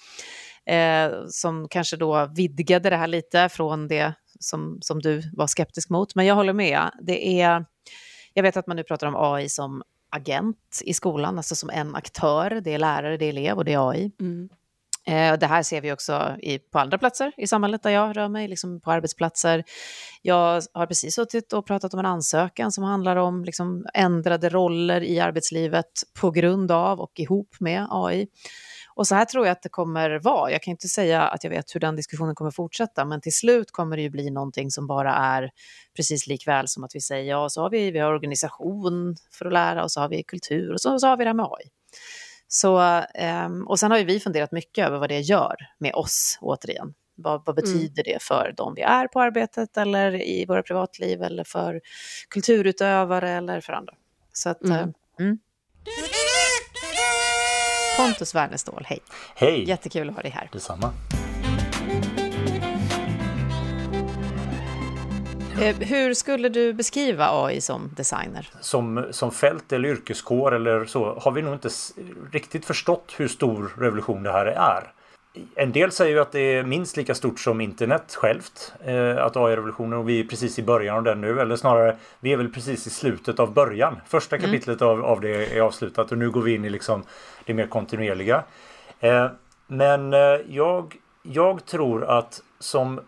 eh, 0.65 1.11
som 1.27 1.67
kanske 1.69 1.97
då 1.97 2.25
vidgade 2.35 2.89
det 2.89 2.95
här 2.95 3.07
lite 3.07 3.49
från 3.49 3.87
det 3.87 4.13
som, 4.39 4.77
som 4.81 5.01
du 5.01 5.31
var 5.33 5.47
skeptisk 5.47 5.89
mot. 5.89 6.15
Men 6.15 6.25
jag 6.25 6.35
håller 6.35 6.53
med. 6.53 6.91
Det 7.01 7.41
är, 7.41 7.65
jag 8.33 8.43
vet 8.43 8.57
att 8.57 8.67
man 8.67 8.75
nu 8.75 8.83
pratar 8.83 9.07
om 9.07 9.15
AI 9.15 9.49
som 9.49 9.83
agent 10.09 10.81
i 10.83 10.93
skolan, 10.93 11.37
alltså 11.37 11.55
som 11.55 11.69
en 11.69 11.95
aktör. 11.95 12.61
Det 12.63 12.73
är 12.73 12.77
lärare, 12.79 13.17
det 13.17 13.25
är 13.25 13.29
elev 13.29 13.57
och 13.57 13.65
det 13.65 13.73
är 13.73 13.89
AI. 13.89 14.11
Mm. 14.19 14.49
Eh, 15.09 15.37
det 15.37 15.45
här 15.45 15.63
ser 15.63 15.81
vi 15.81 15.91
också 15.91 16.35
i, 16.41 16.59
på 16.59 16.79
andra 16.79 16.97
platser 16.97 17.31
i 17.37 17.47
samhället 17.47 17.83
där 17.83 17.89
jag 17.89 18.17
rör 18.17 18.27
mig, 18.27 18.47
liksom 18.47 18.81
på 18.81 18.91
arbetsplatser. 18.91 19.63
Jag 20.21 20.61
har 20.73 20.85
precis 20.85 21.15
suttit 21.15 21.53
och 21.53 21.65
pratat 21.65 21.93
om 21.93 21.99
en 21.99 22.05
ansökan 22.05 22.71
som 22.71 22.83
handlar 22.83 23.15
om 23.15 23.45
liksom 23.45 23.85
ändrade 23.93 24.49
roller 24.49 25.03
i 25.03 25.19
arbetslivet 25.19 25.85
på 26.21 26.31
grund 26.31 26.71
av 26.71 26.99
och 26.99 27.19
ihop 27.19 27.55
med 27.59 27.87
AI. 27.89 28.27
Och 28.95 29.07
så 29.07 29.15
här 29.15 29.25
tror 29.25 29.45
jag 29.45 29.51
att 29.51 29.61
det 29.61 29.69
kommer 29.69 30.19
vara. 30.19 30.51
Jag 30.51 30.61
kan 30.61 30.71
inte 30.71 30.87
säga 30.87 31.21
att 31.21 31.43
jag 31.43 31.51
vet 31.51 31.75
hur 31.75 31.79
den 31.79 31.95
diskussionen 31.95 32.35
kommer 32.35 32.51
fortsätta, 32.51 33.05
men 33.05 33.21
till 33.21 33.35
slut 33.35 33.71
kommer 33.71 33.95
det 33.95 34.03
ju 34.03 34.09
bli 34.09 34.29
någonting 34.29 34.71
som 34.71 34.87
bara 34.87 35.13
är 35.13 35.51
precis 35.95 36.27
likväl 36.27 36.67
som 36.67 36.83
att 36.83 36.95
vi 36.95 37.01
säger 37.01 37.29
ja, 37.29 37.49
så 37.49 37.61
har 37.61 37.69
vi, 37.69 37.91
vi 37.91 37.99
har 37.99 38.13
organisation 38.13 39.15
för 39.31 39.45
att 39.45 39.53
lära 39.53 39.83
och 39.83 39.91
så 39.91 40.01
har 40.01 40.09
vi 40.09 40.23
kultur 40.23 40.73
och 40.73 40.81
så, 40.81 40.99
så 40.99 41.07
har 41.07 41.17
vi 41.17 41.23
det 41.23 41.29
här 41.29 41.35
med 41.35 41.45
AI. 41.45 41.69
Så, 42.51 42.79
ehm, 43.13 43.67
och 43.67 43.79
sen 43.79 43.91
har 43.91 43.97
ju 43.97 44.05
vi 44.05 44.19
funderat 44.19 44.51
mycket 44.51 44.87
över 44.87 44.97
vad 44.97 45.09
det 45.09 45.19
gör 45.19 45.55
med 45.77 45.93
oss, 45.93 46.37
återigen. 46.41 46.93
Vad, 47.15 47.45
vad 47.45 47.59
mm. 47.59 47.73
betyder 47.73 48.03
mm. 48.07 48.13
det 48.13 48.23
för 48.23 48.53
de 48.57 48.73
vi 48.73 48.81
är 48.81 49.07
på 49.07 49.21
arbetet 49.21 49.77
eller 49.77 50.21
i 50.21 50.45
våra 50.45 50.63
privatliv 50.63 51.23
eller 51.23 51.43
för 51.43 51.81
kulturutövare 52.29 53.29
eller 53.29 53.61
för 53.61 53.73
andra. 53.73 53.93
Så 54.33 54.49
att, 54.49 54.63
mm. 54.63 54.77
Eh, 54.77 54.87
mm. 55.19 55.39
Pontus 57.97 58.35
Wernestål, 58.35 58.83
hej. 58.85 58.99
Hej. 59.35 59.67
Jättekul 59.67 60.09
att 60.09 60.15
ha 60.15 60.21
dig 60.21 60.31
här. 60.31 60.49
Detsamma. 60.53 60.93
Hur 65.79 66.13
skulle 66.13 66.49
du 66.49 66.73
beskriva 66.73 67.27
AI 67.31 67.61
som 67.61 67.89
designer? 67.95 68.49
Som, 68.59 69.05
som 69.11 69.31
fält 69.31 69.73
eller 69.73 69.89
yrkeskår 69.89 70.55
eller 70.55 70.85
så 70.85 71.19
har 71.19 71.31
vi 71.31 71.41
nog 71.41 71.53
inte 71.53 71.69
riktigt 72.31 72.65
förstått 72.65 73.13
hur 73.17 73.27
stor 73.27 73.71
revolution 73.77 74.23
det 74.23 74.31
här 74.31 74.45
är. 74.45 74.91
En 75.55 75.71
del 75.71 75.91
säger 75.91 76.15
ju 76.15 76.19
att 76.19 76.31
det 76.31 76.39
är 76.39 76.63
minst 76.63 76.97
lika 76.97 77.15
stort 77.15 77.39
som 77.39 77.61
internet 77.61 78.15
självt. 78.15 78.73
Eh, 78.83 79.17
att 79.17 79.37
AI-revolutionen 79.37 79.99
och 79.99 80.09
vi 80.09 80.19
är 80.19 80.23
precis 80.23 80.59
i 80.59 80.63
början 80.63 80.97
av 80.97 81.03
den 81.03 81.21
nu. 81.21 81.39
Eller 81.39 81.55
snarare, 81.55 81.97
vi 82.19 82.33
är 82.33 82.37
väl 82.37 82.53
precis 82.53 82.87
i 82.87 82.89
slutet 82.89 83.39
av 83.39 83.53
början. 83.53 83.95
Första 84.07 84.35
mm. 84.35 84.45
kapitlet 84.45 84.81
mm. 84.81 84.93
av, 84.93 85.05
av 85.05 85.21
det 85.21 85.57
är 85.57 85.61
avslutat 85.61 86.11
och 86.11 86.17
nu 86.17 86.29
går 86.29 86.41
vi 86.41 86.55
in 86.55 86.65
i 86.65 86.69
liksom 86.69 87.03
det 87.45 87.53
mer 87.53 87.67
kontinuerliga. 87.67 88.43
Eh, 88.99 89.27
men 89.67 90.13
eh, 90.13 90.19
jag, 90.49 90.95
jag 91.23 91.65
tror 91.65 92.03
att 92.03 92.41
som 92.59 92.99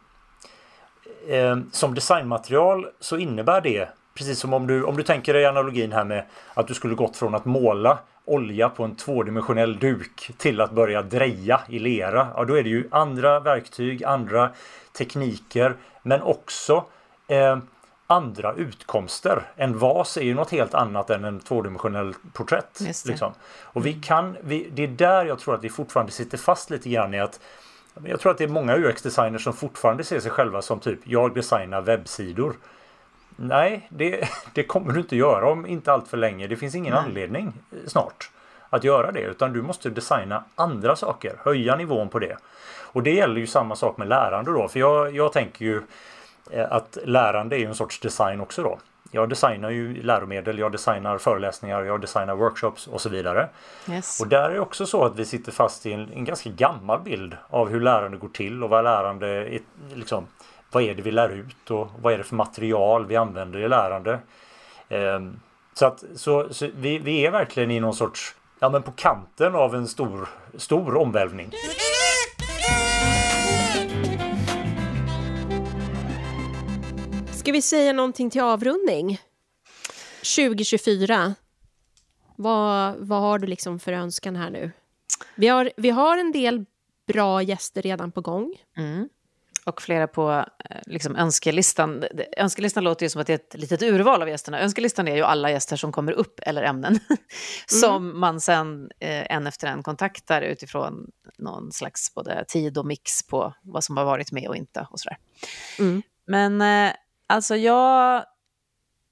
eh, 1.27 1.57
som 1.71 1.95
designmaterial 1.95 2.87
så 2.99 3.17
innebär 3.17 3.61
det 3.61 3.89
Precis 4.13 4.39
som 4.39 4.53
om 4.53 4.67
du, 4.67 4.83
om 4.83 4.97
du 4.97 5.03
tänker 5.03 5.33
dig 5.33 5.45
analogin 5.45 5.91
här 5.91 6.03
med 6.03 6.25
att 6.53 6.67
du 6.67 6.73
skulle 6.73 6.95
gått 6.95 7.17
från 7.17 7.35
att 7.35 7.45
måla 7.45 7.99
olja 8.25 8.69
på 8.69 8.83
en 8.83 8.95
tvådimensionell 8.95 9.79
duk 9.79 10.31
till 10.37 10.61
att 10.61 10.71
börja 10.71 11.01
dreja 11.01 11.61
i 11.69 11.79
lera. 11.79 12.27
Ja, 12.35 12.45
då 12.45 12.57
är 12.57 12.63
det 12.63 12.69
ju 12.69 12.87
andra 12.91 13.39
verktyg, 13.39 14.03
andra 14.03 14.51
tekniker 14.97 15.75
men 16.03 16.21
också 16.21 16.85
eh, 17.27 17.57
andra 18.07 18.53
utkomster. 18.53 19.51
En 19.55 19.77
vas 19.77 20.17
är 20.17 20.21
ju 20.21 20.33
något 20.33 20.51
helt 20.51 20.73
annat 20.73 21.09
än 21.09 21.25
en 21.25 21.39
tvådimensionell 21.39 22.13
porträtt. 22.33 22.79
Liksom. 23.05 23.33
Och 23.61 23.85
vi 23.85 23.91
mm. 23.91 24.01
kan, 24.01 24.37
vi, 24.41 24.69
det 24.73 24.83
är 24.83 24.87
där 24.87 25.25
jag 25.25 25.39
tror 25.39 25.55
att 25.55 25.63
vi 25.63 25.69
fortfarande 25.69 26.11
sitter 26.11 26.37
fast 26.37 26.69
lite 26.69 26.89
grann 26.89 27.13
i 27.13 27.19
att 27.19 27.39
jag 28.03 28.19
tror 28.19 28.31
att 28.31 28.37
det 28.37 28.43
är 28.43 28.47
många 28.47 28.77
UX-designers 28.77 29.43
som 29.43 29.53
fortfarande 29.53 30.03
ser 30.03 30.19
sig 30.19 30.31
själva 30.31 30.61
som 30.61 30.79
typ 30.79 30.99
jag 31.03 31.33
designar 31.33 31.81
webbsidor. 31.81 32.53
Nej, 33.35 33.87
det, 33.89 34.27
det 34.53 34.63
kommer 34.63 34.93
du 34.93 34.99
inte 34.99 35.15
göra 35.15 35.51
om 35.51 35.65
inte 35.65 35.93
allt 35.93 36.07
för 36.07 36.17
länge. 36.17 36.47
Det 36.47 36.55
finns 36.55 36.75
ingen 36.75 36.93
Nej. 36.93 37.03
anledning 37.05 37.53
snart 37.87 38.29
att 38.69 38.83
göra 38.83 39.11
det 39.11 39.21
utan 39.21 39.53
du 39.53 39.61
måste 39.61 39.89
designa 39.89 40.43
andra 40.55 40.95
saker, 40.95 41.35
höja 41.43 41.75
nivån 41.75 42.09
på 42.09 42.19
det. 42.19 42.37
Och 42.93 43.03
det 43.03 43.13
gäller 43.13 43.39
ju 43.39 43.47
samma 43.47 43.75
sak 43.75 43.97
med 43.97 44.07
lärande 44.07 44.51
då, 44.51 44.67
för 44.67 44.79
jag, 44.79 45.15
jag 45.15 45.33
tänker 45.33 45.65
ju 45.65 45.81
eh, 46.51 46.71
att 46.71 46.97
lärande 47.03 47.57
är 47.57 47.67
en 47.67 47.75
sorts 47.75 47.99
design 47.99 48.41
också 48.41 48.63
då. 48.63 48.79
Jag 49.11 49.29
designar 49.29 49.69
ju 49.69 50.03
läromedel, 50.03 50.59
jag 50.59 50.71
designar 50.71 51.17
föreläsningar, 51.17 51.83
jag 51.83 52.01
designar 52.01 52.35
workshops 52.35 52.87
och 52.87 53.01
så 53.01 53.09
vidare. 53.09 53.49
Yes. 53.89 54.21
Och 54.21 54.27
där 54.27 54.49
är 54.49 54.53
det 54.53 54.59
också 54.59 54.85
så 54.85 55.05
att 55.05 55.15
vi 55.15 55.25
sitter 55.25 55.51
fast 55.51 55.85
i 55.85 55.93
en, 55.93 56.13
en, 56.13 56.25
ganska 56.25 56.49
gammal 56.49 57.01
bild 57.01 57.37
av 57.49 57.69
hur 57.69 57.81
lärande 57.81 58.17
går 58.17 58.27
till 58.27 58.63
och 58.63 58.69
vad 58.69 58.83
lärande 58.83 59.27
är, 59.27 59.59
liksom, 59.93 60.27
vad 60.71 60.83
är 60.83 60.95
det 60.95 61.01
vi 61.01 61.11
lär 61.11 61.29
ut 61.29 61.71
och 61.71 61.87
vad 62.01 62.13
är 62.13 62.17
det 62.17 62.23
för 62.23 62.35
material 62.35 63.05
vi 63.05 63.15
använder 63.15 63.59
i 63.59 63.67
lärande. 63.67 64.19
Ehm, 64.89 65.39
så 65.73 65.85
att 65.85 66.03
så, 66.15 66.53
så 66.53 66.69
vi, 66.75 66.97
vi 66.97 67.25
är 67.25 67.31
verkligen 67.31 67.71
i 67.71 67.79
någon 67.79 67.93
sorts, 67.93 68.35
ja 68.59 68.69
men 68.69 68.83
på 68.83 68.91
kanten 68.91 69.55
av 69.55 69.75
en 69.75 69.87
stor, 69.87 70.29
stor 70.57 70.97
omvälvning. 70.97 71.51
Ska 77.41 77.51
vi 77.51 77.61
säga 77.61 77.93
någonting 77.93 78.29
till 78.29 78.41
avrundning? 78.41 79.21
2024. 80.35 81.35
Vad, 82.35 82.95
vad 82.97 83.21
har 83.21 83.39
du 83.39 83.47
liksom 83.47 83.79
för 83.79 83.93
önskan 83.93 84.35
här 84.35 84.49
nu? 84.49 84.71
Vi 85.35 85.47
har, 85.47 85.71
vi 85.77 85.89
har 85.89 86.17
en 86.17 86.31
del 86.31 86.65
bra 87.07 87.41
gäster 87.41 87.81
redan 87.81 88.11
på 88.11 88.21
gång. 88.21 88.55
Mm. 88.77 89.09
Och 89.65 89.81
flera 89.81 90.07
på 90.07 90.45
eh, 90.69 90.77
liksom, 90.85 91.15
önskelistan. 91.15 92.03
Önskelistan 92.37 92.83
låter 92.83 93.05
ju 93.05 93.09
som 93.09 93.21
att 93.21 93.27
det 93.27 93.33
är 93.33 93.37
ett 93.37 93.55
litet 93.59 93.81
urval 93.81 94.21
av 94.21 94.29
gästerna. 94.29 94.59
Önskelistan 94.59 95.07
är 95.07 95.15
ju 95.15 95.23
alla 95.23 95.51
gäster 95.51 95.75
som 95.75 95.91
kommer 95.91 96.11
upp, 96.11 96.39
eller 96.43 96.63
ämnen, 96.63 96.99
som 97.65 98.05
mm. 98.05 98.19
man 98.19 98.41
sen 98.41 98.91
eh, 98.99 99.35
en 99.35 99.47
efter 99.47 99.67
en 99.67 99.83
kontaktar 99.83 100.41
utifrån 100.41 101.11
någon 101.37 101.71
slags 101.71 102.13
både 102.13 102.45
tid 102.47 102.77
och 102.77 102.85
mix 102.85 103.27
på 103.27 103.53
vad 103.61 103.83
som 103.83 103.97
har 103.97 104.05
varit 104.05 104.31
med 104.31 104.47
och 104.47 104.55
inte 104.55 104.87
och 104.91 104.99
sådär. 104.99 105.17
Mm. 105.79 106.01
Men 106.25 106.61
eh, 106.61 106.93
Alltså 107.31 107.55
jag, 107.55 108.25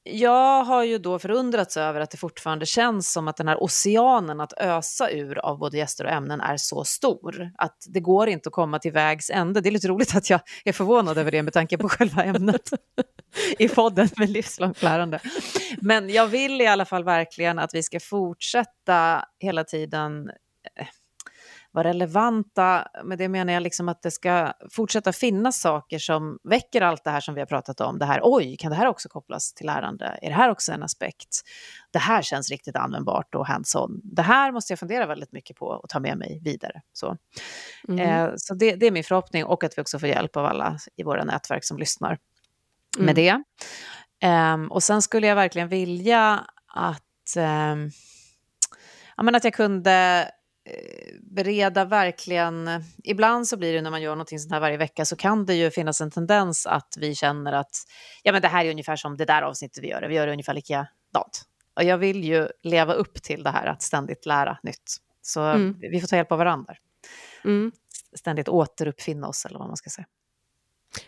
jag 0.04 0.64
har 0.64 0.84
ju 0.84 0.98
då 0.98 1.20
förundrats 1.20 1.78
över 1.78 2.02
att 2.02 2.12
det 2.12 2.18
fortfarande 2.18 2.66
känns 2.66 3.14
som 3.14 3.28
att 3.28 3.38
den 3.38 3.48
här 3.48 3.64
oceanen 3.64 4.42
att 4.42 4.54
ösa 4.58 5.12
ur 5.12 5.38
av 5.38 5.58
både 5.58 5.78
gäster 5.78 6.06
och 6.06 6.12
ämnen 6.12 6.42
är 6.42 6.58
så 6.58 6.84
stor. 6.84 7.52
Att 7.58 7.78
det 7.88 8.00
går 8.00 8.30
inte 8.30 8.50
att 8.50 8.54
komma 8.54 8.80
till 8.80 8.92
vägs 8.92 9.30
ände. 9.30 9.62
Det 9.62 9.70
är 9.70 9.72
lite 9.72 9.88
roligt 9.88 10.16
att 10.16 10.30
jag 10.30 10.40
är 10.66 10.74
förvånad 10.74 11.18
över 11.18 11.32
det 11.32 11.44
med 11.44 11.54
tanke 11.54 11.78
på 11.78 11.90
själva 11.90 12.24
ämnet 12.24 12.70
i 13.60 13.70
podden 13.70 14.10
med 14.18 14.30
livslångt 14.30 14.82
lärande. 14.82 15.20
Men 15.82 16.10
jag 16.10 16.28
vill 16.28 16.62
i 16.62 16.68
alla 16.68 16.86
fall 16.86 17.04
verkligen 17.04 17.60
att 17.60 17.74
vi 17.74 17.84
ska 17.84 18.00
fortsätta 18.00 19.26
hela 19.40 19.64
tiden 19.64 20.32
vara 21.72 21.88
relevanta. 21.88 22.88
Med 23.04 23.18
det 23.18 23.30
menar 23.30 23.54
jag 23.54 23.64
liksom 23.64 23.90
att 23.90 24.02
det 24.02 24.12
ska 24.12 24.54
fortsätta 24.72 25.14
finnas 25.14 25.62
saker 25.62 26.00
som 26.00 26.40
väcker 26.44 26.82
allt 26.82 27.04
det 27.04 27.10
här 27.10 27.22
som 27.22 27.34
vi 27.34 27.42
har 27.42 27.46
pratat 27.46 27.82
om. 27.82 28.00
Det 28.00 28.06
här, 28.06 28.20
oj, 28.24 28.58
kan 28.58 28.72
det 28.72 28.78
här 28.78 28.88
också 28.88 29.10
kopplas 29.10 29.54
till 29.54 29.66
lärande? 29.66 30.20
Är 30.22 30.30
det 30.30 30.36
här 30.36 30.50
också 30.50 30.72
en 30.72 30.84
aspekt? 30.84 31.42
Det 31.92 32.00
här 32.00 32.22
känns 32.22 32.50
riktigt 32.52 32.76
användbart 32.76 33.36
och 33.36 33.48
hands-on. 33.48 34.02
Det 34.04 34.22
här 34.22 34.52
måste 34.52 34.72
jag 34.72 34.80
fundera 34.80 35.06
väldigt 35.06 35.32
mycket 35.32 35.58
på 35.58 35.66
och 35.66 35.90
ta 35.90 36.00
med 36.00 36.18
mig 36.18 36.42
vidare. 36.44 36.82
Så, 36.94 37.18
mm. 37.88 38.00
eh, 38.00 38.34
så 38.38 38.54
det, 38.54 38.76
det, 38.76 38.88
är 38.88 38.92
min 38.92 39.04
förhoppning 39.04 39.46
och 39.46 39.64
att 39.64 39.78
vi 39.78 39.82
också 39.82 40.00
får 40.00 40.10
hjälp 40.10 40.38
av 40.38 40.46
alla 40.46 40.78
i 40.96 41.04
våra 41.04 41.24
nätverk 41.24 41.64
som 41.64 41.78
lyssnar 41.78 42.18
mm. 42.98 43.06
med 43.06 43.16
det. 43.16 43.44
Um, 44.24 44.72
och 44.72 44.84
sen 44.84 45.02
skulle 45.02 45.28
jag 45.28 45.36
verkligen 45.36 45.68
vilja 45.68 46.46
att, 46.68 47.38
um, 47.38 47.92
ja, 49.18 49.24
men 49.24 49.36
att 49.36 49.44
jag 49.44 49.54
kunde 49.54 50.28
bereda 51.22 51.86
verkligen... 51.86 52.84
Ibland 53.04 53.48
så 53.48 53.58
blir 53.58 53.74
det 53.74 53.82
när 53.82 53.92
man 53.92 54.02
gör 54.02 54.12
någonting 54.12 54.40
sånt 54.40 54.52
här 54.52 54.60
varje 54.60 54.78
vecka 54.78 55.06
så 55.06 55.16
kan 55.16 55.46
det 55.46 55.54
ju 55.54 55.72
finnas 55.72 56.02
en 56.02 56.12
tendens 56.12 56.66
att 56.66 56.94
vi 57.00 57.16
känner 57.16 57.54
att 57.54 57.72
ja, 58.24 58.32
men 58.32 58.42
det 58.42 58.48
här 58.48 58.66
är 58.66 58.72
ungefär 58.72 58.96
som 58.96 59.18
det 59.18 59.26
där 59.26 59.42
avsnittet 59.42 59.84
vi 59.84 59.90
gör, 59.90 60.08
vi 60.08 60.16
gör 60.16 60.26
det 60.26 60.32
ungefär 60.32 60.54
likadant. 60.54 61.46
Och 61.74 61.84
jag 61.84 61.98
vill 61.98 62.24
ju 62.24 62.48
leva 62.64 62.94
upp 62.94 63.24
till 63.24 63.44
det 63.44 63.50
här 63.50 63.68
att 63.68 63.82
ständigt 63.82 64.26
lära 64.26 64.58
nytt. 64.64 64.98
Så 65.22 65.42
mm. 65.42 65.80
vi 65.80 66.02
får 66.02 66.08
ta 66.08 66.16
hjälp 66.16 66.32
av 66.32 66.38
varandra. 66.38 66.74
Mm. 67.46 67.72
Ständigt 68.16 68.50
återuppfinna 68.50 69.28
oss 69.28 69.46
eller 69.46 69.60
vad 69.60 69.68
man 69.68 69.78
ska 69.78 69.90
säga. 69.90 70.08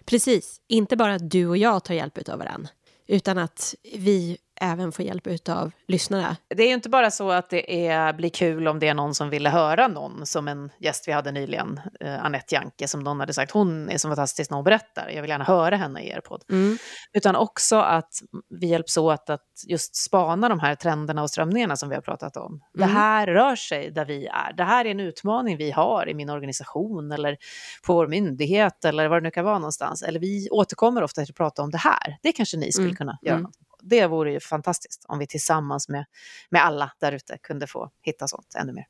Precis, 0.06 0.62
inte 0.67 0.97
bara 0.97 1.13
att 1.13 1.30
du 1.30 1.47
och 1.47 1.58
jag 1.58 1.84
tar 1.84 1.93
hjälp 1.93 2.30
av 2.30 2.39
varandra, 2.39 2.69
utan 3.08 3.38
att 3.38 3.76
vi 3.93 4.38
även 4.62 4.91
få 4.91 5.02
hjälp 5.02 5.50
av 5.50 5.71
lyssnarna. 5.88 6.38
Det 6.56 6.63
är 6.63 6.67
ju 6.67 6.74
inte 6.74 6.89
bara 6.89 7.12
så 7.12 7.32
att 7.32 7.50
det 7.50 7.88
är, 7.88 8.13
blir 8.13 8.30
kul 8.30 8.67
om 8.67 8.80
det 8.80 8.88
är 8.88 8.93
någon 8.93 9.15
som 9.15 9.30
ville 9.30 9.50
höra 9.50 9.88
någon, 9.88 10.26
som 10.26 10.47
en 10.47 10.69
gäst 10.80 11.08
vi 11.08 11.12
hade 11.12 11.32
nyligen, 11.32 11.80
eh, 12.00 12.26
Anette 12.26 12.56
Janke, 12.56 12.88
som 12.88 13.00
någon 13.00 13.19
hade 13.19 13.34
sagt, 13.34 13.52
hon 13.52 13.89
är 13.89 13.97
så 13.97 14.08
fantastisk 14.08 14.50
när 14.50 14.56
hon 14.56 14.63
berättar, 14.63 15.10
jag 15.10 15.21
vill 15.21 15.30
gärna 15.30 15.43
höra 15.43 15.76
henne 15.76 16.02
i 16.02 16.10
er 16.10 16.21
podd. 16.21 16.43
Mm. 16.52 16.78
Utan 17.13 17.36
också 17.36 17.76
att 17.76 18.13
vi 18.60 18.67
hjälps 18.67 18.97
åt 18.97 19.30
att 19.30 19.45
just 19.67 19.95
spana 19.95 20.50
de 20.50 20.60
här 20.60 20.76
trenderna 20.76 21.24
och 21.24 21.30
strömningarna 21.30 21.76
som 21.76 21.89
vi 21.89 21.95
har 21.95 22.02
pratat 22.02 22.38
om. 22.38 22.52
Mm. 22.52 22.62
Det 22.74 22.86
här 22.86 23.28
rör 23.28 23.56
sig 23.56 23.91
där 23.91 24.06
vi 24.06 24.26
är, 24.28 24.54
det 24.54 24.63
här 24.63 24.86
är 24.86 24.91
en 24.91 25.00
utmaning 25.00 25.58
vi 25.58 25.71
har 25.71 26.10
i 26.10 26.13
min 26.13 26.30
organisation 26.30 27.12
eller 27.12 27.38
på 27.86 27.93
vår 27.93 28.08
myndighet 28.08 28.86
eller 28.86 29.08
vad 29.08 29.21
det 29.21 29.24
nu 29.24 29.32
kan 29.32 29.45
vara 29.45 29.60
någonstans. 29.60 30.02
Eller 30.02 30.19
vi 30.19 30.50
återkommer 30.52 31.04
ofta 31.04 31.21
till 31.21 31.32
att 31.32 31.38
prata 31.38 31.62
om 31.62 31.71
det 31.71 31.78
här, 31.78 32.17
det 32.24 32.32
kanske 32.32 32.58
ni 32.58 32.71
skulle 32.71 32.86
mm. 32.86 32.95
kunna 32.95 33.17
göra 33.21 33.38
mm. 33.38 33.52
Det 33.82 34.08
vore 34.08 34.32
ju 34.32 34.39
fantastiskt 34.39 35.06
om 35.08 35.20
vi 35.20 35.28
tillsammans 35.28 35.89
med, 35.89 36.06
med 36.50 36.65
alla 36.65 36.91
där 37.00 37.12
ute 37.12 37.38
kunde 37.38 37.67
få 37.67 37.89
hitta 38.02 38.28
sånt 38.28 38.56
ännu 38.56 38.74
mer. 38.74 38.88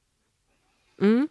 Mm. 1.01 1.27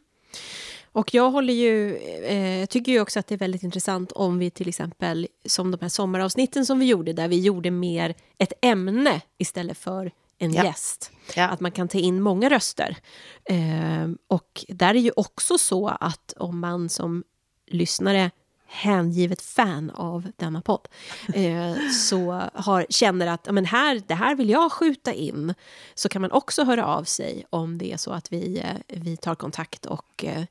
Och 0.92 1.14
jag 1.14 1.31
håller 1.31 1.55
ju, 1.55 1.96
eh, 1.96 2.66
tycker 2.66 2.92
ju 2.92 3.01
också 3.01 3.18
att 3.18 3.27
det 3.27 3.35
är 3.35 3.38
väldigt 3.38 3.62
intressant 3.62 4.12
om 4.12 4.38
vi 4.38 4.51
till 4.51 4.68
exempel, 4.68 5.29
som 5.44 5.70
de 5.70 5.79
här 5.81 5.88
sommaravsnitten 5.88 6.66
som 6.66 6.79
vi 6.79 6.87
gjorde, 6.87 7.12
där 7.12 7.29
vi 7.29 7.40
gjorde 7.40 7.70
mer 7.70 8.14
ett 8.38 8.53
ämne 8.62 9.20
istället 9.38 9.79
för 9.79 10.12
en 10.38 10.53
ja. 10.53 10.64
gäst. 10.64 11.12
Ja. 11.37 11.49
Att 11.49 11.61
man 11.61 11.73
kan 11.73 11.88
ta 11.88 11.99
in 11.99 12.23
många 12.23 12.51
röster. 12.51 12.96
Eh, 13.44 14.09
och 14.27 14.64
där 14.68 14.94
är 14.94 15.01
ju 15.01 15.12
också 15.16 15.59
så 15.59 15.88
att 15.88 16.35
om 16.37 16.61
man 16.61 16.88
som 16.88 17.25
lyssnare 17.66 18.31
hängivet 18.70 19.42
fan 19.42 19.90
av 19.90 20.33
denna 20.37 20.62
podd, 20.62 20.88
eh, 21.35 21.76
så 22.09 22.42
har, 22.54 22.87
känner 22.90 23.26
att 23.26 23.52
men 23.52 23.64
här, 23.64 24.02
det 24.06 24.14
här 24.14 24.35
vill 24.35 24.50
jag 24.50 24.72
skjuta 24.72 25.12
in, 25.12 25.54
så 25.94 26.09
kan 26.09 26.22
man 26.22 26.33
också 26.33 26.64
höra 26.64 26.87
av 26.87 27.04
sig 27.04 27.44
om 27.50 27.78
det 27.78 27.92
är 27.92 27.96
så 27.96 28.12
att 28.12 28.33
vi, 28.33 28.59
eh, 28.59 28.98
vi 29.00 29.16
tar 29.16 29.35
kontakt 29.35 29.87
och 29.87 30.24
eh, 30.24 30.44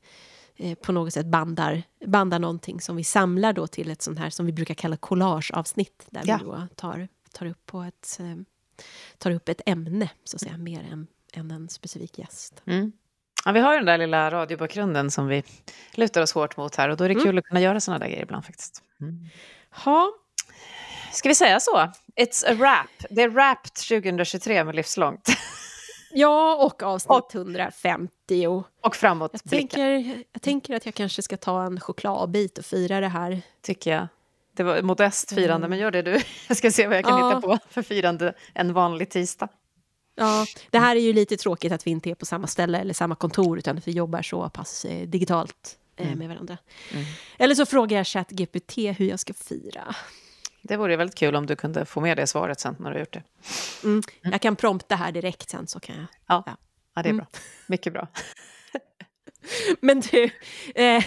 på 0.74 0.92
något 0.92 1.14
sätt 1.14 1.26
bandar, 1.26 1.82
bandar 2.06 2.38
någonting 2.38 2.80
som 2.80 2.96
vi 2.96 3.04
samlar 3.04 3.52
då 3.52 3.66
till 3.66 3.90
ett 3.90 4.02
sånt 4.02 4.18
här 4.18 4.30
som 4.30 4.46
vi 4.46 4.52
brukar 4.52 4.74
kalla 4.74 4.96
collageavsnitt, 4.96 6.06
där 6.10 6.22
ja. 6.24 6.38
vi 6.42 6.44
då 6.44 6.66
tar, 6.74 7.08
tar, 7.32 7.46
upp 7.46 7.66
på 7.66 7.82
ett, 7.82 8.20
tar 9.18 9.30
upp 9.30 9.48
ett 9.48 9.60
ämne, 9.66 10.10
så 10.24 10.36
att 10.36 10.40
säga, 10.40 10.56
mer 10.56 10.88
än, 10.92 11.06
än 11.32 11.50
en 11.50 11.68
specifik 11.68 12.18
gäst. 12.18 12.62
Mm. 12.64 12.92
Ja, 13.44 13.52
vi 13.52 13.60
har 13.60 13.76
den 13.76 13.84
där 13.84 13.98
lilla 13.98 14.30
radiobakgrunden 14.30 15.10
som 15.10 15.26
vi 15.26 15.42
lutar 15.94 16.22
oss 16.22 16.32
hårt 16.32 16.56
mot 16.56 16.76
här 16.76 16.88
och 16.88 16.96
då 16.96 17.04
är 17.04 17.08
det 17.08 17.14
mm. 17.14 17.24
kul 17.24 17.38
att 17.38 17.44
kunna 17.44 17.60
göra 17.60 17.80
sådana 17.80 17.98
där 17.98 18.06
grejer 18.06 18.22
ibland 18.22 18.44
faktiskt. 18.44 18.82
Mm. 19.00 19.18
Ha. 19.84 20.12
Ska 21.12 21.28
vi 21.28 21.34
säga 21.34 21.60
så? 21.60 21.90
It's 22.16 22.50
a 22.50 22.54
wrap. 22.54 23.10
Det 23.10 23.22
är 23.22 23.28
wrapped 23.28 23.74
2023 23.74 24.64
med 24.64 24.74
livslångt. 24.74 25.28
Ja, 26.12 26.54
och 26.54 26.82
avsnitt 26.82 27.10
och, 27.10 27.34
150. 27.34 28.64
Och 28.80 28.96
framåt. 28.96 29.30
Jag 29.32 29.50
tänker, 29.50 30.22
jag 30.32 30.42
tänker 30.42 30.74
att 30.74 30.86
jag 30.86 30.94
kanske 30.94 31.22
ska 31.22 31.36
ta 31.36 31.62
en 31.62 31.80
chokladbit 31.80 32.58
och 32.58 32.64
fira 32.64 33.00
det 33.00 33.08
här. 33.08 33.42
Tycker 33.62 33.90
jag. 33.92 34.08
Det 34.56 34.62
var 34.62 34.82
modest 34.82 35.34
firande, 35.34 35.66
mm. 35.66 35.70
men 35.70 35.78
gör 35.78 35.90
det 35.90 36.02
du. 36.02 36.20
Jag 36.48 36.56
ska 36.56 36.70
se 36.70 36.86
vad 36.86 36.96
jag 36.96 37.04
kan 37.04 37.18
ja. 37.18 37.28
hitta 37.28 37.40
på 37.40 37.58
för 37.70 37.82
firande 37.82 38.34
en 38.54 38.72
vanlig 38.72 39.10
tisdag. 39.10 39.48
Ja, 40.20 40.46
det 40.70 40.78
här 40.78 40.96
är 40.96 41.00
ju 41.00 41.12
lite 41.12 41.36
tråkigt 41.36 41.72
att 41.72 41.86
vi 41.86 41.90
inte 41.90 42.10
är 42.10 42.14
på 42.14 42.26
samma 42.26 42.46
ställe 42.46 42.78
eller 42.78 42.94
samma 42.94 43.14
kontor 43.14 43.58
utan 43.58 43.78
att 43.78 43.88
vi 43.88 43.92
jobbar 43.92 44.22
så 44.22 44.48
pass 44.48 44.84
eh, 44.84 45.08
digitalt 45.08 45.78
eh, 45.96 46.06
mm. 46.06 46.18
med 46.18 46.28
varandra. 46.28 46.58
Mm. 46.92 47.04
Eller 47.38 47.54
så 47.54 47.66
frågar 47.66 47.96
jag 47.96 48.06
ChatGPT 48.06 48.76
hur 48.76 49.08
jag 49.08 49.20
ska 49.20 49.34
fira. 49.34 49.94
Det 50.62 50.76
vore 50.76 50.96
väldigt 50.96 51.16
kul 51.16 51.36
om 51.36 51.46
du 51.46 51.56
kunde 51.56 51.84
få 51.84 52.00
med 52.00 52.16
det 52.16 52.26
svaret 52.26 52.60
sen 52.60 52.76
när 52.78 52.90
du 52.90 52.94
har 52.96 53.00
gjort 53.00 53.12
det. 53.12 53.22
Mm. 53.84 54.02
Jag 54.20 54.40
kan 54.40 54.56
prompta 54.56 54.94
här 54.94 55.12
direkt 55.12 55.50
sen 55.50 55.66
så 55.66 55.80
kan 55.80 55.96
jag. 55.96 56.06
Ja, 56.26 56.42
ja. 56.46 56.56
ja 56.94 57.02
det 57.02 57.08
är 57.08 57.12
bra. 57.12 57.26
Mm. 57.32 57.42
Mycket 57.66 57.92
bra. 57.92 58.08
Men 59.80 60.00
du, 60.00 60.30
eh, 60.74 61.04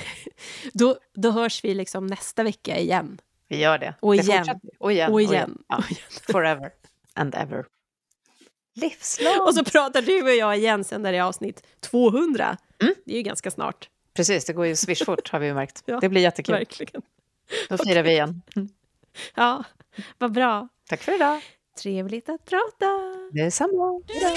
då, 0.74 0.98
då 1.14 1.32
hörs 1.32 1.64
vi 1.64 1.74
liksom 1.74 2.08
nästa 2.08 2.44
vecka 2.44 2.78
igen. 2.78 3.22
Vi 3.48 3.58
gör 3.58 3.78
det. 3.78 3.96
Och 4.00 4.16
igen. 4.16 4.46
Det 4.46 4.70
och 4.80 4.92
igen. 4.92 5.12
Och 5.12 5.22
igen. 5.22 5.30
Och 5.30 5.36
igen. 5.36 5.64
Ja. 5.68 5.84
Forever 6.32 6.72
and 7.14 7.36
ever. 7.36 7.66
Livslångt! 8.74 9.42
Och 9.42 9.56
så 9.56 9.64
pratar 9.64 10.02
du 10.02 10.24
och 10.24 10.36
jag 10.36 10.58
igen 10.58 10.84
sen 10.84 11.02
när 11.02 11.12
det 11.12 11.18
är 11.18 11.24
avsnitt 11.24 11.64
200. 11.80 12.58
Mm. 12.82 12.94
Det 13.06 13.14
är 13.14 13.18
ju 13.18 13.22
ganska 13.22 13.52
snart. 13.52 13.90
Precis, 14.14 14.46
det 14.46 14.54
går 14.54 14.66
ju 14.66 14.76
swishfort 14.76 15.30
har 15.30 15.40
vi 15.40 15.54
märkt. 15.54 15.84
ja, 15.86 16.00
det 16.00 16.10
blir 16.10 16.22
jättekul. 16.22 16.56
Verkligen. 16.56 17.02
Då 17.70 17.78
firar 17.78 17.92
okay. 17.92 18.04
vi 18.04 18.12
igen. 18.12 18.42
Mm. 18.56 18.70
Ja, 19.36 19.64
vad 20.18 20.32
bra. 20.32 20.68
Tack 20.90 21.02
för 21.02 21.16
idag. 21.16 21.42
Trevligt 21.82 22.30
att 22.30 22.46
prata. 22.46 22.86
Detsamma. 23.32 24.02
Hejdå. 24.08 24.36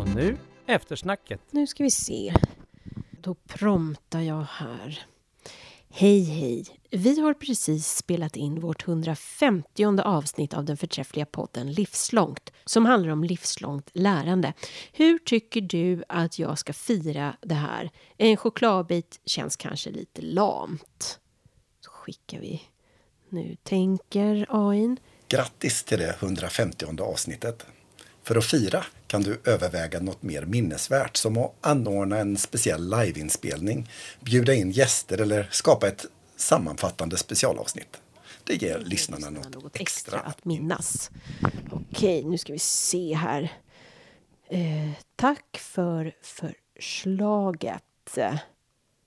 Och 0.00 0.08
nu 0.14 0.36
eftersnacket. 0.66 1.40
Nu 1.50 1.66
ska 1.66 1.84
vi 1.84 1.90
se. 1.90 2.34
Då 3.10 3.34
promptar 3.34 4.20
jag 4.20 4.46
här. 4.50 5.06
Hej, 5.96 6.24
hej! 6.24 6.64
Vi 6.90 7.20
har 7.20 7.34
precis 7.34 7.96
spelat 7.96 8.36
in 8.36 8.60
vårt 8.60 8.88
150 8.88 10.00
avsnitt 10.02 10.54
av 10.54 10.64
den 10.64 10.76
förträffliga 10.76 11.26
podden 11.26 11.72
Livslångt 11.72 12.52
som 12.64 12.86
handlar 12.86 13.12
om 13.12 13.24
livslångt 13.24 13.90
lärande. 13.92 14.52
Hur 14.92 15.18
tycker 15.18 15.60
du 15.60 16.04
att 16.08 16.38
jag 16.38 16.58
ska 16.58 16.72
fira 16.72 17.36
det 17.40 17.54
här? 17.54 17.90
En 18.16 18.36
chokladbit 18.36 19.20
känns 19.24 19.56
kanske 19.56 19.90
lite 19.90 20.22
lamt. 20.22 21.20
Så 21.80 21.90
skickar 21.90 22.40
vi. 22.40 22.62
Nu 23.28 23.56
tänker 23.62 24.46
AIn. 24.48 24.96
Grattis 25.28 25.84
till 25.84 25.98
det 25.98 26.16
150 26.20 26.86
avsnittet. 27.00 27.66
För 28.22 28.36
att 28.36 28.44
fira 28.44 28.84
kan 29.14 29.22
du 29.22 29.40
överväga 29.44 30.00
något 30.00 30.22
mer 30.22 30.42
minnesvärt 30.42 31.16
som 31.16 31.38
att 31.38 31.54
anordna 31.60 32.18
en 32.18 32.36
speciell 32.36 32.90
liveinspelning, 32.90 33.90
bjuda 34.20 34.54
in 34.54 34.70
gäster 34.70 35.20
eller 35.20 35.48
skapa 35.52 35.88
ett 35.88 36.06
sammanfattande 36.36 37.16
specialavsnitt. 37.16 38.00
Det 38.44 38.62
ger 38.62 38.78
lyssnarna 38.78 39.30
något, 39.30 39.54
något 39.54 39.80
extra. 39.80 40.20
att 40.20 40.44
minnas. 40.44 41.10
Okej, 41.72 42.24
nu 42.24 42.38
ska 42.38 42.52
vi 42.52 42.58
se 42.58 43.14
här. 43.14 43.52
Eh, 44.48 44.90
tack 45.16 45.58
för 45.60 46.12
förslaget. 46.22 48.18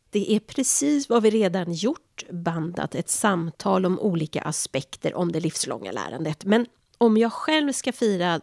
Det 0.09 0.31
är 0.31 0.39
precis 0.39 1.09
vad 1.09 1.23
vi 1.23 1.29
redan 1.29 1.73
gjort, 1.73 2.23
bandat 2.29 2.95
ett 2.95 3.09
samtal 3.09 3.85
om 3.85 3.99
olika 3.99 4.41
aspekter 4.41 5.15
om 5.15 5.31
det 5.31 5.39
livslånga 5.39 5.91
lärandet. 5.91 6.45
Men 6.45 6.65
om 6.97 7.17
jag 7.17 7.33
själv 7.33 7.71
ska 7.73 7.91
fira 7.91 8.41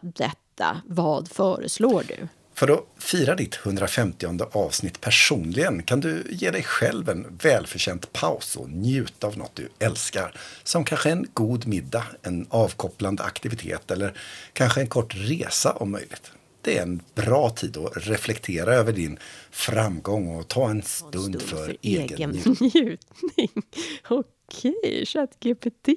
detta, 0.55 0.81
vad 0.85 1.27
föreslår 1.27 2.03
du? 2.07 2.27
För 2.53 2.69
att 2.69 2.85
fira 2.97 3.35
ditt 3.35 3.59
150 3.63 4.27
avsnitt 4.51 5.01
personligen 5.01 5.83
kan 5.83 5.99
du 5.99 6.23
ge 6.29 6.51
dig 6.51 6.63
själv 6.63 7.09
en 7.09 7.37
välförtjänt 7.41 8.13
paus 8.13 8.55
och 8.55 8.69
njuta 8.69 9.27
av 9.27 9.37
något 9.37 9.55
du 9.55 9.69
älskar. 9.79 10.35
Som 10.63 10.83
kanske 10.83 11.11
en 11.11 11.27
god 11.33 11.67
middag, 11.67 12.05
en 12.21 12.47
avkopplande 12.49 13.23
aktivitet 13.23 13.91
eller 13.91 14.13
kanske 14.53 14.81
en 14.81 14.87
kort 14.87 15.15
resa 15.15 15.71
om 15.71 15.91
möjligt. 15.91 16.31
Det 16.61 16.77
är 16.77 16.83
en 16.83 17.01
bra 17.15 17.49
tid 17.49 17.77
att 17.77 18.07
reflektera 18.07 18.73
över 18.73 18.93
din 18.93 19.19
framgång 19.51 20.35
och 20.35 20.47
ta 20.47 20.69
en 20.69 20.81
stund, 20.81 21.15
en 21.15 21.21
stund 21.21 21.41
för, 21.41 21.65
för, 21.65 21.77
egen 21.81 22.29
njutning. 22.31 23.49
Okej, 24.09 25.05
ChatGPT. 25.05 25.89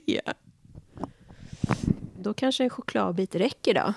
Då 2.20 2.34
kanske 2.34 2.64
en 2.64 2.70
chokladbit 2.70 3.34
räcker 3.34 3.74
då? 3.74 3.94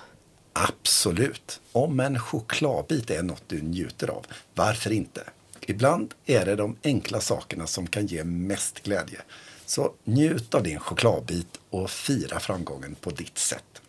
Absolut. 0.52 1.60
Om 1.72 2.00
en 2.00 2.18
chokladbit 2.18 3.10
är 3.10 3.22
något 3.22 3.42
du 3.46 3.62
njuter 3.62 4.08
av, 4.08 4.26
varför 4.54 4.92
inte? 4.92 5.24
Ibland 5.60 6.14
är 6.26 6.44
det 6.46 6.56
de 6.56 6.76
enkla 6.84 7.20
sakerna 7.20 7.66
som 7.66 7.86
kan 7.86 8.06
ge 8.06 8.24
mest 8.24 8.82
glädje. 8.82 9.20
Så 9.66 9.92
njut 10.04 10.54
av 10.54 10.62
din 10.62 10.78
chokladbit 10.78 11.60
och 11.70 11.90
fira 11.90 12.40
framgången 12.40 12.94
på 12.94 13.10
ditt 13.10 13.38
sätt. 13.38 13.82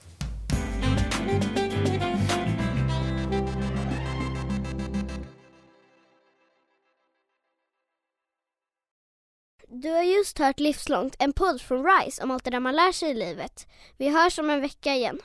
Du 9.68 9.90
har 9.90 10.04
just 10.04 10.40
hört 10.40 10.60
Livslångt, 10.60 11.16
en 11.20 11.34
podd 11.34 11.62
från 11.62 11.86
RISE 11.86 12.24
om 12.24 12.32
allt 12.32 12.44
det 12.44 12.52
där 12.52 12.60
man 12.60 12.76
lär 12.76 12.92
sig 12.92 13.10
i 13.10 13.14
livet. 13.14 13.68
Vi 13.98 14.10
hörs 14.10 14.40
om 14.40 14.50
en 14.50 14.62
vecka 14.62 14.96
igen. 14.96 15.20